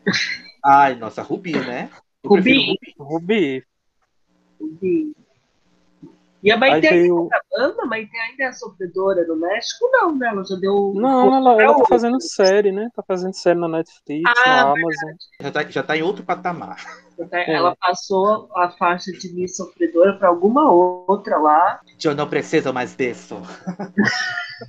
[0.63, 1.89] Ai, nossa, Rubi, né?
[2.23, 2.75] Eu Rubi.
[2.99, 3.63] Rubi.
[4.59, 5.13] Rubi.
[6.41, 7.73] E a Aí Maite ainda veio- tá?
[7.81, 9.89] A Maite ainda é sofredora no México?
[9.91, 10.29] Não, né?
[10.29, 10.93] Ela já deu.
[10.95, 12.89] Não, ela, ela tá fazendo série, né?
[12.95, 14.81] Tá fazendo série na Netflix, Ah, na verdade.
[14.81, 15.15] Amazon.
[15.41, 16.77] Já tá, já tá em outro patamar.
[17.31, 17.53] É.
[17.55, 21.81] Ela passou a faixa de Miss Sofredora pra alguma outra lá.
[22.01, 23.35] Eu não preciso mais disso.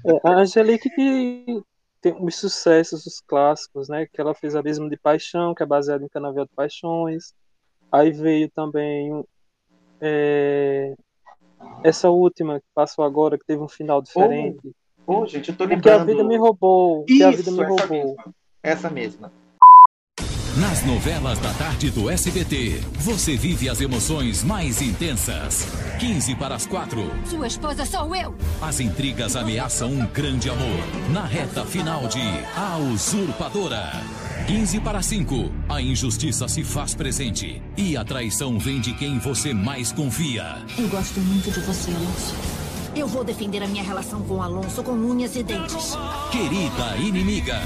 [0.06, 1.62] É, a Angelique que
[2.00, 4.06] tem os sucessos, os clássicos, né?
[4.06, 7.34] Que ela fez Abismo de Paixão, que é baseado em Canavial de Paixões.
[7.92, 9.24] Aí veio também
[10.00, 10.94] é,
[11.84, 14.72] essa última que passou agora, que teve um final diferente.
[15.06, 16.06] Ô, gente, eu tô O que a lembrando.
[16.06, 17.00] vida me roubou.
[17.00, 17.88] O que a vida Isso, me essa roubou.
[17.88, 18.34] mesma.
[18.62, 19.32] Essa mesma.
[20.60, 25.66] Nas novelas da tarde do SBT, você vive as emoções mais intensas.
[25.98, 27.10] 15 para as 4.
[27.24, 28.34] Sua esposa sou eu.
[28.60, 30.84] As intrigas ameaçam um grande amor.
[31.14, 32.20] Na reta final de
[32.54, 33.90] A Usurpadora.
[34.46, 35.50] 15 para 5.
[35.66, 37.62] A injustiça se faz presente.
[37.74, 40.58] E a traição vem de quem você mais confia.
[40.76, 42.34] Eu gosto muito de você, Alonso.
[42.94, 45.96] Eu vou defender a minha relação com o Alonso com unhas e dentes.
[46.30, 47.62] Querida inimiga.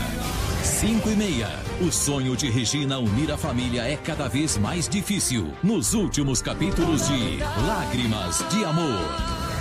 [0.65, 1.49] 5 e meia.
[1.83, 5.53] O sonho de Regina unir a família é cada vez mais difícil.
[5.63, 8.99] Nos últimos capítulos de Lágrimas de Amor.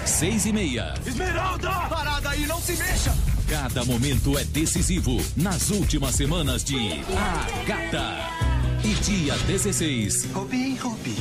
[0.06, 0.94] 6 e meia.
[1.06, 1.70] Esmeralda!
[1.90, 3.14] Parada aí, não se mexa!
[3.50, 6.78] Cada momento é decisivo nas últimas semanas de
[7.18, 8.54] A Gata.
[8.86, 11.16] E dia 16, Rubi, Rubi,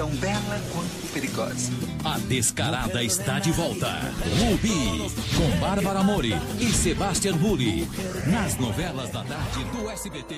[0.00, 1.70] tão bela quanto perigosa.
[2.02, 4.00] a Descarada está de volta.
[4.38, 7.86] Rubi, com Bárbara Mori e Sebastian Bulli.
[8.26, 10.34] Nas novelas da tarde do SBT.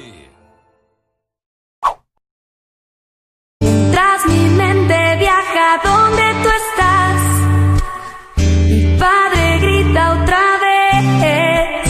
[3.93, 7.23] Tras mi mente viaja donde tú estás.
[8.67, 11.87] Mi padre grita otra vez.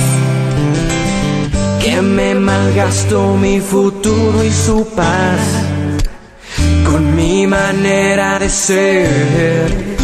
[1.83, 5.72] Que me malgastó mi futuro y su paz
[6.85, 10.02] con mi manera de ser.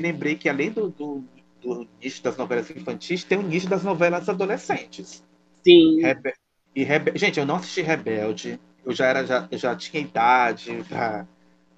[0.00, 1.24] Lembrei que além do, do
[1.60, 5.22] do nicho das novelas infantis, tem o nicho das novelas adolescentes.
[5.62, 6.00] Sim.
[6.00, 6.34] Rebe-
[6.74, 8.58] e Rebe- Gente, eu não assisti Rebelde.
[8.84, 11.26] Eu já, era, já, já tinha idade pra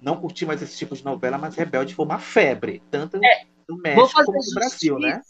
[0.01, 3.43] não curtir mais esse tipo de novela, mas Rebelde foi uma febre, tanto no É,
[3.67, 5.21] Vou México como no Brasil, né?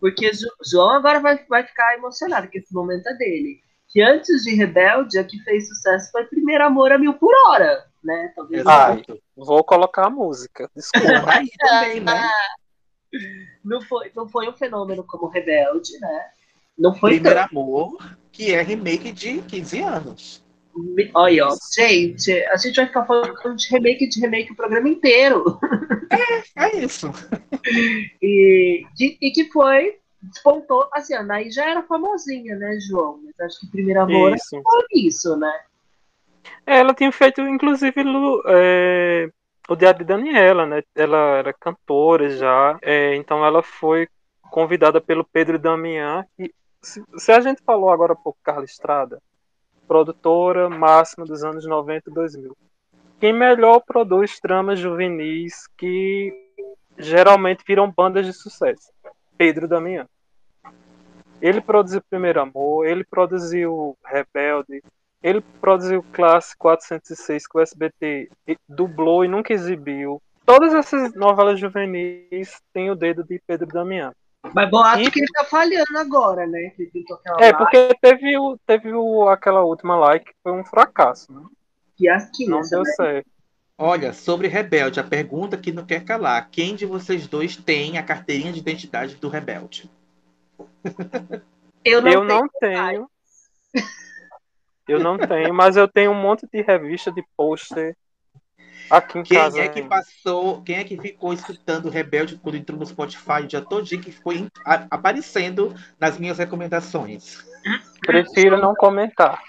[0.00, 3.60] Porque Jo- João agora vai, vai ficar emocionado, que esse momento é dele.
[3.88, 7.84] Que antes de Rebelde, a que fez sucesso foi Primeiro Amor a Mil por Hora,
[8.08, 8.32] né?
[8.34, 9.04] Talvez Ai,
[9.36, 10.70] vou colocar a música.
[10.74, 11.24] Desculpa.
[11.30, 12.28] Aí também, né?
[13.64, 16.24] não foi, não foi um fenômeno como Rebelde, né?
[16.76, 17.50] Não foi Primeiro tanto.
[17.50, 20.44] Amor, que é remake de 15 anos.
[21.12, 25.58] Olha, ó, gente, a gente vai ficar falando de remake de remake o programa inteiro.
[26.56, 27.10] É isso.
[28.22, 33.20] E, de- e que foi, despontou, assim, a Anaí já era famosinha, né, João?
[33.24, 34.50] Mas acho que Primeiro Amor Isso.
[34.62, 35.52] foi isso, né?
[36.66, 39.28] Ela tinha feito, inclusive, Lu- é,
[39.68, 40.82] o Diário de Daniela, né?
[40.94, 44.08] Ela era cantora já, é, então ela foi
[44.50, 46.24] convidada pelo Pedro Damian.
[46.38, 46.52] E
[46.82, 49.20] se, se a gente falou agora há pouco Carla Estrada,
[49.86, 52.56] produtora máxima dos anos 90 e 2000.
[53.20, 56.32] Quem melhor produz tramas juvenis que
[56.96, 58.92] geralmente viram bandas de sucesso?
[59.36, 60.06] Pedro Damian.
[61.40, 64.82] Ele produziu Primeiro Amor, ele produziu Rebelde,
[65.22, 68.30] ele produziu Classe 406 que o SBT
[68.68, 70.22] dublou e nunca exibiu.
[70.46, 74.12] Todas essas novelas juvenis têm o dedo de Pedro Damião.
[74.54, 76.72] Mas boato E- que ele tá falhando agora, né?
[77.38, 81.30] É, lá, porque teve, o, teve o, aquela última lá que foi um fracasso.
[81.32, 81.42] Né?
[81.98, 82.92] que as 15, Não deu né?
[82.92, 83.28] certo.
[83.76, 86.48] Olha, sobre Rebelde, a pergunta que não quer calar.
[86.50, 89.90] Quem de vocês dois tem a carteirinha de identidade do Rebelde?
[91.84, 93.10] Eu não eu tenho não tenho.
[94.88, 97.94] Eu não tenho, mas eu tenho um monte de revista de pôster
[98.90, 99.60] aqui em Quem casa.
[99.60, 99.88] é que ainda.
[99.88, 103.84] passou, quem é que ficou escutando o Rebelde quando entrou no Spotify o dia todo
[103.84, 104.48] dia que foi
[104.90, 107.44] aparecendo nas minhas recomendações?
[108.00, 109.40] Prefiro não comentar.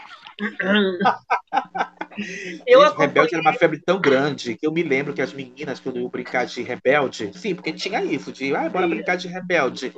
[2.65, 5.79] Eu Gente, Rebelde era uma febre tão grande que eu me lembro que as meninas,
[5.79, 9.93] quando iam brincar de Rebelde, sim, porque tinha isso, de ah, bora brincar de Rebelde.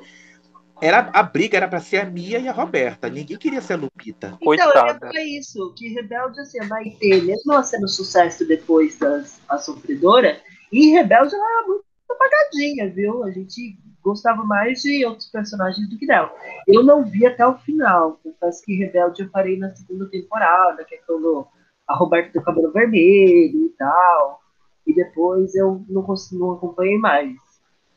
[0.81, 3.07] Era, a briga era pra ser a Mia e a Roberta.
[3.07, 4.37] Ninguém queria ser a Lupita.
[4.41, 9.39] Então, ia falar isso, que Rebelde, assim, a Maitê, mesmo ela sendo sucesso depois das
[9.47, 10.41] A Sofredora,
[10.71, 13.23] e Rebelde ela era muito apagadinha, viu?
[13.23, 16.33] A gente gostava mais de outros personagens do que dela.
[16.67, 20.95] Eu não vi até o final, confesso que Rebelde eu parei na segunda temporada, que
[20.95, 21.47] é quando
[21.87, 24.41] a Roberta tem o cabelo vermelho e tal,
[24.87, 27.35] e depois eu não, consegui, não acompanhei mais.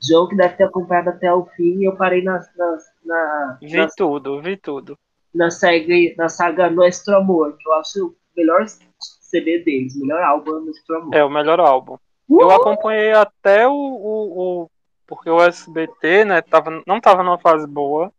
[0.07, 4.41] João, que deve ter acompanhado até o fim, eu parei na, na, na, Vi tudo,
[4.43, 4.99] vi tudo.
[5.35, 8.65] na saga, na saga Nuestro Amor, que eu acho o melhor
[8.99, 11.15] CD deles, o melhor álbum Nuestro Amor.
[11.15, 11.97] É o melhor álbum.
[12.29, 14.71] Eu acompanhei até o, o, o-
[15.07, 18.11] porque o SBT, né, tava, não tava numa fase boa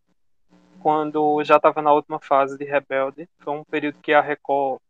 [0.80, 3.28] quando já tava na última fase de Rebelde.
[3.40, 4.80] Foi um período que a Record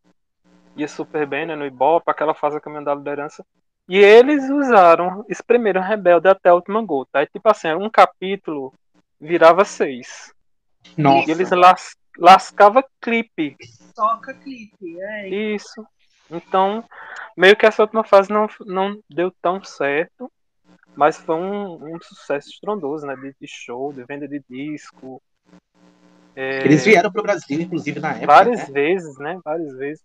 [0.77, 3.45] ia super bem, né, no Ibope, aquela fase caminho da liderança.
[3.89, 7.21] E eles usaram, espremeram Rebelde até a última gota.
[7.21, 8.75] Aí, tipo assim, um capítulo
[9.21, 10.33] virava seis.
[10.97, 11.29] Nossa.
[11.29, 13.57] E eles las, lascava clipe.
[13.95, 15.29] Toca clipe, é.
[15.29, 15.87] Isso.
[16.31, 16.85] Então,
[17.37, 20.31] meio que essa última fase não, não deu tão certo,
[20.97, 23.15] mas foi um, um sucesso estrondoso, né?
[23.15, 25.23] De, de show, de venda de disco.
[26.35, 28.27] É, Eles vieram pro Brasil, inclusive, na época.
[28.27, 28.75] várias né?
[28.75, 29.39] vezes, né?
[29.45, 30.03] Várias vezes.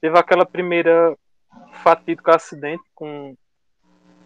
[0.00, 1.16] Teve aquela primeira
[1.82, 3.34] fatídico acidente com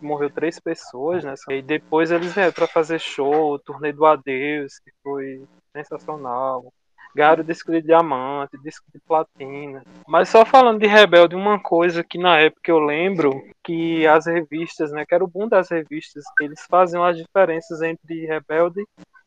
[0.00, 1.34] morreu três pessoas, né?
[1.50, 6.72] E depois eles vieram para fazer show, turnê do Adeus, que foi sensacional.
[7.14, 9.82] Ganharam disco de diamante, disco de platina.
[10.06, 13.32] Mas só falando de Rebelde, uma coisa que na época eu lembro
[13.64, 18.26] que as revistas, né, que era o boom das revistas, eles faziam as diferenças entre
[18.26, 18.84] Rebelde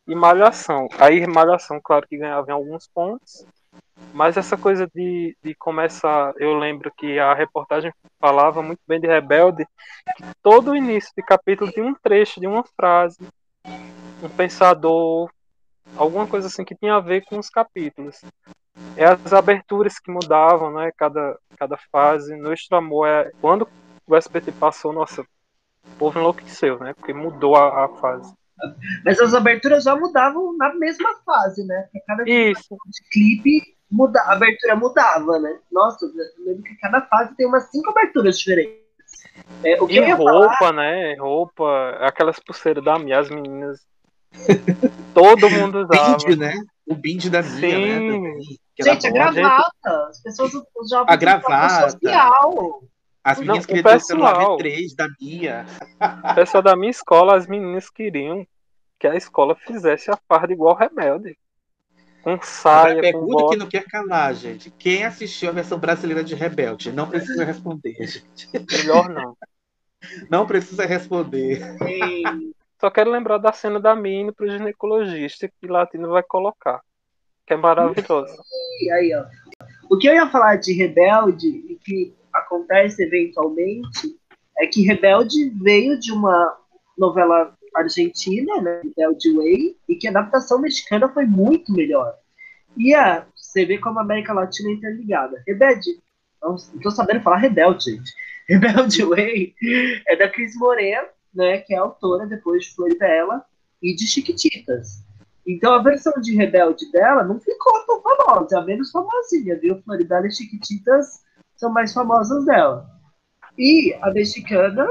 [0.08, 0.88] e Malhação.
[1.00, 3.46] Aí Malhação, claro que ganhava em alguns pontos,
[4.14, 9.08] mas essa coisa de, de começar, eu lembro que a reportagem falava muito bem de
[9.08, 9.66] Rebelde,
[10.18, 13.18] que todo o início de capítulo tinha um trecho de uma frase,
[14.22, 15.30] um pensador,
[15.96, 18.22] alguma coisa assim que tinha a ver com os capítulos.
[18.96, 20.92] É as aberturas que mudavam, né?
[20.98, 22.36] Cada, cada fase.
[22.36, 23.32] Nosso amor é.
[23.42, 23.68] Quando
[24.08, 26.94] o SBT passou, nossa, o povo enlouqueceu, né?
[26.94, 28.34] Porque mudou a, a fase.
[29.06, 31.82] Mas as aberturas já mudavam na mesma fase, né?
[31.84, 32.76] Porque cada Isso.
[32.88, 35.60] de clipe muda, a abertura mudava, né?
[35.72, 38.82] Nossa, eu lembro que cada fase tem umas cinco aberturas diferentes.
[39.64, 41.16] É, o que E roupa, falar, né?
[41.16, 43.80] Roupa, aquelas pulseiras da Mia, as meninas.
[45.14, 46.18] Todo mundo usava.
[46.18, 46.54] Bind, né?
[46.88, 48.40] O bind da Mia, né?
[48.40, 48.58] Sim.
[48.80, 49.16] era gente, a bom.
[49.16, 50.08] gravata.
[50.10, 50.52] As pessoas,
[50.90, 51.90] jovens A gravata.
[51.92, 52.82] social.
[53.24, 54.58] As Não, meninas o queriam ter o celular pessoal.
[54.58, 55.66] V3 da Mia.
[56.32, 58.46] O pessoal da minha escola, as meninas queriam
[59.00, 61.38] que a escola fizesse a farda igual rebelde.
[62.24, 63.50] Com saia, a pergunta bota.
[63.50, 64.70] que não quer calar, gente.
[64.72, 66.92] Quem assistiu a versão brasileira de Rebelde?
[66.92, 68.48] Não precisa responder, gente.
[68.72, 69.36] Melhor não.
[70.30, 71.62] Não precisa responder.
[72.80, 76.82] Só quero lembrar da cena da indo pro ginecologista que Latino vai colocar.
[77.46, 78.36] Que é maravilhosa.
[78.82, 79.26] E aí, ó.
[79.90, 84.20] O que eu ia falar de Rebelde e que acontece eventualmente
[84.58, 86.58] é que Rebelde veio de uma
[86.98, 92.14] novela argentina, né, Rebelde Way, e que a adaptação mexicana foi muito melhor.
[92.78, 95.42] E a, você vê como a América Latina é interligada.
[95.48, 96.00] Rebelde,
[96.42, 98.14] não tô sabendo falar Rebelde, gente.
[98.48, 99.56] Rebelde Way
[100.08, 103.44] é da Cris Morena, né, que é autora depois de Floribela
[103.82, 105.04] e de Chiquititas.
[105.48, 109.82] Então a versão de Rebelde dela não ficou tão famosa, é a menos famosinha, viu?
[109.82, 111.22] Floribela e Chiquititas
[111.62, 112.90] são mais famosas dela.
[113.58, 114.88] E a mexicana,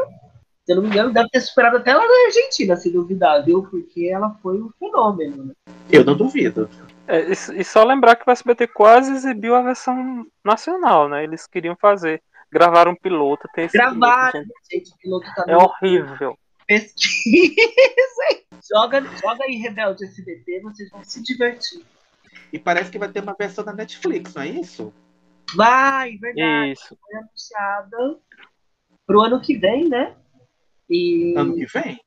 [0.64, 3.64] se eu não me engano, deve ter superado até ela na Argentina, se duvidar, viu?
[3.64, 5.46] Porque ela foi um fenômeno.
[5.46, 5.54] Né?
[5.90, 6.70] Eu não duvido.
[7.08, 11.24] É, e, e só lembrar que o SBT quase exibiu a versão nacional, né?
[11.24, 12.22] Eles queriam fazer.
[12.52, 14.84] Gravaram um piloto, tem esse Gravaram, piloto, gente.
[14.86, 16.38] gente, o piloto tá É horrível.
[16.66, 17.56] Pesquisem!
[18.72, 21.82] Joga, joga aí Rebelde SBT, vocês vão se divertir.
[22.52, 24.92] E parece que vai ter uma versão da Netflix, não é isso?
[25.56, 26.72] Vai, verdade.
[26.72, 26.96] Isso.
[27.00, 28.18] Foi anunciada
[29.06, 30.14] pro ano que vem, né?
[30.88, 32.00] E Ano que vem?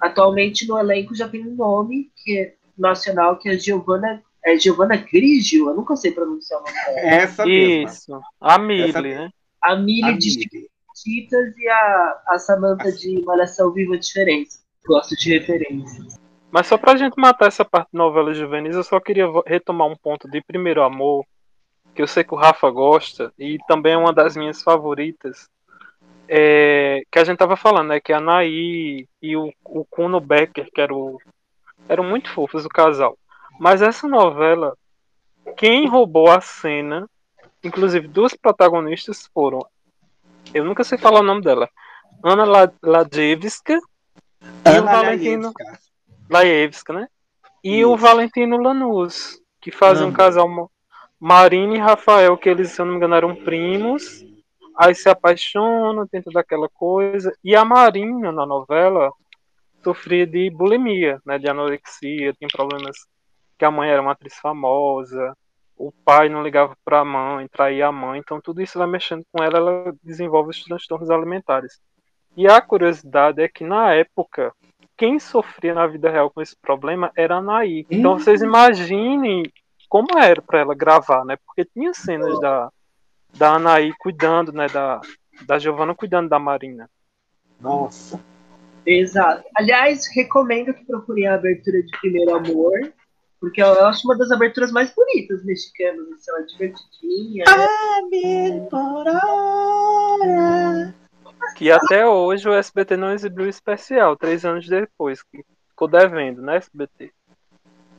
[0.00, 4.96] atualmente no elenco já tem um nome que é nacional, que é Giovanna, é Giovanna
[4.96, 6.98] Grigio, eu nunca sei pronunciar o nome dela.
[6.98, 7.90] Essa mesma.
[7.90, 8.20] Isso.
[8.40, 9.30] A Essa né?
[9.62, 10.30] A Millie A de.
[10.30, 14.60] Chiquititas e a, a Samantha de Malhação Viva Diferença.
[14.86, 16.20] Gosto de referências.
[16.50, 19.96] Mas só pra gente matar essa parte de novelas juvenis, eu só queria retomar um
[19.96, 21.24] ponto de Primeiro Amor,
[21.96, 25.48] que eu sei que o Rafa gosta, e também é uma das minhas favoritas,
[26.28, 28.00] é, que a gente tava falando, né?
[28.00, 31.18] Que a Anaí e o, o Kuno Becker, que era o,
[31.88, 33.16] eram muito fofos o casal.
[33.58, 34.76] Mas essa novela,
[35.56, 37.08] quem roubou a cena,
[37.64, 39.66] inclusive duas protagonistas foram,
[40.52, 41.68] eu nunca sei falar o nome dela,
[42.22, 43.80] Ana La- Ladjevska
[44.42, 45.52] e o Valentino.
[46.28, 47.08] Laevska, né?
[47.62, 48.02] E o Isso.
[48.02, 50.16] Valentino Lanús, que fazem um Amo.
[50.16, 50.48] casal
[51.26, 54.24] Marina e Rafael, que eles, se eu não me engano, eram primos.
[54.78, 57.36] Aí se apaixonam, tenta daquela coisa.
[57.42, 59.10] E a Marina, na novela,
[59.82, 61.36] sofria de bulimia, né?
[61.36, 62.96] De anorexia, tinha problemas
[63.58, 65.36] que a mãe era uma atriz famosa,
[65.76, 69.24] o pai não ligava para a mãe, traía a mãe, então tudo isso vai mexendo
[69.32, 71.80] com ela, ela desenvolve os transtornos alimentares.
[72.36, 74.52] E a curiosidade é que na época,
[74.96, 77.84] quem sofria na vida real com esse problema era a Anaí.
[77.90, 79.42] Então vocês imaginem
[79.88, 81.36] como era para ela gravar, né?
[81.44, 82.70] Porque tinha cenas da,
[83.34, 84.66] da Anaí cuidando, né?
[84.68, 85.00] Da,
[85.46, 86.88] da Giovanna cuidando da Marina.
[87.60, 88.20] Nossa.
[88.84, 89.44] Exato.
[89.56, 92.92] Aliás, recomendo que procurem a abertura de Primeiro Amor,
[93.40, 97.44] porque eu acho uma das aberturas mais bonitas mexicanas, assim, ela é divertidinha.
[100.18, 100.94] né?
[101.56, 106.40] Que até hoje o SBT não exibiu o especial, três anos depois, que ficou devendo,
[106.42, 107.12] né, SBT?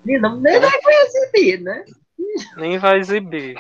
[0.08, 1.84] Menina, nem vai exibir, né?
[2.56, 3.56] Nem vai exibir.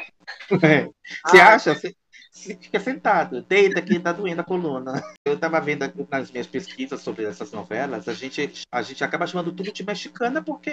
[0.49, 1.75] Você acha?
[1.75, 1.93] Você,
[2.31, 5.03] você fica sentado, deita que tá doendo a coluna.
[5.25, 9.51] Eu tava vendo nas minhas pesquisas sobre essas novelas, a gente, a gente acaba chamando
[9.51, 10.71] tudo de mexicana porque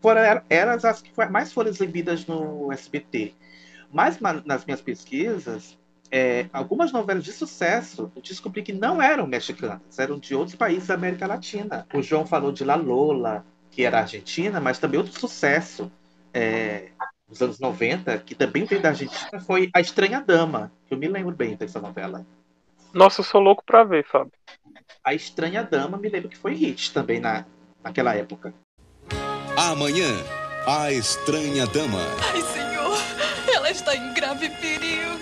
[0.00, 0.20] foram
[0.50, 3.34] elas as que mais foram exibidas no SBT.
[3.92, 5.78] Mas na- nas minhas pesquisas,
[6.10, 10.88] é, algumas novelas de sucesso eu descobri que não eram mexicanas, eram de outros países
[10.88, 11.86] da América Latina.
[11.94, 15.90] O João falou de La Lola, que era argentina, mas também outro sucesso
[16.32, 16.90] é,
[17.28, 20.70] dos anos 90, que também veio da Argentina, foi A Estranha Dama.
[20.88, 22.24] Eu me lembro bem dessa novela.
[22.92, 24.32] Nossa, eu sou louco pra ver, Fábio.
[25.02, 27.44] A Estranha Dama, me lembro que foi hit também na,
[27.82, 28.54] naquela época.
[29.56, 30.08] Amanhã,
[30.66, 32.00] a estranha dama.
[32.32, 32.96] Ai, senhor,
[33.52, 35.18] ela está em grave perigo.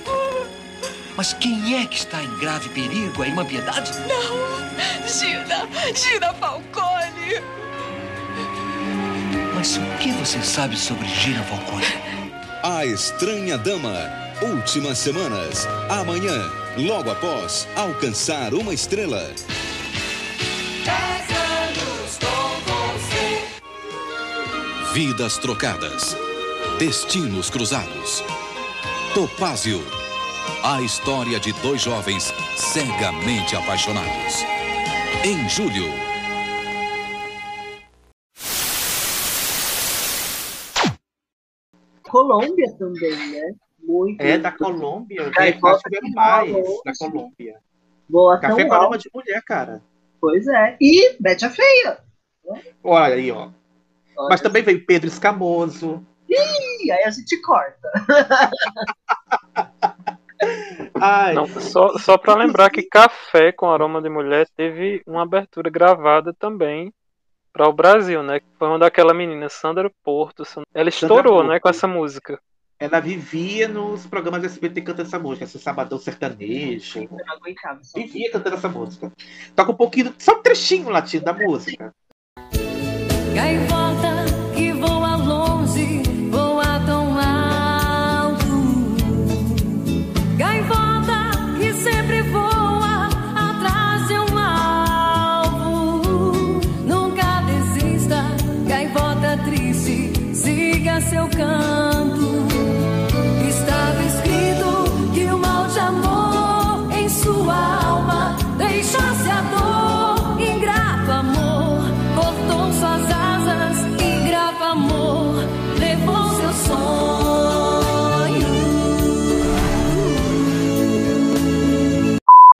[1.17, 3.23] Mas quem é que está em grave perigo?
[3.23, 3.93] A irmã Piedade?
[4.01, 7.62] Não, Gina, Gina Falcone.
[9.63, 11.87] Mas o que você sabe sobre Gina Falcone?
[12.65, 13.95] A estranha dama.
[14.43, 15.69] Últimas semanas.
[15.89, 19.25] Amanhã, logo após alcançar uma estrela.
[24.93, 26.17] Vidas trocadas.
[26.81, 28.25] Destinos cruzados.
[29.15, 29.81] Topázio.
[30.65, 34.45] A história de dois jovens cegamente apaixonados.
[35.25, 36.12] Em julho.
[42.13, 43.55] Colômbia também, né?
[43.83, 44.21] Muito.
[44.21, 46.53] É da Colômbia, Ai, eu volta acho que é aqui mais
[46.85, 47.59] da Colômbia.
[48.07, 49.83] Boa Café com aroma de mulher, cara.
[50.21, 50.77] Pois é.
[50.79, 52.01] E Bete a Feia.
[52.85, 53.49] Olha aí, ó.
[54.29, 56.07] Mas também veio Pedro Escamoso.
[56.29, 57.91] Ih, aí a gente corta.
[61.01, 61.33] Ai.
[61.33, 66.35] Não, só, só para lembrar que Café com Aroma de Mulher teve uma abertura gravada
[66.39, 66.93] também
[67.53, 68.41] para o Brasil, né?
[68.59, 70.43] Foi uma daquela menina, Sandra Porto.
[70.75, 71.49] Ela estourou, Porto.
[71.49, 72.41] né, com essa música.
[72.79, 76.99] Ela vivia nos programas SBT cantando essa música, esse Sabadão Sertanejo.
[76.99, 77.79] Eu não aguentava.
[77.85, 77.99] Só.
[77.99, 79.13] Vivia cantando essa música.
[79.55, 81.95] Toca um pouquinho, só um trechinho latido da música.
[83.35, 83.92] Gaivota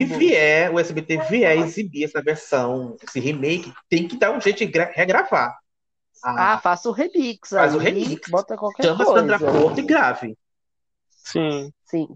[0.07, 4.59] Se vier, o SBT vier exibir essa versão, esse remake, tem que dar um jeito
[4.59, 5.57] de gra- regravar.
[6.23, 7.49] Ah, faça o remix.
[7.49, 8.29] Faz o remix.
[8.29, 9.19] Bota qualquer Chama coisa.
[9.19, 10.37] Sandra Porto e grave.
[11.09, 11.71] Sim.
[11.85, 12.07] Sim.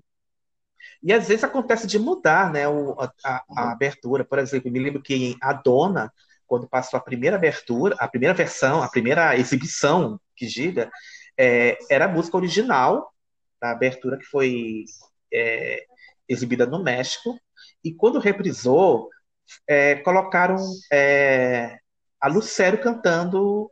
[1.03, 4.23] E às vezes acontece de mudar, né, o- a, a- a abertura.
[4.25, 6.11] Por exemplo, eu me lembro que a Dona,
[6.45, 10.89] quando passou a primeira abertura, a primeira versão, a primeira exibição que gira,
[11.37, 13.13] é, era a música original
[13.61, 14.85] da abertura que foi
[15.33, 15.85] é,
[16.27, 17.37] exibida no México.
[17.83, 19.09] E quando reprisou,
[19.67, 20.57] é, colocaram
[20.91, 21.77] é,
[22.19, 23.69] a Lucério cantando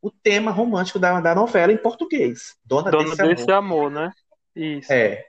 [0.00, 2.56] o tema romântico da, da novela em português.
[2.64, 3.86] Dona, Dona desse, desse amor.
[3.86, 4.12] amor, né?
[4.54, 4.92] Isso.
[4.92, 5.24] É.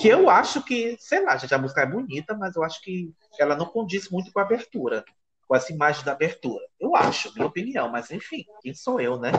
[0.00, 3.12] Que eu acho que, sei lá, gente, a música é bonita, mas eu acho que
[3.38, 5.04] ela não condiz muito com a abertura,
[5.46, 6.64] com essa imagem da abertura.
[6.80, 9.32] Eu acho, minha opinião, mas enfim, quem sou eu, né?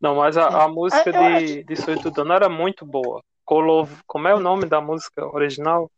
[0.00, 3.22] Não, mas a, a música É, de, de Tudano era muito boa.
[3.44, 3.88] Colo...
[4.06, 5.90] Como é o nome da música original?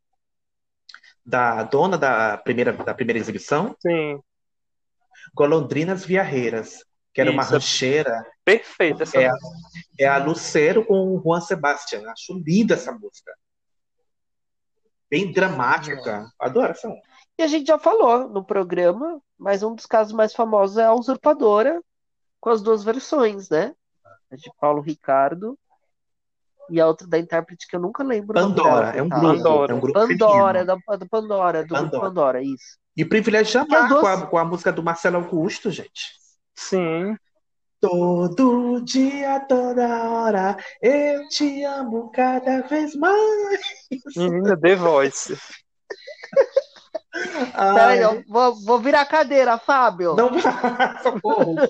[1.24, 4.20] Da dona da primeira, da primeira exibição, Sim,
[5.34, 6.84] Golondrinas Viarreiras,
[7.14, 7.52] que era uma Isso.
[7.52, 8.24] rancheira.
[8.44, 9.48] perfeita essa É, música.
[10.00, 12.02] é a Lucero com o Juan Sebastián.
[12.10, 13.32] Acho linda essa música.
[15.10, 16.26] Bem dramática.
[16.40, 17.06] Adoro essa música.
[17.38, 20.92] E a gente já falou no programa, mas um dos casos mais famosos é a
[20.94, 21.80] Usurpadora,
[22.40, 23.74] com as duas versões, né?
[24.30, 25.58] A de Paulo Ricardo
[26.70, 28.34] e a outra da intérprete que eu nunca lembro.
[28.34, 29.20] Pandora, dela, é um coitada.
[29.32, 29.42] grupo.
[29.42, 29.72] Pandora.
[29.72, 32.02] É um grupo Pandora, da, da Pandora, do grupo Pandora.
[32.08, 32.78] Pandora, isso.
[32.96, 36.10] E privilégio as amar duas- com a, com a música do Marcelo Augusto, gente.
[36.54, 37.16] Sim.
[37.80, 43.60] Todo dia, toda hora, eu te amo cada vez mais.
[44.16, 45.36] Menina, The Voice.
[47.52, 50.14] Peraí, eu vou, vou virar a cadeira, Fábio.
[50.14, 50.30] não
[51.02, 51.56] socorro.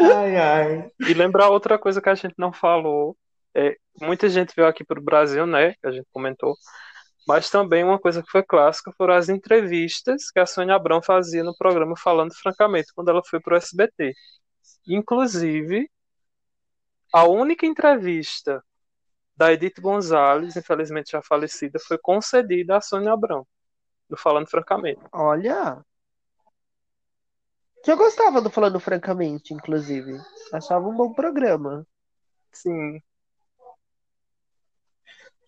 [0.00, 0.90] Ai, ai.
[1.00, 3.16] E lembrar outra coisa que a gente não falou.
[3.58, 5.74] É, muita gente veio aqui para o Brasil, né?
[5.74, 6.54] Que a gente comentou.
[7.26, 11.42] Mas também uma coisa que foi clássica foram as entrevistas que a Sônia Abrão fazia
[11.42, 14.14] no programa Falando Francamente, quando ela foi para o SBT.
[14.86, 15.90] Inclusive,
[17.12, 18.62] a única entrevista
[19.36, 23.46] da Edith Gonzalez, infelizmente já falecida, foi concedida à Sônia Abrão,
[24.08, 25.00] no Falando Francamente.
[25.12, 25.84] Olha.
[27.82, 30.18] Que eu gostava do Falando Francamente, inclusive.
[30.52, 31.86] Achava um bom programa.
[32.52, 33.00] Sim.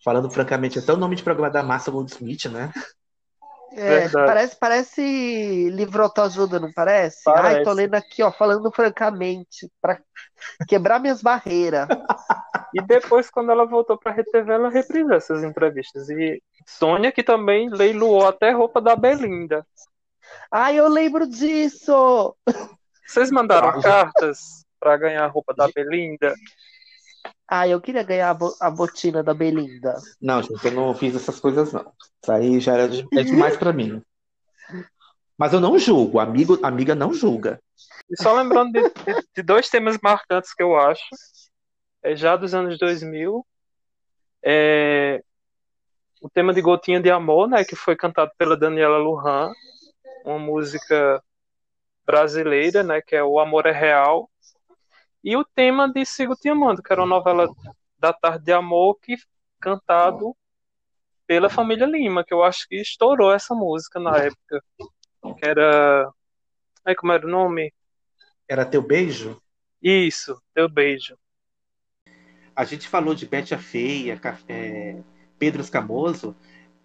[0.03, 2.71] Falando francamente, até o nome de programa da Massa Goldsmith, né?
[3.73, 7.21] É, parece, parece livro autoajuda, não parece?
[7.29, 7.63] Ai, Parece.
[7.63, 9.99] tô lendo aqui, ó, falando francamente, pra
[10.67, 11.87] quebrar minhas barreiras.
[12.73, 16.09] E depois, quando ela voltou para a RTV, ela reprisou essas entrevistas.
[16.09, 19.65] E Sônia, que também leiloou até roupa da Belinda.
[20.51, 22.35] Ai, eu lembro disso!
[23.05, 26.33] Vocês mandaram Ah, cartas para ganhar a roupa da Belinda?
[27.53, 30.01] Ai, eu queria ganhar a, bo- a botina da Belinda.
[30.21, 31.91] Não, gente, eu não fiz essas coisas, não.
[32.21, 34.01] Isso aí já era de- é demais pra mim.
[35.37, 37.59] Mas eu não julgo, amigo, amiga não julga.
[38.09, 41.03] E só lembrando de, de- de dois temas marcantes que eu acho,
[42.01, 43.45] é, já dos anos 2000,
[44.41, 45.21] é,
[46.21, 49.51] o tema de Gotinha de Amor, né, que foi cantado pela Daniela Lujan,
[50.23, 51.21] uma música
[52.05, 54.29] brasileira, né, que é O Amor é Real,
[55.23, 57.47] e o tema de Sigo Te Amando, que era uma novela
[57.99, 59.15] da Tarde de Amor, que
[59.59, 60.35] cantado
[61.27, 64.63] pela família Lima, que eu acho que estourou essa música na época,
[65.37, 66.11] que era...
[66.85, 67.73] Ai, como era o nome?
[68.47, 69.41] Era teu beijo?
[69.81, 71.17] Isso, Teu Beijo.
[72.55, 75.01] A gente falou de Bete a Feia, Ca- é,
[75.39, 76.35] Pedro Escamoso,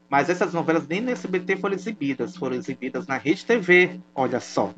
[0.08, 4.72] mas essas novelas nem no SBT foram exibidas, foram exibidas na Rede TV, olha só.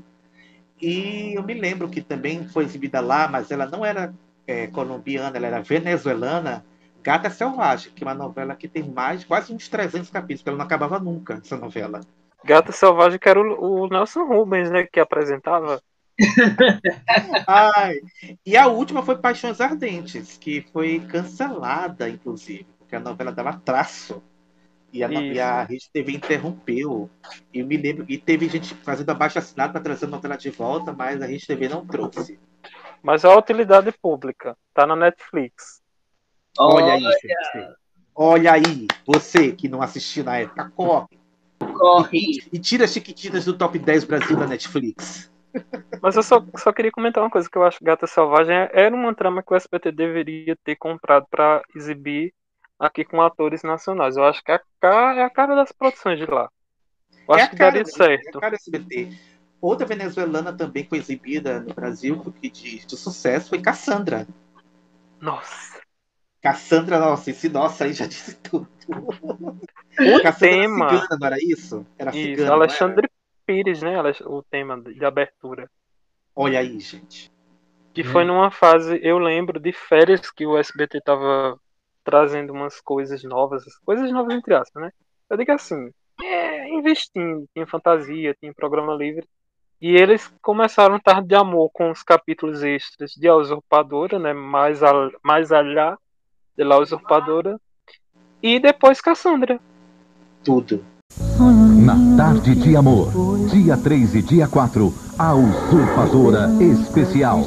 [0.80, 4.14] E eu me lembro que também foi exibida lá, mas ela não era
[4.46, 6.64] é, colombiana, ela era venezuelana,
[7.02, 10.58] Gata Selvagem, que é uma novela que tem mais, quase uns 300 capítulos, que ela
[10.58, 12.00] não acabava nunca, essa novela.
[12.44, 15.80] Gata Selvagem, que era o, o Nelson Rubens, né, que apresentava.
[17.46, 17.94] Ai,
[18.44, 24.22] e a última foi Paixões Ardentes, que foi cancelada, inclusive, porque a novela dava traço.
[24.92, 27.10] E a, e a Rede TV interrompeu.
[27.52, 30.92] E me lembro, e teve gente fazendo abaixo assinado para trazer a novela de volta,
[30.92, 32.38] mas a Rede TV não trouxe.
[33.02, 34.56] Mas é a utilidade pública.
[34.72, 35.82] Tá na Netflix.
[36.58, 37.28] Olha, aí, você.
[38.14, 41.18] Olha aí, você que não assistiu na época, corre.
[41.58, 42.42] Corre.
[42.52, 45.30] E tira as Chiquititas do top 10 Brasil da Netflix.
[46.02, 48.94] Mas eu só, só queria comentar uma coisa que eu acho que Gata Selvagem era
[48.94, 52.32] uma trama que o SBT deveria ter comprado para exibir
[52.78, 54.16] aqui com atores nacionais.
[54.16, 56.50] Eu acho que a cara, é a cara das produções de lá.
[57.28, 58.34] Eu É acho a que cara daria dele, certo.
[58.34, 59.10] É a cara SBT.
[59.60, 64.26] Outra venezuelana também foi exibida no Brasil que de, de sucesso foi Cassandra.
[65.20, 65.80] Nossa.
[66.40, 68.68] Cassandra, nossa, esse nossa aí já disse tudo.
[68.88, 70.86] O Cassandra tema.
[70.86, 71.86] era cigana, não era isso?
[71.98, 72.52] Era Isso, cigana.
[72.52, 73.10] Alexandre
[73.44, 73.94] Pires, né?
[74.26, 75.68] O tema de abertura.
[76.36, 77.32] Olha aí, gente.
[77.92, 81.58] Que foi numa fase, eu lembro, de férias que o SBT tava
[82.08, 84.90] trazendo umas coisas novas, coisas novas entre aspas, né?
[85.28, 85.90] Eu digo assim,
[86.22, 89.28] é, investindo, tinha fantasia, tinha programa livre.
[89.78, 94.32] E eles começaram Tarde de Amor com os capítulos extras de A Usurpadora, né?
[94.32, 95.98] Mais, al, mais allá
[96.56, 97.60] de La Usurpadora.
[98.42, 99.60] E depois Cassandra.
[100.42, 100.82] Tudo.
[101.88, 103.08] Na Tarde de Amor,
[103.50, 107.42] dia 3 e dia 4, A Usurpadora Especial.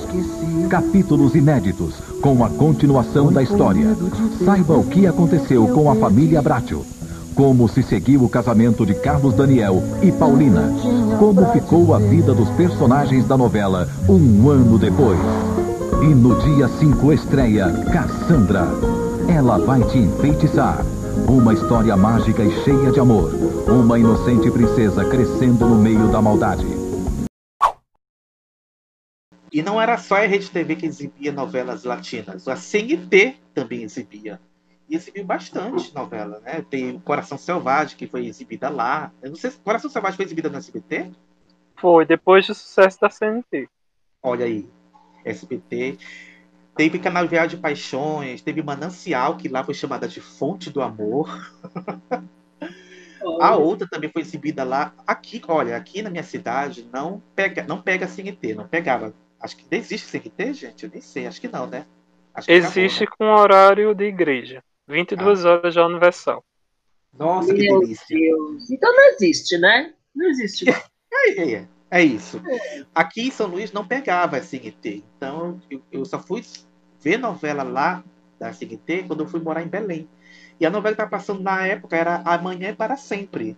[0.68, 1.94] Capítulos inéditos,
[2.24, 3.96] com a continuação da história.
[4.44, 6.84] Saiba o que aconteceu com a família Bracho.
[7.36, 10.74] Como se seguiu o casamento de Carlos Daniel e Paulina.
[11.20, 15.20] Como ficou a vida dos personagens da novela um ano depois.
[16.02, 18.68] E no dia 5 estreia Cassandra.
[19.28, 20.84] Ela vai te enfeitiçar.
[21.32, 23.32] Uma história mágica e cheia de amor.
[23.66, 26.66] Uma inocente princesa crescendo no meio da maldade.
[29.50, 34.42] E não era só a Rede TV que exibia novelas latinas, a CNT também exibia.
[34.90, 36.66] E exibiu bastante novela, né?
[36.70, 39.10] Tem o Coração Selvagem, que foi exibida lá.
[39.22, 41.12] Eu não sei se Coração Selvagem foi exibida no SBT?
[41.78, 43.70] Foi, depois do sucesso da CNT.
[44.22, 44.70] Olha aí,
[45.24, 45.98] SBT.
[46.76, 51.30] Teve Canavial de Paixões, teve Manancial, que lá foi chamada de Fonte do Amor.
[53.40, 54.94] A outra também foi exibida lá.
[55.06, 59.14] Aqui, olha, aqui na minha cidade não pega, não pega CNT, não pegava.
[59.40, 60.84] Acho que existe CNT, gente?
[60.86, 61.86] Eu nem sei, acho que não, né?
[62.34, 64.64] Acho que Existe com horário de igreja.
[64.88, 66.44] 22 horas já universal.
[67.14, 68.18] Nossa, que Meu delícia.
[68.18, 68.70] Deus.
[68.72, 69.94] Então não existe, né?
[70.16, 70.66] Não existe.
[70.70, 71.68] É, é, é
[72.00, 72.42] isso.
[72.96, 75.04] Aqui em São Luís não pegava a CNT.
[75.18, 76.42] Então eu, eu só fui
[77.02, 78.02] ver novela lá
[78.40, 80.08] da CNT quando eu fui morar em Belém.
[80.60, 83.58] E a novela que estava passando na época era Amanhã é para Sempre.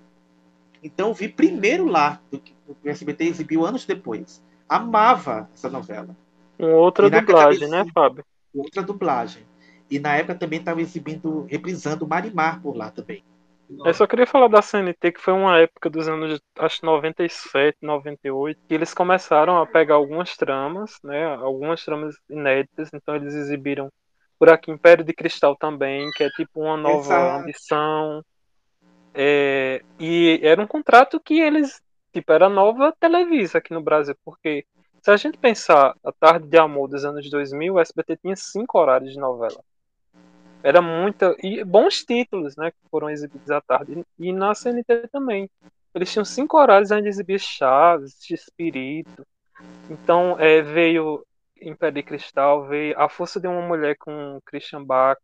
[0.83, 4.43] Então eu vi primeiro lá, do que o SBT exibiu anos depois.
[4.67, 6.15] Amava essa novela.
[6.57, 8.25] Com outra dublagem, né, Fábio?
[8.53, 9.43] Outra dublagem.
[9.89, 13.23] E na época também estava exibindo, reprisando Marimar por lá também.
[13.69, 18.59] Eu só queria falar da CNT, que foi uma época dos anos, acho 97, 98,
[18.67, 23.89] que eles começaram a pegar algumas tramas, né, algumas tramas inéditas, então eles exibiram
[24.37, 27.39] por aqui Império de Cristal também, que é tipo uma nova Exato.
[27.41, 28.25] ambição.
[29.13, 31.81] É, e era um contrato que eles,
[32.11, 34.65] tipo, era nova Televisa aqui no Brasil, porque
[35.01, 38.79] se a gente pensar a Tarde de Amor dos anos 2000, o SBT tinha cinco
[38.79, 39.61] horários de novela.
[40.63, 41.35] Era muita.
[41.43, 42.71] E bons títulos, né?
[42.71, 44.03] Que foram exibidos à tarde.
[44.17, 45.49] E na CNT também.
[45.93, 49.27] Eles tinham cinco horários onde exibia Chaves, Espírito.
[49.89, 51.23] Então é, veio
[51.61, 55.19] Império de Cristal, veio A Força de uma Mulher com Christian Bach.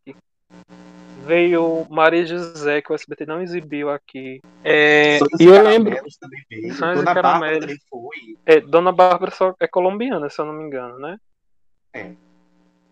[1.26, 4.42] Veio Maria José, que o SBT não exibiu aqui.
[4.64, 5.96] É, e eu lembro.
[6.80, 8.38] Dona Bárbara também foi.
[8.46, 11.18] É, Dona Bárbara só é colombiana, se eu não me engano, né?
[11.94, 12.12] É.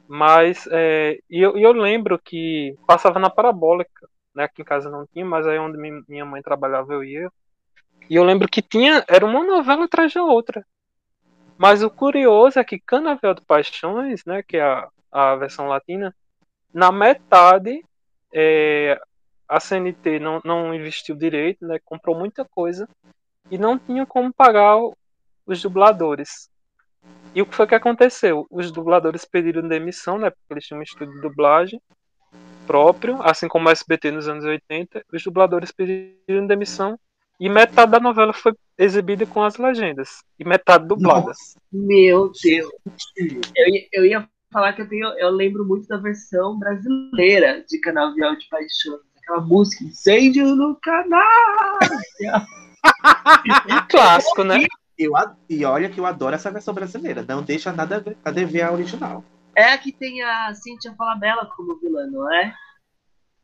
[0.07, 4.45] Mas é, e eu, eu lembro que passava na parabólica, né?
[4.45, 7.29] Aqui em casa não tinha, mas aí onde mi- minha mãe trabalhava eu ia.
[8.09, 10.65] E eu lembro que tinha, era uma novela atrás da outra.
[11.57, 16.15] Mas o curioso é que Canavial de Paixões, né, que é a, a versão latina,
[16.73, 17.83] na metade
[18.31, 18.99] é,
[19.47, 22.87] a CNT não, não investiu direito, né, comprou muita coisa
[23.49, 24.77] e não tinha como pagar
[25.45, 26.49] os dubladores.
[27.37, 28.47] E o que foi que aconteceu?
[28.49, 30.31] Os dubladores pediram demissão, né?
[30.31, 31.79] Porque eles tinham um estúdio de dublagem
[32.65, 35.03] próprio, assim como o SBT nos anos 80.
[35.13, 36.97] Os dubladores pediram demissão
[37.39, 40.23] E metade da novela foi exibida com as legendas.
[40.39, 41.31] E metade dublada.
[41.71, 42.71] Meu Deus.
[43.55, 45.07] Eu, ia- eu ia falar que eu tenho.
[45.19, 48.99] Eu lembro muito da versão brasileira de Canavial de Paixão.
[49.21, 51.77] Aquela música Incêndio no Canal.
[53.91, 54.65] Clássico, né?
[54.97, 55.11] Eu,
[55.49, 57.23] e olha que eu adoro essa versão brasileira.
[57.27, 59.23] Não deixa nada a ver- a dever a original.
[59.55, 62.53] É a que tem a Cíntia Falabella como vilã, não é?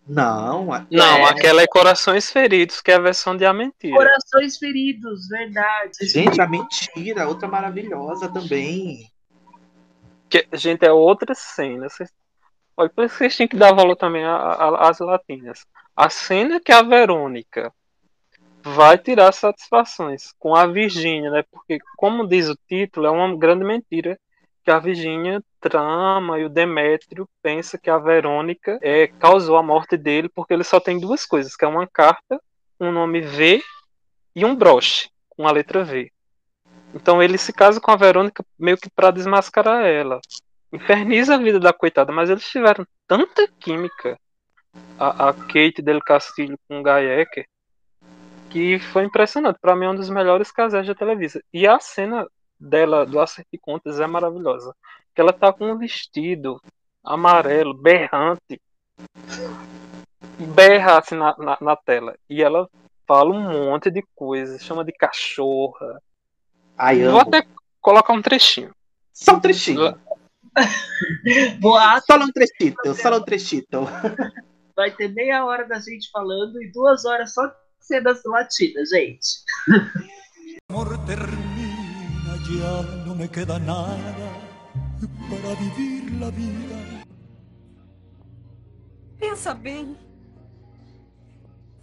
[0.07, 1.29] Não, a- Não, É.
[1.29, 3.95] aquela é Corações Feridos, que é a versão de A Mentira.
[3.95, 5.93] Corações Feridos, verdade.
[6.01, 9.09] Gente, a mentira, outra maravilhosa também.
[10.29, 11.87] Que, gente, é outra cena.
[11.87, 12.11] Vocês...
[12.75, 15.65] Olha, por isso que vocês têm que dar valor também às latinas.
[15.95, 17.71] A cena que a Verônica
[18.63, 21.43] vai tirar satisfações com a Virgínia, né?
[21.51, 24.17] Porque, como diz o título, é uma grande mentira
[24.63, 29.97] que a Virgínia trama e o Demétrio pensa que a Verônica é, causou a morte
[29.97, 32.39] dele porque ele só tem duas coisas, que é uma carta,
[32.79, 33.61] um nome V
[34.33, 36.09] e um broche com a letra V.
[36.93, 40.21] Então ele se casa com a Verônica meio que para desmascarar ela.
[40.71, 44.17] Inferniza a vida da coitada, mas eles tiveram tanta química,
[44.97, 47.21] a, a Kate del Castillo com o Guy
[48.53, 49.57] que foi impressionante.
[49.59, 51.43] Para mim é um dos melhores casais da Televisa.
[51.51, 52.27] E a cena
[52.59, 54.75] dela, do Acerto de Contas, é maravilhosa.
[55.15, 56.61] Que ela tá com um vestido
[57.03, 58.61] amarelo, berrante,
[60.53, 62.15] berra assim na, na, na tela.
[62.29, 62.69] E ela
[63.07, 65.99] fala um monte de coisas, chama de cachorra.
[66.77, 67.21] Ai, Vou amo.
[67.21, 67.47] até
[67.81, 68.71] colocar um trechinho.
[69.11, 69.97] Só um trechinho.
[71.59, 72.05] Boato.
[72.05, 73.79] Só um trechito, só um trechito.
[74.75, 77.51] Vai ter meia hora da gente falando e duas horas só
[77.83, 79.43] de cenas latinas, gente.
[80.69, 84.31] amor termina, ya no me queda nada
[85.29, 87.03] para vivir la vida.
[89.19, 89.97] Pensa bem.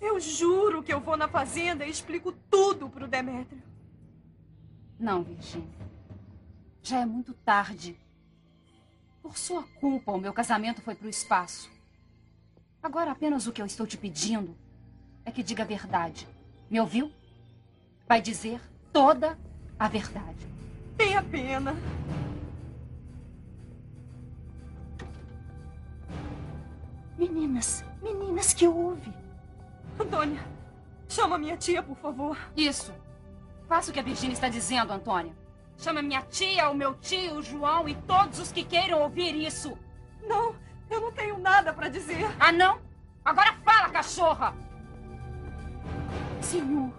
[0.01, 3.63] Eu juro que eu vou na fazenda e explico tudo pro Demétrio.
[4.99, 5.69] Não, Virginia.
[6.83, 7.99] Já é muito tarde.
[9.23, 11.71] Por sua culpa, o meu casamento foi pro espaço.
[12.83, 14.57] Agora apenas o que eu estou te pedindo
[15.31, 16.29] é que diga a verdade.
[16.69, 17.11] Me ouviu?
[18.07, 18.61] Vai dizer
[18.93, 19.39] toda
[19.79, 20.47] a verdade.
[20.97, 21.75] Tenha pena.
[27.17, 29.13] Meninas, meninas, que houve?
[29.99, 30.41] Antônia,
[31.09, 32.37] chama minha tia, por favor.
[32.57, 32.93] Isso.
[33.69, 35.33] Faça o que a Virginia está dizendo, Antônia.
[35.79, 39.79] Chama minha tia, o meu tio, o João e todos os que queiram ouvir isso.
[40.27, 40.57] Não,
[40.91, 42.27] eu não tenho nada para dizer.
[42.41, 42.81] Ah, não?
[43.25, 44.70] Agora fala, cachorra!
[46.43, 46.91] Senhor.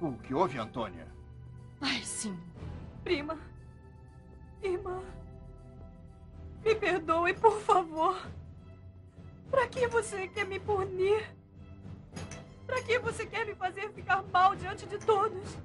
[0.00, 1.06] O que houve, Antônia?
[1.80, 2.38] Ai, sim.
[3.02, 3.38] Prima.
[4.62, 5.00] Irmã.
[6.64, 8.26] Me perdoe, por favor.
[9.50, 11.34] Pra que você quer me punir?
[12.66, 15.58] Pra que você quer me fazer ficar mal diante de todos?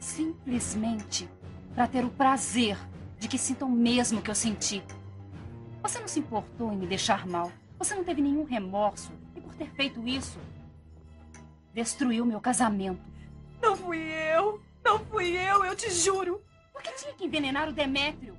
[0.00, 1.28] Simplesmente
[1.74, 2.76] para ter o prazer
[3.18, 4.82] de que sintam o mesmo que eu senti.
[5.82, 7.52] Você não se importou em me deixar mal.
[7.78, 9.12] Você não teve nenhum remorso.
[9.36, 10.38] E por ter feito isso,
[11.72, 13.00] destruiu meu casamento.
[13.60, 14.60] Não fui eu.
[14.84, 16.42] Não fui eu, eu te juro.
[16.72, 18.36] Por que tinha que envenenar o Demétrio?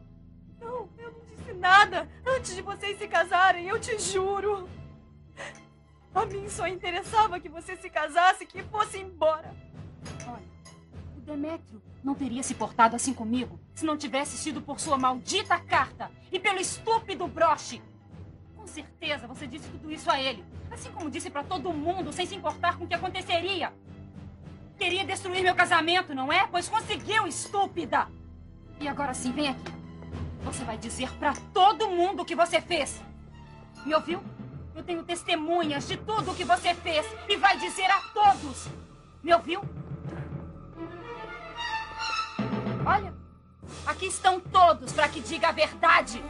[0.60, 2.10] Não, eu não disse nada.
[2.26, 4.68] Antes de vocês se casarem, eu te juro.
[6.14, 9.54] A mim só interessava que você se casasse e que fosse embora.
[10.26, 10.44] Olha,
[11.18, 15.60] o Demétrio não teria se portado assim comigo se não tivesse sido por sua maldita
[15.60, 17.82] carta e pelo estúpido broche.
[18.70, 22.36] Certeza você disse tudo isso a ele, assim como disse pra todo mundo, sem se
[22.36, 23.74] importar com o que aconteceria.
[24.78, 26.48] Queria destruir meu casamento, não é?
[26.48, 28.08] Pois conseguiu, estúpida!
[28.80, 29.74] E agora sim, vem aqui.
[30.44, 33.04] Você vai dizer pra todo mundo o que você fez.
[33.86, 34.24] Me ouviu?
[34.76, 38.70] Eu tenho testemunhas de tudo o que você fez e vai dizer a todos.
[39.22, 39.62] Me ouviu?
[42.86, 43.14] Olha,
[43.86, 46.24] aqui estão todos para que diga a verdade.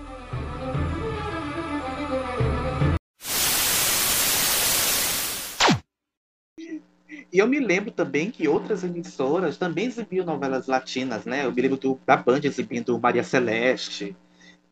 [7.31, 11.45] E eu me lembro também que outras emissoras também exibiam novelas latinas, né?
[11.45, 14.17] Eu me lembro do, da Band exibindo Maria Celeste.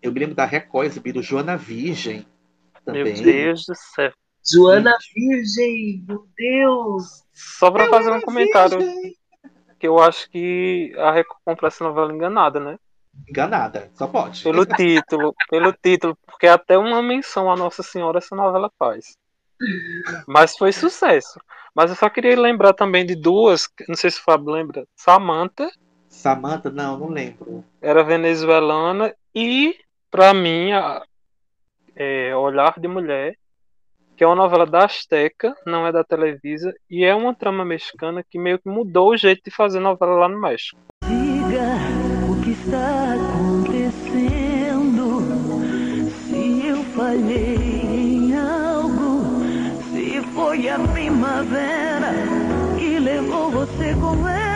[0.01, 2.25] Eu me lembro da Record exibindo Joana Virgem.
[2.83, 3.03] Também.
[3.03, 4.11] Meu Deus do céu.
[4.49, 7.23] Joana Virgem, meu Deus!
[7.33, 9.15] Só pra fazer um comentário, Virgem.
[9.77, 12.77] que eu acho que a Record comprou essa novela enganada, né?
[13.29, 14.43] Enganada, só pode.
[14.43, 19.17] Pelo título, pelo título, porque até uma menção a Nossa Senhora essa novela faz.
[20.27, 21.39] Mas foi sucesso.
[21.73, 25.69] Mas eu só queria lembrar também de duas, não sei se o Fábio lembra, Samantha,
[26.09, 27.63] Samantha, não, não lembro.
[27.81, 29.75] era venezuelana, e
[30.09, 31.03] pra mim, a,
[31.95, 33.35] é, Olhar de Mulher,
[34.15, 38.23] que é uma novela da Azteca, não é da Televisa, e é uma trama mexicana
[38.27, 40.79] que meio que mudou o jeito de fazer novela lá no México.
[41.05, 41.75] Diga
[42.31, 45.23] o que está acontecendo.
[46.27, 49.43] Se eu falhei em algo,
[49.91, 52.13] se foi a primavera
[52.77, 54.46] que levou você com ela.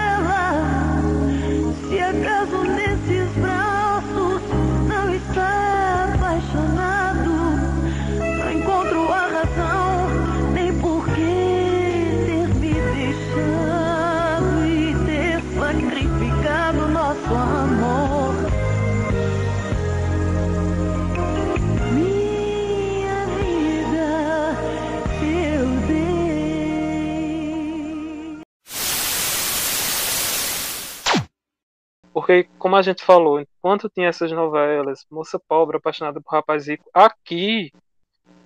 [32.31, 36.89] Porque, como a gente falou, enquanto tinha essas novelas, Moça Pobre, Apaixonada por Rapaz Rico,
[36.93, 37.73] aqui,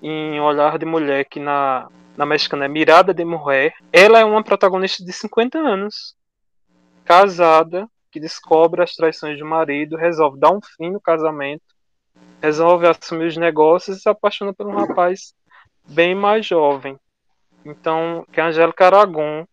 [0.01, 1.87] em Olhar de Mulher, que na,
[2.17, 6.15] na mexicana é Mirada de Mulher, ela é uma protagonista de 50 anos,
[7.03, 11.61] casada, que descobre as traições do marido, resolve dar um fim no casamento,
[12.41, 15.35] resolve assumir os negócios e se apaixona por um rapaz
[15.87, 16.97] bem mais jovem.
[17.63, 19.45] Então, que é a Angélica Aragon,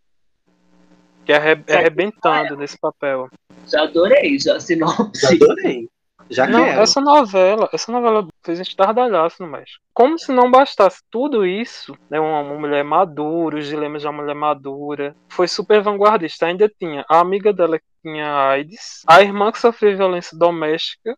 [1.24, 1.36] que é
[1.66, 3.28] é arrebentando nesse papel.
[3.66, 5.20] Já adorei, já sinopse.
[5.20, 5.88] Já adorei.
[6.30, 6.80] Já não, quero.
[6.80, 9.82] essa novela, essa novela fez a gente estardalhaço no México.
[9.92, 14.22] Como se não bastasse tudo isso, né, uma, uma mulher madura, os dilemas de uma
[14.22, 16.46] mulher madura, foi super vanguardista.
[16.46, 21.16] Ainda tinha a amiga dela que tinha AIDS, a irmã que sofreu violência doméstica,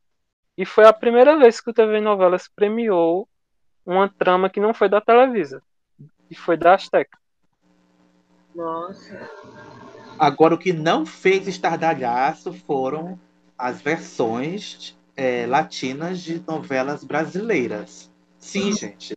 [0.56, 3.28] e foi a primeira vez que o TV Novelas premiou
[3.85, 5.62] uma trama que não foi da Televisa,
[6.31, 7.18] e foi da Azteca.
[8.55, 9.31] Nossa.
[10.18, 13.18] Agora, o que não fez estardalhaço foram
[13.58, 18.10] as versões é, latinas de novelas brasileiras.
[18.38, 19.16] Sim, gente.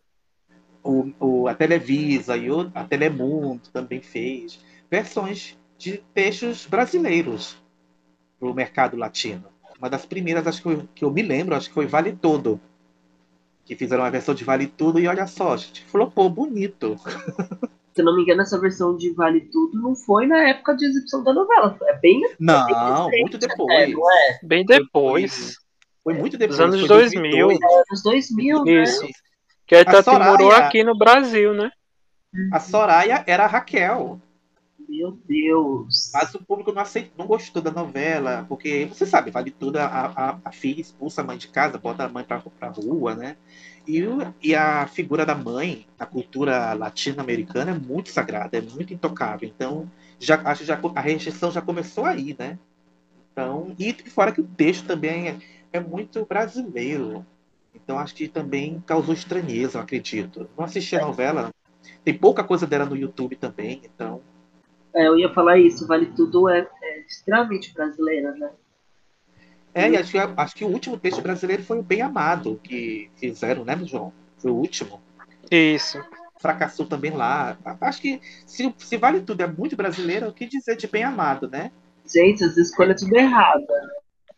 [0.82, 4.60] O, o- a Televisa e o, a Telemundo também fez
[4.90, 7.56] versões de textos brasileiros
[8.38, 9.44] para o mercado latino.
[9.78, 12.60] Uma das primeiras, acho que, eu- que eu me lembro, acho que foi Vale Tudo.
[13.64, 16.96] Que fizeram uma versão de Vale Tudo e olha só, gente, flopou bonito.
[17.98, 20.86] Se eu não me engano, essa versão de Vale Tudo não foi na época de
[20.86, 21.76] exibição da novela.
[21.82, 22.20] É bem.
[22.38, 23.92] Não, bem recente muito até, depois.
[23.92, 24.38] não é?
[24.40, 25.56] Bem depois.
[26.04, 26.58] Foi muito depois.
[26.58, 27.48] Dos anos foi 2000.
[27.48, 27.58] 2002.
[27.60, 28.82] É, Anos 2000, né?
[28.84, 29.08] Isso.
[29.66, 31.72] Que a A Itati Soraya- morou aqui no Brasil, né?
[32.52, 34.20] A Soraya era a Raquel.
[34.88, 36.12] Meu Deus.
[36.14, 39.84] Mas o público não, aceitou, não gostou da novela, porque você sabe, vale tudo, a,
[39.84, 43.36] a, a filha expulsa a mãe de casa, bota a mãe pra, pra rua, né?
[43.88, 44.04] E,
[44.42, 49.48] e a figura da mãe, na cultura latino-americana, é muito sagrada, é muito intocável.
[49.48, 49.90] Então,
[50.20, 52.58] já, acho que a rejeição já começou aí, né?
[53.32, 55.38] Então, e fora que o texto também é,
[55.72, 57.24] é muito brasileiro.
[57.74, 60.50] Então, acho que também causou estranheza, eu acredito.
[60.54, 61.50] Não assisti a novela,
[62.04, 64.20] tem pouca coisa dela no YouTube também, então.
[64.94, 65.86] É, eu ia falar isso.
[65.86, 68.50] Vale Tudo é, é extremamente brasileira, né?
[69.74, 73.10] É, e acho que, acho que o último texto brasileiro foi o Bem Amado, que
[73.16, 74.12] fizeram, né, João?
[74.38, 75.00] Foi o último.
[75.50, 76.02] Isso.
[76.40, 77.56] Fracassou também lá.
[77.80, 81.48] Acho que se, se Vale Tudo é muito brasileiro, o que dizer de Bem Amado,
[81.48, 81.70] né?
[82.06, 83.66] Gente, as escolhas tudo erradas.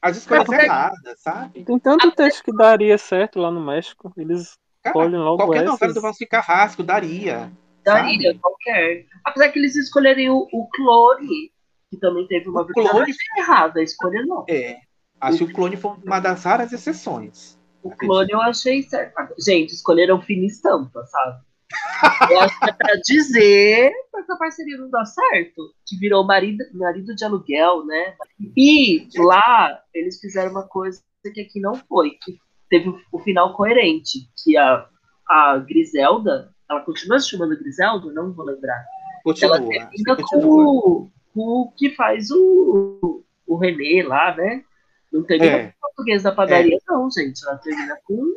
[0.02, 1.62] As escolhas É, porque- erradas, sabe?
[1.64, 4.12] Tem tanto texto que daria certo lá no México.
[4.16, 5.94] Eles Cara, escolhem logo Qualquer novela essas.
[5.94, 7.52] do Valci Carrasco daria.
[7.84, 8.38] Daria, sabe?
[8.40, 9.06] qualquer.
[9.24, 11.52] Apesar que eles escolherem o, o Clone,
[11.90, 14.44] que também teve uma Clone- achei errada a escolha, não.
[14.48, 14.78] É.
[15.20, 17.58] Acho que o clone foi uma das raras exceções.
[17.82, 19.14] O clone eu achei certo.
[19.38, 21.40] Gente, escolheram fina estampa, sabe?
[22.30, 25.72] Eu acho que é pra dizer essa parceria não dar certo.
[25.86, 28.16] Que virou marido, marido de aluguel, né?
[28.56, 31.00] E lá eles fizeram uma coisa
[31.32, 32.38] que aqui não foi, que
[32.68, 34.28] teve o, final coerente.
[34.42, 34.86] Que a,
[35.28, 38.12] a Griselda, ela continua se chamando Griselda?
[38.12, 38.84] Não vou lembrar.
[39.22, 39.56] Continua.
[39.56, 44.64] Ela termina com, com o que faz o, o René lá, né?
[45.12, 45.66] Não termina É.
[45.68, 47.44] com o português da padaria, não, gente.
[47.46, 48.34] Ela termina com.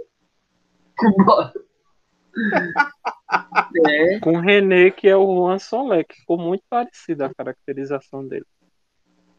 [0.98, 1.52] com
[3.88, 8.28] é, Com o René, que é o Juan Solé, que ficou muito parecida a caracterização
[8.28, 8.46] dele.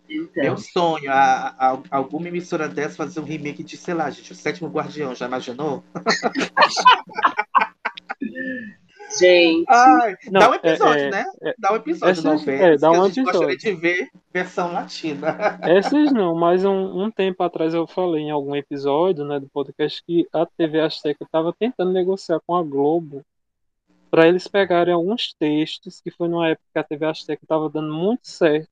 [0.08, 0.42] então.
[0.44, 4.36] Meu sonho, a, a- alguma emissora dessa fazer um remake de, sei lá, gente, o
[4.36, 5.82] Sétimo Guardião, já imaginou?
[9.18, 9.64] Gente.
[9.68, 11.24] Ai, Não, dá um episódio, é- né?
[11.42, 12.62] é- dá um episódio essas- novela.
[12.66, 13.74] é, dá um a gente gostaria episódio.
[13.76, 15.26] de ver versão latina.
[15.62, 20.02] Essas não, mas um, um tempo atrás eu falei em algum episódio né, do podcast
[20.04, 23.24] que a TV Azteca estava tentando negociar com a Globo
[24.10, 27.92] para eles pegarem alguns textos, que foi numa época que a TV Azteca estava dando
[27.92, 28.68] muito certo.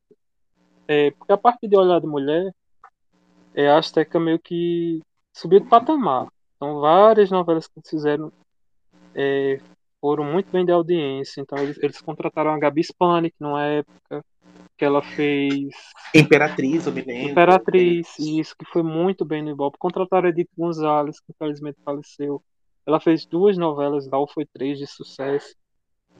[0.88, 2.52] É, porque a partir de Olhar de Mulher,
[3.54, 5.00] é, a Azteca meio que
[5.32, 6.26] subiu de patamar.
[6.56, 8.32] Então várias novelas que eles fizeram
[9.14, 9.60] é,
[10.02, 11.40] foram muito bem de audiência.
[11.40, 14.24] Então eles, eles contrataram a Gabi Spanik numa época
[14.76, 15.72] que ela fez
[16.12, 17.30] Imperatriz, eu me lembro.
[17.30, 19.78] Imperatriz, isso que foi muito bem no Ibope.
[19.78, 22.42] Contrataram a Edith Gonzalez, que infelizmente faleceu.
[22.84, 25.54] Ela fez duas novelas lá, foi três de sucesso.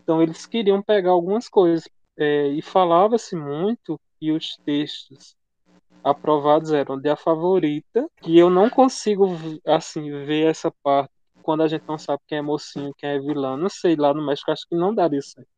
[0.00, 1.88] Então eles queriam pegar algumas coisas.
[2.16, 5.34] é, e falava-se muito que os textos
[6.04, 9.26] aprovados eram de A Favorita, que eu não consigo
[9.66, 11.10] assim ver essa parte
[11.42, 13.56] quando a gente não sabe quem é mocinho, quem é vilã.
[13.56, 15.48] Não sei, lá no México acho que não daria certo.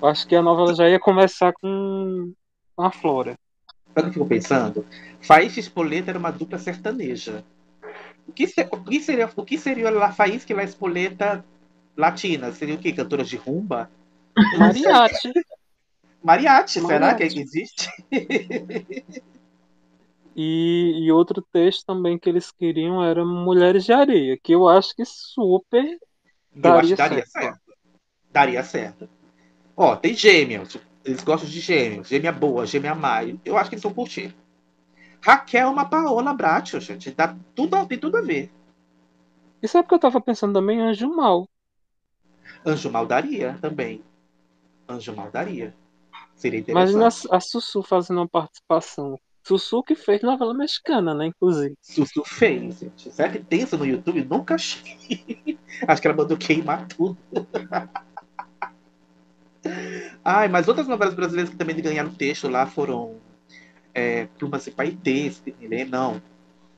[0.00, 2.32] Eu acho que a novela já ia começar com
[2.74, 3.36] com a Flora.
[3.94, 4.86] Sabe o que eu fico pensando?
[5.20, 7.44] Faísca e Espoleta era uma dupla sertaneja.
[8.26, 11.44] O que, se- o que seria, o que seria a Faísca e La Espoleta
[11.96, 12.50] latina?
[12.52, 12.92] Seria o quê?
[12.92, 13.90] Cantoras de rumba?
[14.58, 15.32] Mariachi.
[16.24, 17.40] Mariachi, será que Mariachi.
[17.40, 17.90] existe?
[20.34, 24.94] E, e outro texto também que eles queriam era Mulheres de Areia, que eu acho
[24.94, 27.30] que super Eu acho daria, que daria certo.
[27.30, 27.60] certo.
[28.30, 29.08] Daria certo.
[29.76, 30.78] Ó, tem gêmeos.
[31.04, 32.08] Eles gostam de gêmeos.
[32.08, 33.20] Gêmea boa, gêmea má.
[33.44, 34.34] Eu acho que eles vão curtir.
[35.20, 37.10] Raquel é uma Paola Bracho, gente.
[37.10, 38.50] Dá tudo, tem tudo a ver.
[39.62, 40.80] E sabe o que eu tava pensando também?
[40.80, 41.48] Anjo Mal.
[42.66, 44.02] Anjo Mal daria também.
[44.88, 45.74] Anjo Mal daria.
[46.34, 46.94] Seria interessante.
[46.94, 49.18] Imagina a, a Sussu fazendo uma participação.
[49.44, 51.26] Sussu que fez novela mexicana, né?
[51.26, 51.74] Inclusive.
[51.80, 53.10] Sussu fez, gente.
[53.10, 54.24] Será que tem isso no YouTube?
[54.24, 55.58] Nunca achei.
[55.86, 57.18] Acho que ela mandou queimar tudo.
[60.24, 63.16] Ai, mas outras novelas brasileiras que também ganharam texto lá foram
[63.94, 65.42] é, Plumas e Paetês,
[65.88, 66.22] não.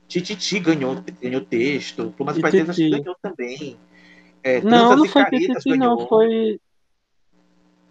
[0.07, 2.13] Tititi ganhou, ganhou texto.
[2.15, 3.79] Plumas e Paetês acho que ganhou também.
[4.43, 5.97] É, Não, não foi Tititi, ganhou.
[5.97, 6.07] não.
[6.07, 6.53] Foi.
[6.53, 6.59] É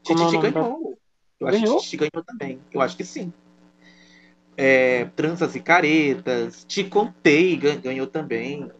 [0.03, 0.99] Tititi ganhou.
[1.41, 2.61] Eu acho que Tititi ganhou também.
[2.73, 3.33] Eu acho que sim.
[4.57, 6.65] É, Tranças e Caretas.
[6.65, 8.71] Te Contei gan- ganhou também.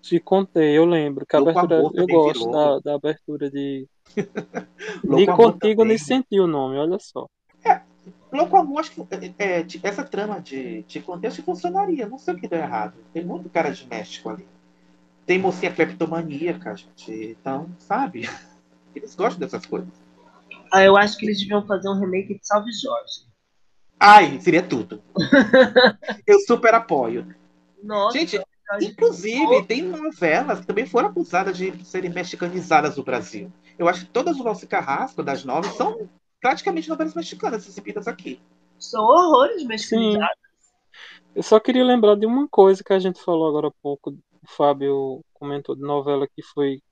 [0.00, 1.24] Te contei, eu lembro.
[1.24, 1.86] Que a Louco abertura.
[1.86, 3.86] Amor Eu gosto da, da abertura de.
[5.04, 5.86] Amor Contigo também.
[5.88, 7.26] nem senti o nome, olha só.
[8.32, 9.00] Louco Amor, acho que
[9.38, 12.08] é, é, essa trama de Te Contei acho que funcionaria.
[12.08, 12.94] Não sei o que deu errado.
[13.12, 14.46] Tem muito cara de México ali.
[15.26, 17.36] Tem mocinha cleptomaníaca, gente.
[17.38, 18.22] Então, sabe?
[18.96, 19.88] Eles gostam dessas coisas.
[20.72, 23.26] Ah, eu acho que eles deviam fazer um remake de Salve Jorge.
[24.04, 25.00] Ai, seria tudo.
[26.26, 27.32] Eu super apoio.
[27.80, 28.40] Nossa, Gente,
[28.80, 33.52] inclusive, tem novelas que também foram acusadas de serem mexicanizadas no Brasil.
[33.78, 36.08] Eu acho que todas o Valci Carrasco das nove são
[36.40, 38.40] praticamente novelas mexicanas exibidas aqui.
[38.78, 39.68] São horrores Sim.
[39.68, 40.42] mexicanizados.
[41.34, 44.10] Eu só queria lembrar de uma coisa que a gente falou agora há pouco.
[44.10, 46.82] O Fábio comentou de novela que foi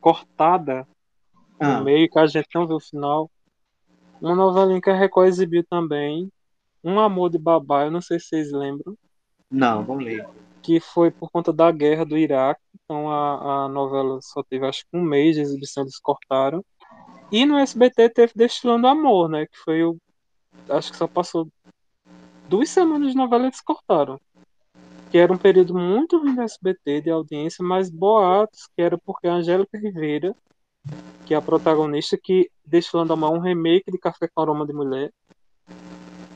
[0.00, 0.86] cortada
[1.60, 1.78] Ah.
[1.78, 3.30] no meio, que a gente não viu o final.
[4.20, 6.30] Uma novelinha que a Record exibiu também.
[6.82, 8.96] Um Amor de Babá, eu não sei se vocês lembram.
[9.50, 10.30] Não, não lembro.
[10.62, 12.60] Que foi por conta da guerra do Iraque.
[12.84, 16.64] Então a, a novela só teve acho que um mês de exibição, eles cortaram.
[17.32, 19.46] E no SBT teve Destilando Amor, né?
[19.46, 19.96] Que foi o.
[20.68, 21.48] Acho que só passou
[22.48, 24.20] duas semanas de novela e eles cortaram.
[25.10, 29.26] Que era um período muito ruim do SBT de audiência, mas boatos, que era porque
[29.26, 30.34] a Angélica Rivera,
[31.26, 34.72] que é a protagonista, que Destilando Amor é um remake de Café com Aroma de
[34.72, 35.12] Mulher,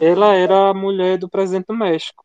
[0.05, 2.25] ela era a mulher do presidente do México.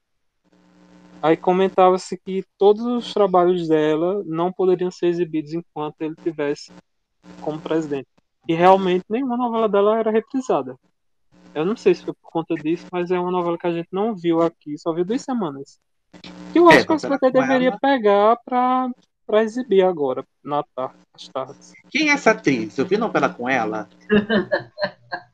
[1.21, 6.71] Aí comentava-se que todos os trabalhos dela não poderiam ser exibidos enquanto ele tivesse
[7.41, 8.07] como presidente.
[8.47, 10.75] E realmente nenhuma novela dela era reprisada.
[11.53, 13.89] Eu não sei se foi por conta disso, mas é uma novela que a gente
[13.91, 15.79] não viu aqui, só viu duas semanas.
[16.53, 17.79] Que eu É, acho que o novela SBT deveria ela.
[17.79, 18.89] pegar pra,
[19.27, 21.73] pra exibir agora, na tarde, às tardes.
[21.89, 22.77] Quem é essa atriz?
[22.77, 23.89] Eu vi novela com ela?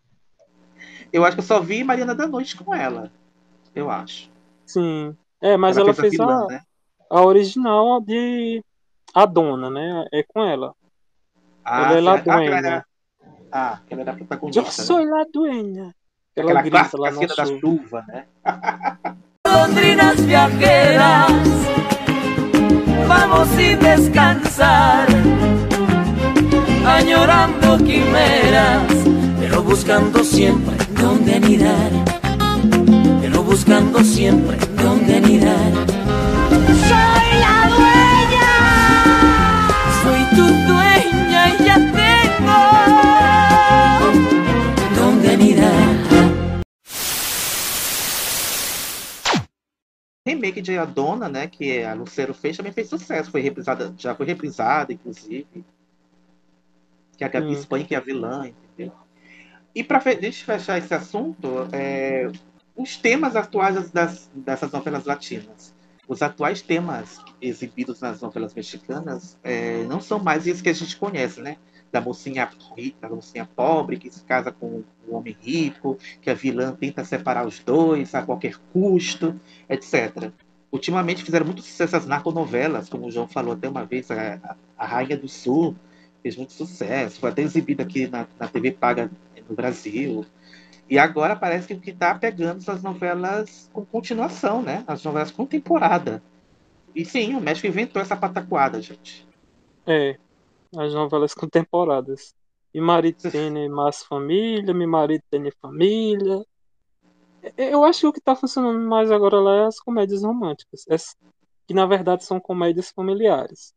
[1.15, 3.09] Eu acho que eu só vi Mariana da Noite com ela.
[3.73, 4.29] Eu acho.
[4.65, 5.15] Sim.
[5.41, 6.61] É, mas Ela ela, fez a fez a, vilã, né?
[7.09, 8.61] a original de
[9.13, 10.05] A Dona, né?
[10.11, 10.73] É com ela.
[11.63, 12.29] Ah, ela é la certo.
[12.29, 12.67] Ah, ela dueña.
[12.67, 12.85] era,
[13.49, 14.59] ah, ela era a protagonista.
[14.59, 15.05] Eu sou né?
[15.05, 15.95] la dueña.
[16.35, 18.05] Ela Aquela grita lá na da chuva.
[18.09, 18.25] né?
[19.47, 21.31] Golondrinas viajeras,
[23.07, 25.07] vamos sin descansar,
[26.85, 28.83] añorando quimeras,
[29.39, 31.91] pero buscando siempre dónde anidar,
[33.21, 35.71] pero buscando siempre dónde anidar.
[36.89, 38.51] Soy la dueña.
[40.01, 42.59] Soy tu dueña y ya tengo
[44.99, 45.85] dónde anidar.
[50.27, 51.45] Remake de A Dona, né?
[51.47, 53.29] Que a Lucero fez, também fez sucesso.
[53.29, 55.63] Foi reprisada, já foi reprisada, inclusive.
[57.15, 57.53] Que a Gabi Hum.
[57.53, 58.64] Espanha, que é a vilã, entendeu?
[59.75, 62.31] E para fechar esse assunto, é,
[62.77, 65.75] os temas atuais das, dessas novelas latinas.
[66.07, 70.95] os atuais temas exibidos nas novelas mexicanas é, não são mais esses que a gente
[70.95, 71.57] conhece, né?
[71.91, 76.33] Da mocinha rica, da mocinha pobre que se casa com o homem rico, que a
[76.33, 80.31] vilã tenta separar os dois a qualquer custo, etc.
[80.71, 84.85] Ultimamente fizeram muito sucesso as narconovelas, como o João falou até uma vez, a, a
[84.85, 85.75] Rainha do Sul
[86.21, 89.11] fez muito sucesso, foi até exibida aqui na, na TV Paga
[89.47, 90.25] no Brasil.
[90.89, 94.83] E agora parece que o que está pegando são as novelas com continuação, né?
[94.87, 96.21] As novelas com temporada.
[96.93, 99.27] E sim, o México inventou essa pataquada, gente.
[99.87, 100.17] É,
[100.77, 102.33] as novelas com temporadas.
[102.73, 106.45] E marido tem mais família, meu marido tem família.
[107.57, 110.85] Eu acho que o que tá funcionando mais agora lá é as comédias românticas.
[110.89, 111.15] As-
[111.67, 113.73] que na verdade são comédias familiares.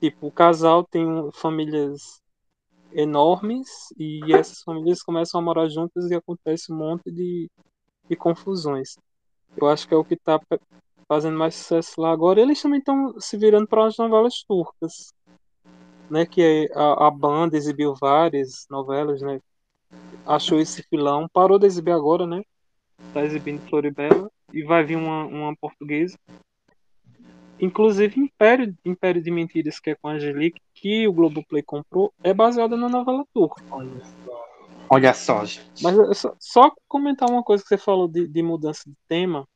[0.00, 2.20] Tipo, o casal tem famílias
[2.94, 3.68] enormes
[3.98, 7.50] e essas famílias começam a morar juntas e acontece um monte de,
[8.10, 8.98] de confusões.
[9.56, 10.60] Eu acho que é o que tá pe-
[11.08, 12.40] fazendo mais sucesso lá agora.
[12.42, 15.12] Eles também estão se virando para as novelas turcas,
[16.10, 16.26] né?
[16.26, 19.40] Que é a, a banda exibiu várias novelas, né?
[20.26, 22.42] Achou esse filão, parou de exibir agora, né?
[23.12, 26.16] Tá exibindo Floribela e vai vir uma, uma portuguesa.
[27.60, 32.34] Inclusive Império, Império de Mentiras, que é com a Angelique, que o Globoplay comprou, é
[32.34, 33.62] baseada na novela turca.
[34.90, 35.82] Olha só, gente.
[35.82, 39.46] Mas é só, só comentar uma coisa que você falou de, de mudança de tema,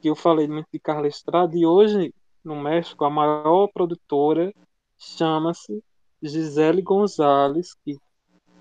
[0.00, 2.14] que eu falei muito de Carla Estrada, e hoje
[2.44, 4.52] no México a maior produtora
[4.98, 5.82] chama-se
[6.22, 7.98] Gisele Gonzalez, que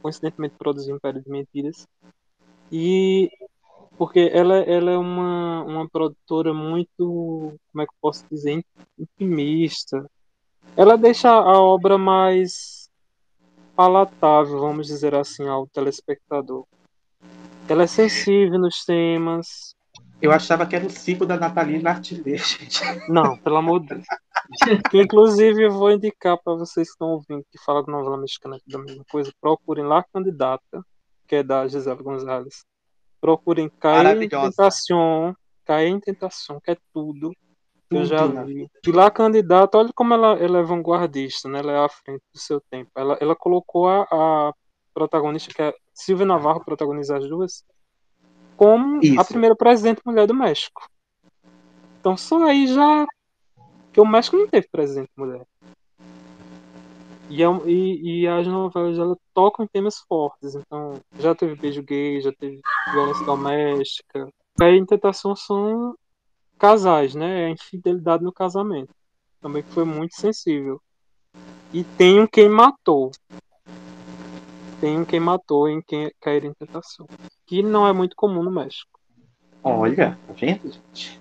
[0.02, 1.88] coincidentemente produziu Império de Mentiras.
[2.72, 3.30] E
[3.98, 8.64] porque ela, ela é uma, uma produtora muito, como é que eu posso dizer,
[8.98, 10.06] intimista.
[10.76, 12.90] Ela deixa a obra mais
[13.76, 16.66] palatável, vamos dizer assim, ao telespectador.
[17.68, 19.76] Ela é sensível nos temas.
[20.22, 22.82] Eu achava que era o ciclo da Natalina Artilheira, gente.
[23.10, 24.06] Não, pelo amor de Deus.
[24.94, 28.70] Inclusive eu vou indicar para vocês que estão ouvindo que fala de novela mexicana aqui
[28.70, 30.86] da mesma coisa, procurem lá Candidata,
[31.28, 32.66] que é da Gisela Gonzalez.
[33.26, 34.30] Procurem Cair em.
[34.30, 35.36] Tentação,
[35.66, 37.32] Cair em Tentação, que é tudo.
[37.90, 38.70] que Eu já na vi.
[38.86, 41.58] E lá Candidata, olha como ela, ela é vanguardista, né?
[41.58, 42.92] Ela é à frente do seu tempo.
[42.96, 44.54] Ela, ela colocou a, a
[44.94, 47.64] protagonista, que é Silvia Navarro, protagoniza as duas,
[48.56, 49.26] como a Isso.
[49.26, 50.88] primeira presidente mulher do México.
[52.00, 53.08] Então só aí já.
[53.86, 55.48] Porque o México não teve presidente mulher.
[57.30, 60.56] E, é e, e as novelas ela tocam em temas fortes.
[60.56, 62.62] Então já teve beijo gay, já teve
[62.94, 64.30] violência doméstica.
[64.62, 65.96] Aí em Tentação são
[66.58, 67.44] casais, né?
[67.44, 68.94] É a infidelidade no casamento.
[69.42, 70.82] Também que foi muito sensível.
[71.74, 73.12] E tem um quem matou.
[74.80, 77.08] Tem um quem matou em quem cair em tentação.
[77.46, 79.00] Que não é muito comum no México.
[79.64, 81.20] Olha, tá vendo, gente?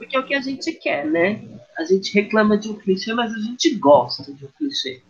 [0.00, 1.42] Porque é o que a gente quer, né?
[1.76, 5.02] A gente reclama de um clichê, mas a gente gosta de um clichê.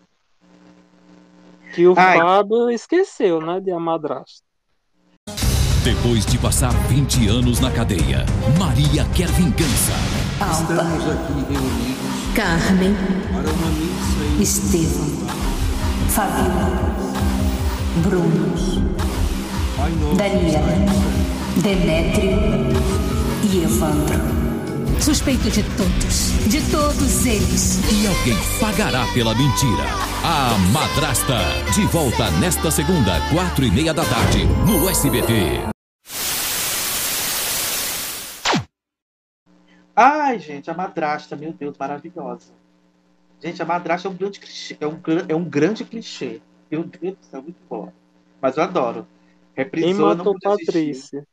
[1.73, 2.19] Que o Ai.
[2.19, 3.61] Fábio esqueceu, né?
[3.61, 4.43] De a madrasta.
[5.85, 8.27] Depois de passar 20 anos na cadeia,
[8.59, 9.93] Maria quer vingança.
[10.51, 12.95] Estamos aqui reunidos Carmen,
[13.33, 15.07] para uma missa Estevão,
[16.09, 16.67] Fabiola,
[18.03, 18.57] Bruno,
[20.17, 20.75] Daniela,
[21.63, 22.39] Demétrio
[23.53, 24.40] e Evandro.
[24.99, 27.81] Suspeito de todos, de todos eles.
[27.93, 29.85] E alguém pagará pela mentira.
[30.25, 31.39] A Madrasta.
[31.75, 35.71] De volta nesta segunda, quatro e meia da tarde, no SBT.
[39.95, 42.53] Ai, gente, a madrasta, meu Deus, maravilhosa.
[43.43, 44.77] Gente, a madrasta é um grande clichê.
[44.81, 46.41] É um, é um grande clichê.
[46.71, 47.93] Meu Deus do céu, muito bom.
[48.41, 49.07] Mas eu adoro.
[49.55, 50.67] Quem Reprisou, não matou assistir.
[50.67, 51.27] Patrícia?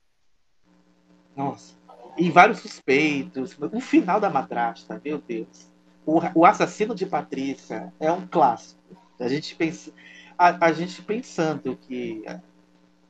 [1.36, 1.77] Nossa.
[2.18, 3.58] E vários suspeitos.
[3.60, 5.72] O final da madrasta, meu Deus.
[6.06, 8.80] O, o assassino de Patrícia é um clássico.
[9.20, 9.92] A gente pensa,
[10.38, 12.24] a, a gente pensando que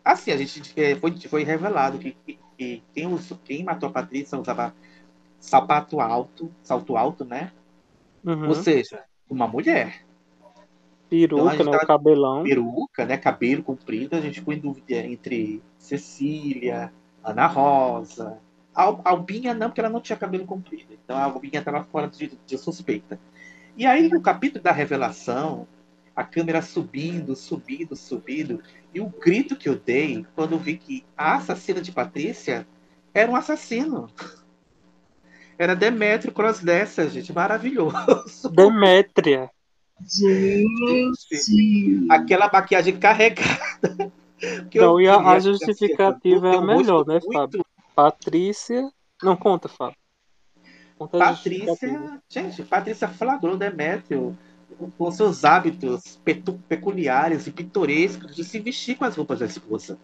[0.04, 3.92] assim a gente é, foi, foi revelado que, que- que quem, usou- quem matou a
[3.92, 4.74] Patrícia usava
[5.40, 7.52] sapato alto, salto alto, né?
[8.26, 8.50] Uhum.
[8.50, 10.06] Ou seja, uma mulher.
[11.10, 11.78] Peruca, Então, né?
[11.78, 12.44] O cabelão.
[12.44, 13.18] Peruca, né?
[13.18, 14.16] Cabelo comprido.
[14.16, 16.92] A gente ficou em dúvida entre Cecília,
[17.24, 18.40] Ana Rosa.
[18.78, 20.94] Al- Albinha não, porque ela não tinha cabelo comprido.
[21.04, 23.20] Então a Albinha estava fora de, de suspeita.
[23.76, 25.68] E aí, no capítulo da revelação,
[26.16, 28.62] a câmera subindo, subindo, subindo.
[28.94, 32.68] E o grito que eu dei quando vi que a assassina de Patrícia
[33.14, 34.10] era um assassino.
[35.58, 37.34] Era Demetrio Crossdessa, gente.
[37.34, 38.50] Maravilhoso.
[38.52, 39.50] Demétria.
[40.08, 42.06] Gente.
[42.10, 44.12] Aquela maquiagem carregada.
[44.70, 47.66] Que Não, eu e a, a assim, justificativa é a melhor, né, Fábio?
[47.98, 48.92] Patrícia
[49.24, 49.98] Não conta, Fábio.
[51.00, 51.18] Conta.
[51.18, 54.38] Patrícia, gente, Patrícia flagrou Demétrio
[55.00, 56.20] com seus hábitos
[56.70, 59.98] peculiares e pitorescos de se vestir com as roupas da esposa.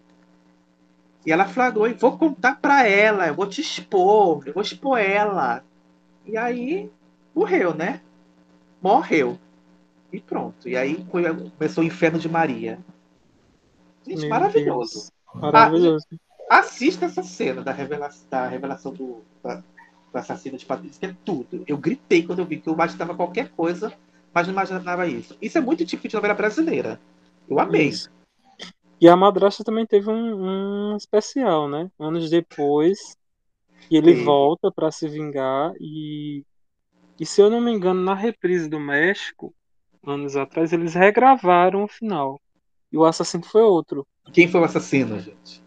[1.24, 4.98] E ela flagrou e vou contar pra ela, eu vou te expor, eu vou expor
[4.98, 5.64] ela.
[6.26, 6.90] E aí
[7.32, 8.00] morreu, né?
[8.82, 9.38] Morreu.
[10.12, 10.68] E pronto.
[10.68, 12.80] E aí começou o inferno de Maria.
[14.04, 14.94] Gente, Meu maravilhoso.
[14.94, 15.12] Deus.
[15.32, 16.06] Maravilhoso.
[16.12, 19.56] Ah, assista essa cena da revelação, da revelação do, da-
[20.12, 21.64] do assassino de Patrícia, que é tudo.
[21.66, 23.92] Eu gritei quando eu vi que eu imaginava qualquer coisa,
[24.32, 25.36] mas não imaginava isso.
[25.40, 27.00] Isso é muito típico de novela brasileira.
[27.48, 27.88] Eu amei.
[27.88, 28.10] Isso.
[29.00, 31.90] E a madrasta também teve um, um especial, né?
[31.98, 33.16] Anos depois,
[33.88, 34.24] que ele Teve.
[34.24, 36.44] volta pra se vingar e,
[37.18, 39.54] e se eu não me engano, na reprise do México,
[40.06, 42.40] anos atrás, eles regravaram o final.
[42.92, 44.06] E o assassino foi outro.
[44.32, 45.62] Quem foi o assassino, gente?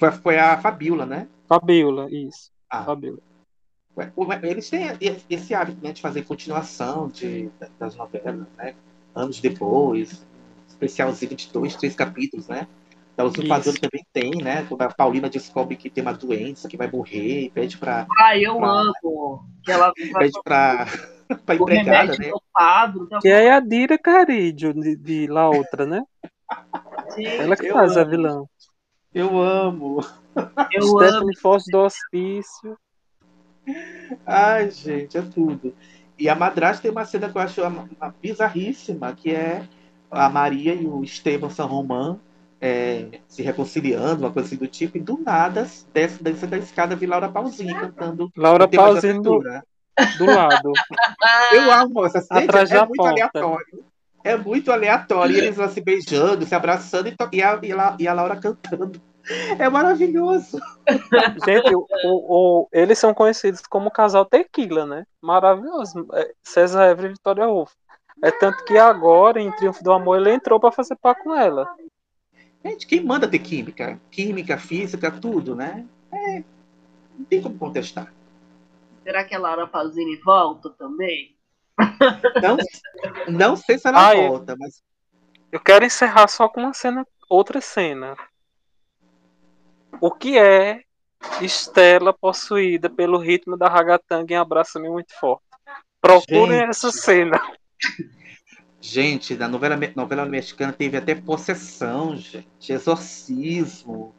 [0.00, 1.28] Foi, foi a Fabiola, né?
[1.46, 2.50] Fabiola, isso.
[2.68, 2.82] Ah.
[2.84, 3.18] Fabiola.
[4.42, 4.86] Eles têm
[5.28, 8.74] esse hábito né, de fazer continuação de, das novelas, né?
[9.14, 10.24] Anos depois,
[10.68, 12.66] especialzinho de dois, três capítulos, né?
[13.16, 13.80] Da Usurpadora Isso.
[13.80, 14.64] também tem, né?
[14.66, 18.06] Quando a Paulina descobre que tem uma doença, que vai morrer, e pede pra.
[18.18, 19.44] Ah, eu pra- amo.
[19.64, 20.86] Que ela Pede pra,
[21.44, 22.30] pra empregada, né?
[22.30, 23.02] dopado.
[23.04, 26.02] então- Que é a Dira Carídio de, de La Outra, né?
[27.38, 28.10] Ela que faz a amo.
[28.10, 28.44] vilã.
[29.14, 30.00] Eu amo.
[30.72, 32.76] Eu Stephanie Foz do Hospício.
[34.26, 35.74] Ai, gente, é tudo.
[36.18, 39.66] E a madrasta tem uma cena que eu acho uma, uma bizarríssima, que é
[40.10, 42.18] a Maria e o Esteban San Román
[42.60, 46.94] é, se reconciliando, uma coisa assim do tipo, e do nada desce, desce da escada
[46.94, 49.42] vi Laura Pausini cantando Laura Pausini do,
[50.18, 50.72] do lado.
[51.52, 53.12] Eu amo essa cena, Atrás é da muito porta.
[53.12, 53.89] aleatório.
[54.22, 55.34] É muito aleatório.
[55.34, 58.12] E eles vão se beijando, se abraçando e, to- e, a, e, a, e a
[58.12, 59.00] Laura cantando.
[59.58, 60.58] É maravilhoso.
[61.44, 65.04] Gente, o, o- o- eles são conhecidos como casal tequila, né?
[65.22, 66.06] Maravilhoso.
[66.14, 67.74] É, César Évora e Vitória Rufo.
[68.22, 71.66] É tanto que agora, em Triunfo do Amor, ele entrou pra fazer par com ela.
[72.64, 73.98] Gente, quem manda ter química?
[74.10, 75.86] Química, física, tudo, né?
[76.12, 76.42] É,
[77.18, 78.12] não tem como contestar.
[79.02, 81.34] Será que a Laura Pausini volta também?
[82.42, 82.56] Não,
[83.28, 84.28] não sei se ela Ah, é.
[84.28, 84.82] volta, mas
[85.52, 88.16] Eu quero encerrar só com uma cena, outra cena.
[90.00, 90.82] O que é
[91.40, 95.42] Estela possuída pelo ritmo da ragatanga em Abraça-me Muito Forte?
[96.00, 96.70] Procurem Gente.
[96.70, 97.40] essa cena.
[98.80, 104.14] Gente, na novela, novela mexicana teve até possessão, gente, exorcismo.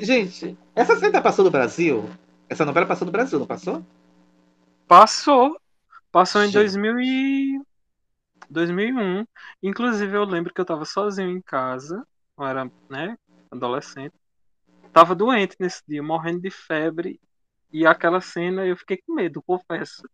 [0.00, 2.08] Gente, essa cena passou no Brasil?
[2.48, 3.84] Essa novela passou no Brasil, não passou?
[4.86, 5.58] Passou.
[6.14, 6.76] Passou em Gente.
[6.76, 7.60] 2000 e...
[8.48, 9.26] 2001.
[9.60, 12.06] Inclusive, eu lembro que eu tava sozinho em casa.
[12.38, 13.18] Eu era, né,
[13.50, 14.14] adolescente.
[14.92, 17.20] Tava doente nesse dia, morrendo de febre.
[17.72, 20.08] E aquela cena eu fiquei com medo, confesso.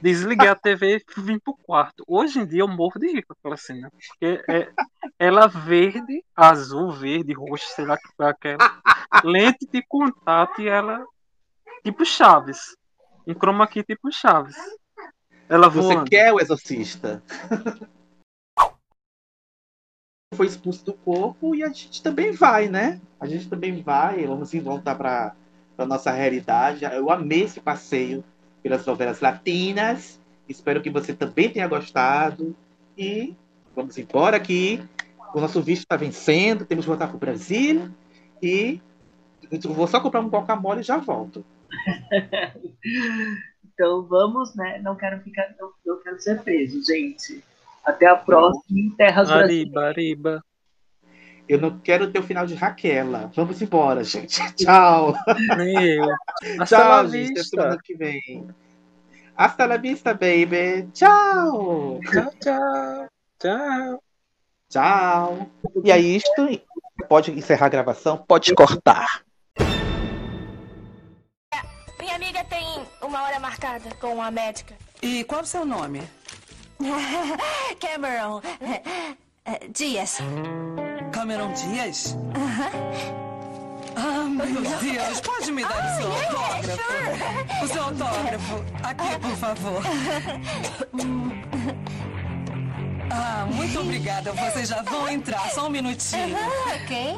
[0.00, 2.04] Desliguei a TV e vim pro quarto.
[2.06, 3.90] Hoje em dia eu morro de rir com aquela cena.
[3.90, 4.70] Porque é,
[5.18, 8.80] ela verde, azul, verde, roxo, sei lá que foi aquela.
[9.24, 11.04] Lente de contato e ela.
[11.82, 12.76] Tipo Chaves.
[13.26, 14.56] Um chroma key tipo Chaves.
[15.48, 16.10] Ela Você voando.
[16.10, 17.22] quer o exorcista?
[20.34, 23.00] Foi expulso do corpo e a gente também vai, né?
[23.18, 25.34] A gente também vai, vamos voltar para
[25.76, 26.84] a nossa realidade.
[26.84, 28.22] Eu amei esse passeio
[28.62, 30.20] pelas novelas latinas.
[30.46, 32.54] Espero que você também tenha gostado.
[32.96, 33.34] E
[33.74, 34.86] vamos embora aqui.
[35.34, 37.90] O nosso visto está vencendo, temos que voltar para o Brasil.
[38.42, 38.82] E
[39.64, 41.42] vou só comprar um guacamole e já volto.
[43.78, 44.80] Então vamos, né?
[44.82, 47.44] Não quero ficar, não, não quero ser preso, gente.
[47.84, 49.76] Até a próxima em Terras Brasileiras.
[49.76, 50.44] Ariba, Ariba.
[51.48, 53.30] Eu não quero ter o final de Raquela.
[53.36, 54.40] Vamos embora, gente.
[54.56, 55.14] Tchau.
[55.56, 56.04] Nem eu.
[56.60, 57.30] Hasta la Tchau, gente.
[57.30, 58.48] Até semana que vem.
[59.36, 60.90] Hasta la vista, baby.
[60.92, 62.00] Tchau.
[62.00, 63.08] Tchau, tchau.
[63.38, 64.02] Tchau.
[64.68, 65.50] Tchau.
[65.84, 66.60] E aí, isto
[67.08, 68.18] pode encerrar a gravação?
[68.18, 69.22] Pode cortar.
[73.08, 74.74] Uma hora marcada com a médica.
[75.02, 76.02] E qual o seu nome?
[77.80, 78.40] Cameron.
[79.44, 80.18] eh, Dias.
[81.12, 82.16] Cameron Dias?
[83.96, 84.46] Ah, meu
[84.78, 87.64] Deus, pode me dar o seu autógrafo?
[87.64, 88.64] O seu autógrafo.
[88.82, 89.82] Aqui, por favor.
[93.10, 94.32] Ah, muito obrigada.
[94.32, 95.50] Vocês já vão entrar.
[95.50, 96.36] Só um minutinho.
[96.84, 97.16] ok.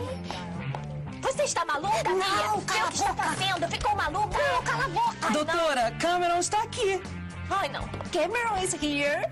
[1.22, 3.68] Você está maluca, Não, cala o que está fazendo?
[3.68, 4.38] Ficou maluca?
[4.38, 5.30] Não, cala a boca.
[5.30, 7.02] Doutora, Cameron está aqui.
[7.51, 7.82] Ai, não.
[8.12, 9.26] Cameron is here.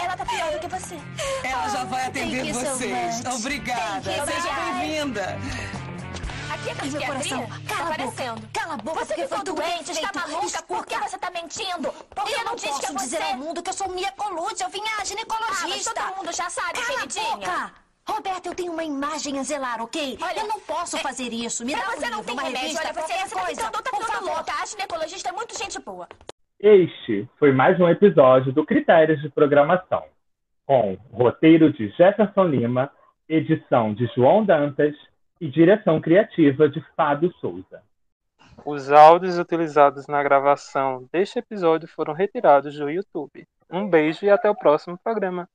[0.00, 0.98] Ela tá pior do que você.
[1.42, 3.24] Ela já vai atender so vocês.
[3.24, 3.34] much.
[3.36, 4.02] Obrigada.
[4.02, 5.36] Seja bem-vinda.
[6.52, 7.64] aqui que Ai, meu coração, abrir?
[7.66, 8.48] cala a boca, Aparecendo.
[8.52, 10.62] cala a boca, Você ficou doente, está maluca?
[10.62, 11.92] Por que você tá mentindo?
[12.14, 13.22] Porque eu não disse posso que é dizer você.
[13.24, 15.94] ao mundo que eu sou Mia Colucci, eu vim a Ah, mas ginecologista.
[15.94, 17.36] todo mundo já sabe, Cala a queridinha.
[17.36, 17.72] boca!
[18.08, 20.18] Roberta, eu tenho uma imagem a zelar, ok?
[20.20, 21.64] Olha, eu não posso é- fazer isso.
[21.64, 22.60] Me Mas dá um você não livro, tem uma remédio.
[22.62, 23.70] revista, Olha, você, qualquer essa coisa.
[23.70, 24.34] tá Por favor.
[24.36, 24.52] louca.
[24.62, 26.08] A ginecologista é muito gente boa.
[26.60, 30.02] Este foi mais um episódio do Critérios de Programação,
[30.66, 32.90] com roteiro de Jefferson Lima,
[33.28, 34.94] edição de João Dantas
[35.40, 37.82] e direção criativa de Fábio Souza.
[38.64, 43.46] Os áudios utilizados na gravação deste episódio foram retirados do YouTube.
[43.70, 45.48] Um beijo e até o próximo programa.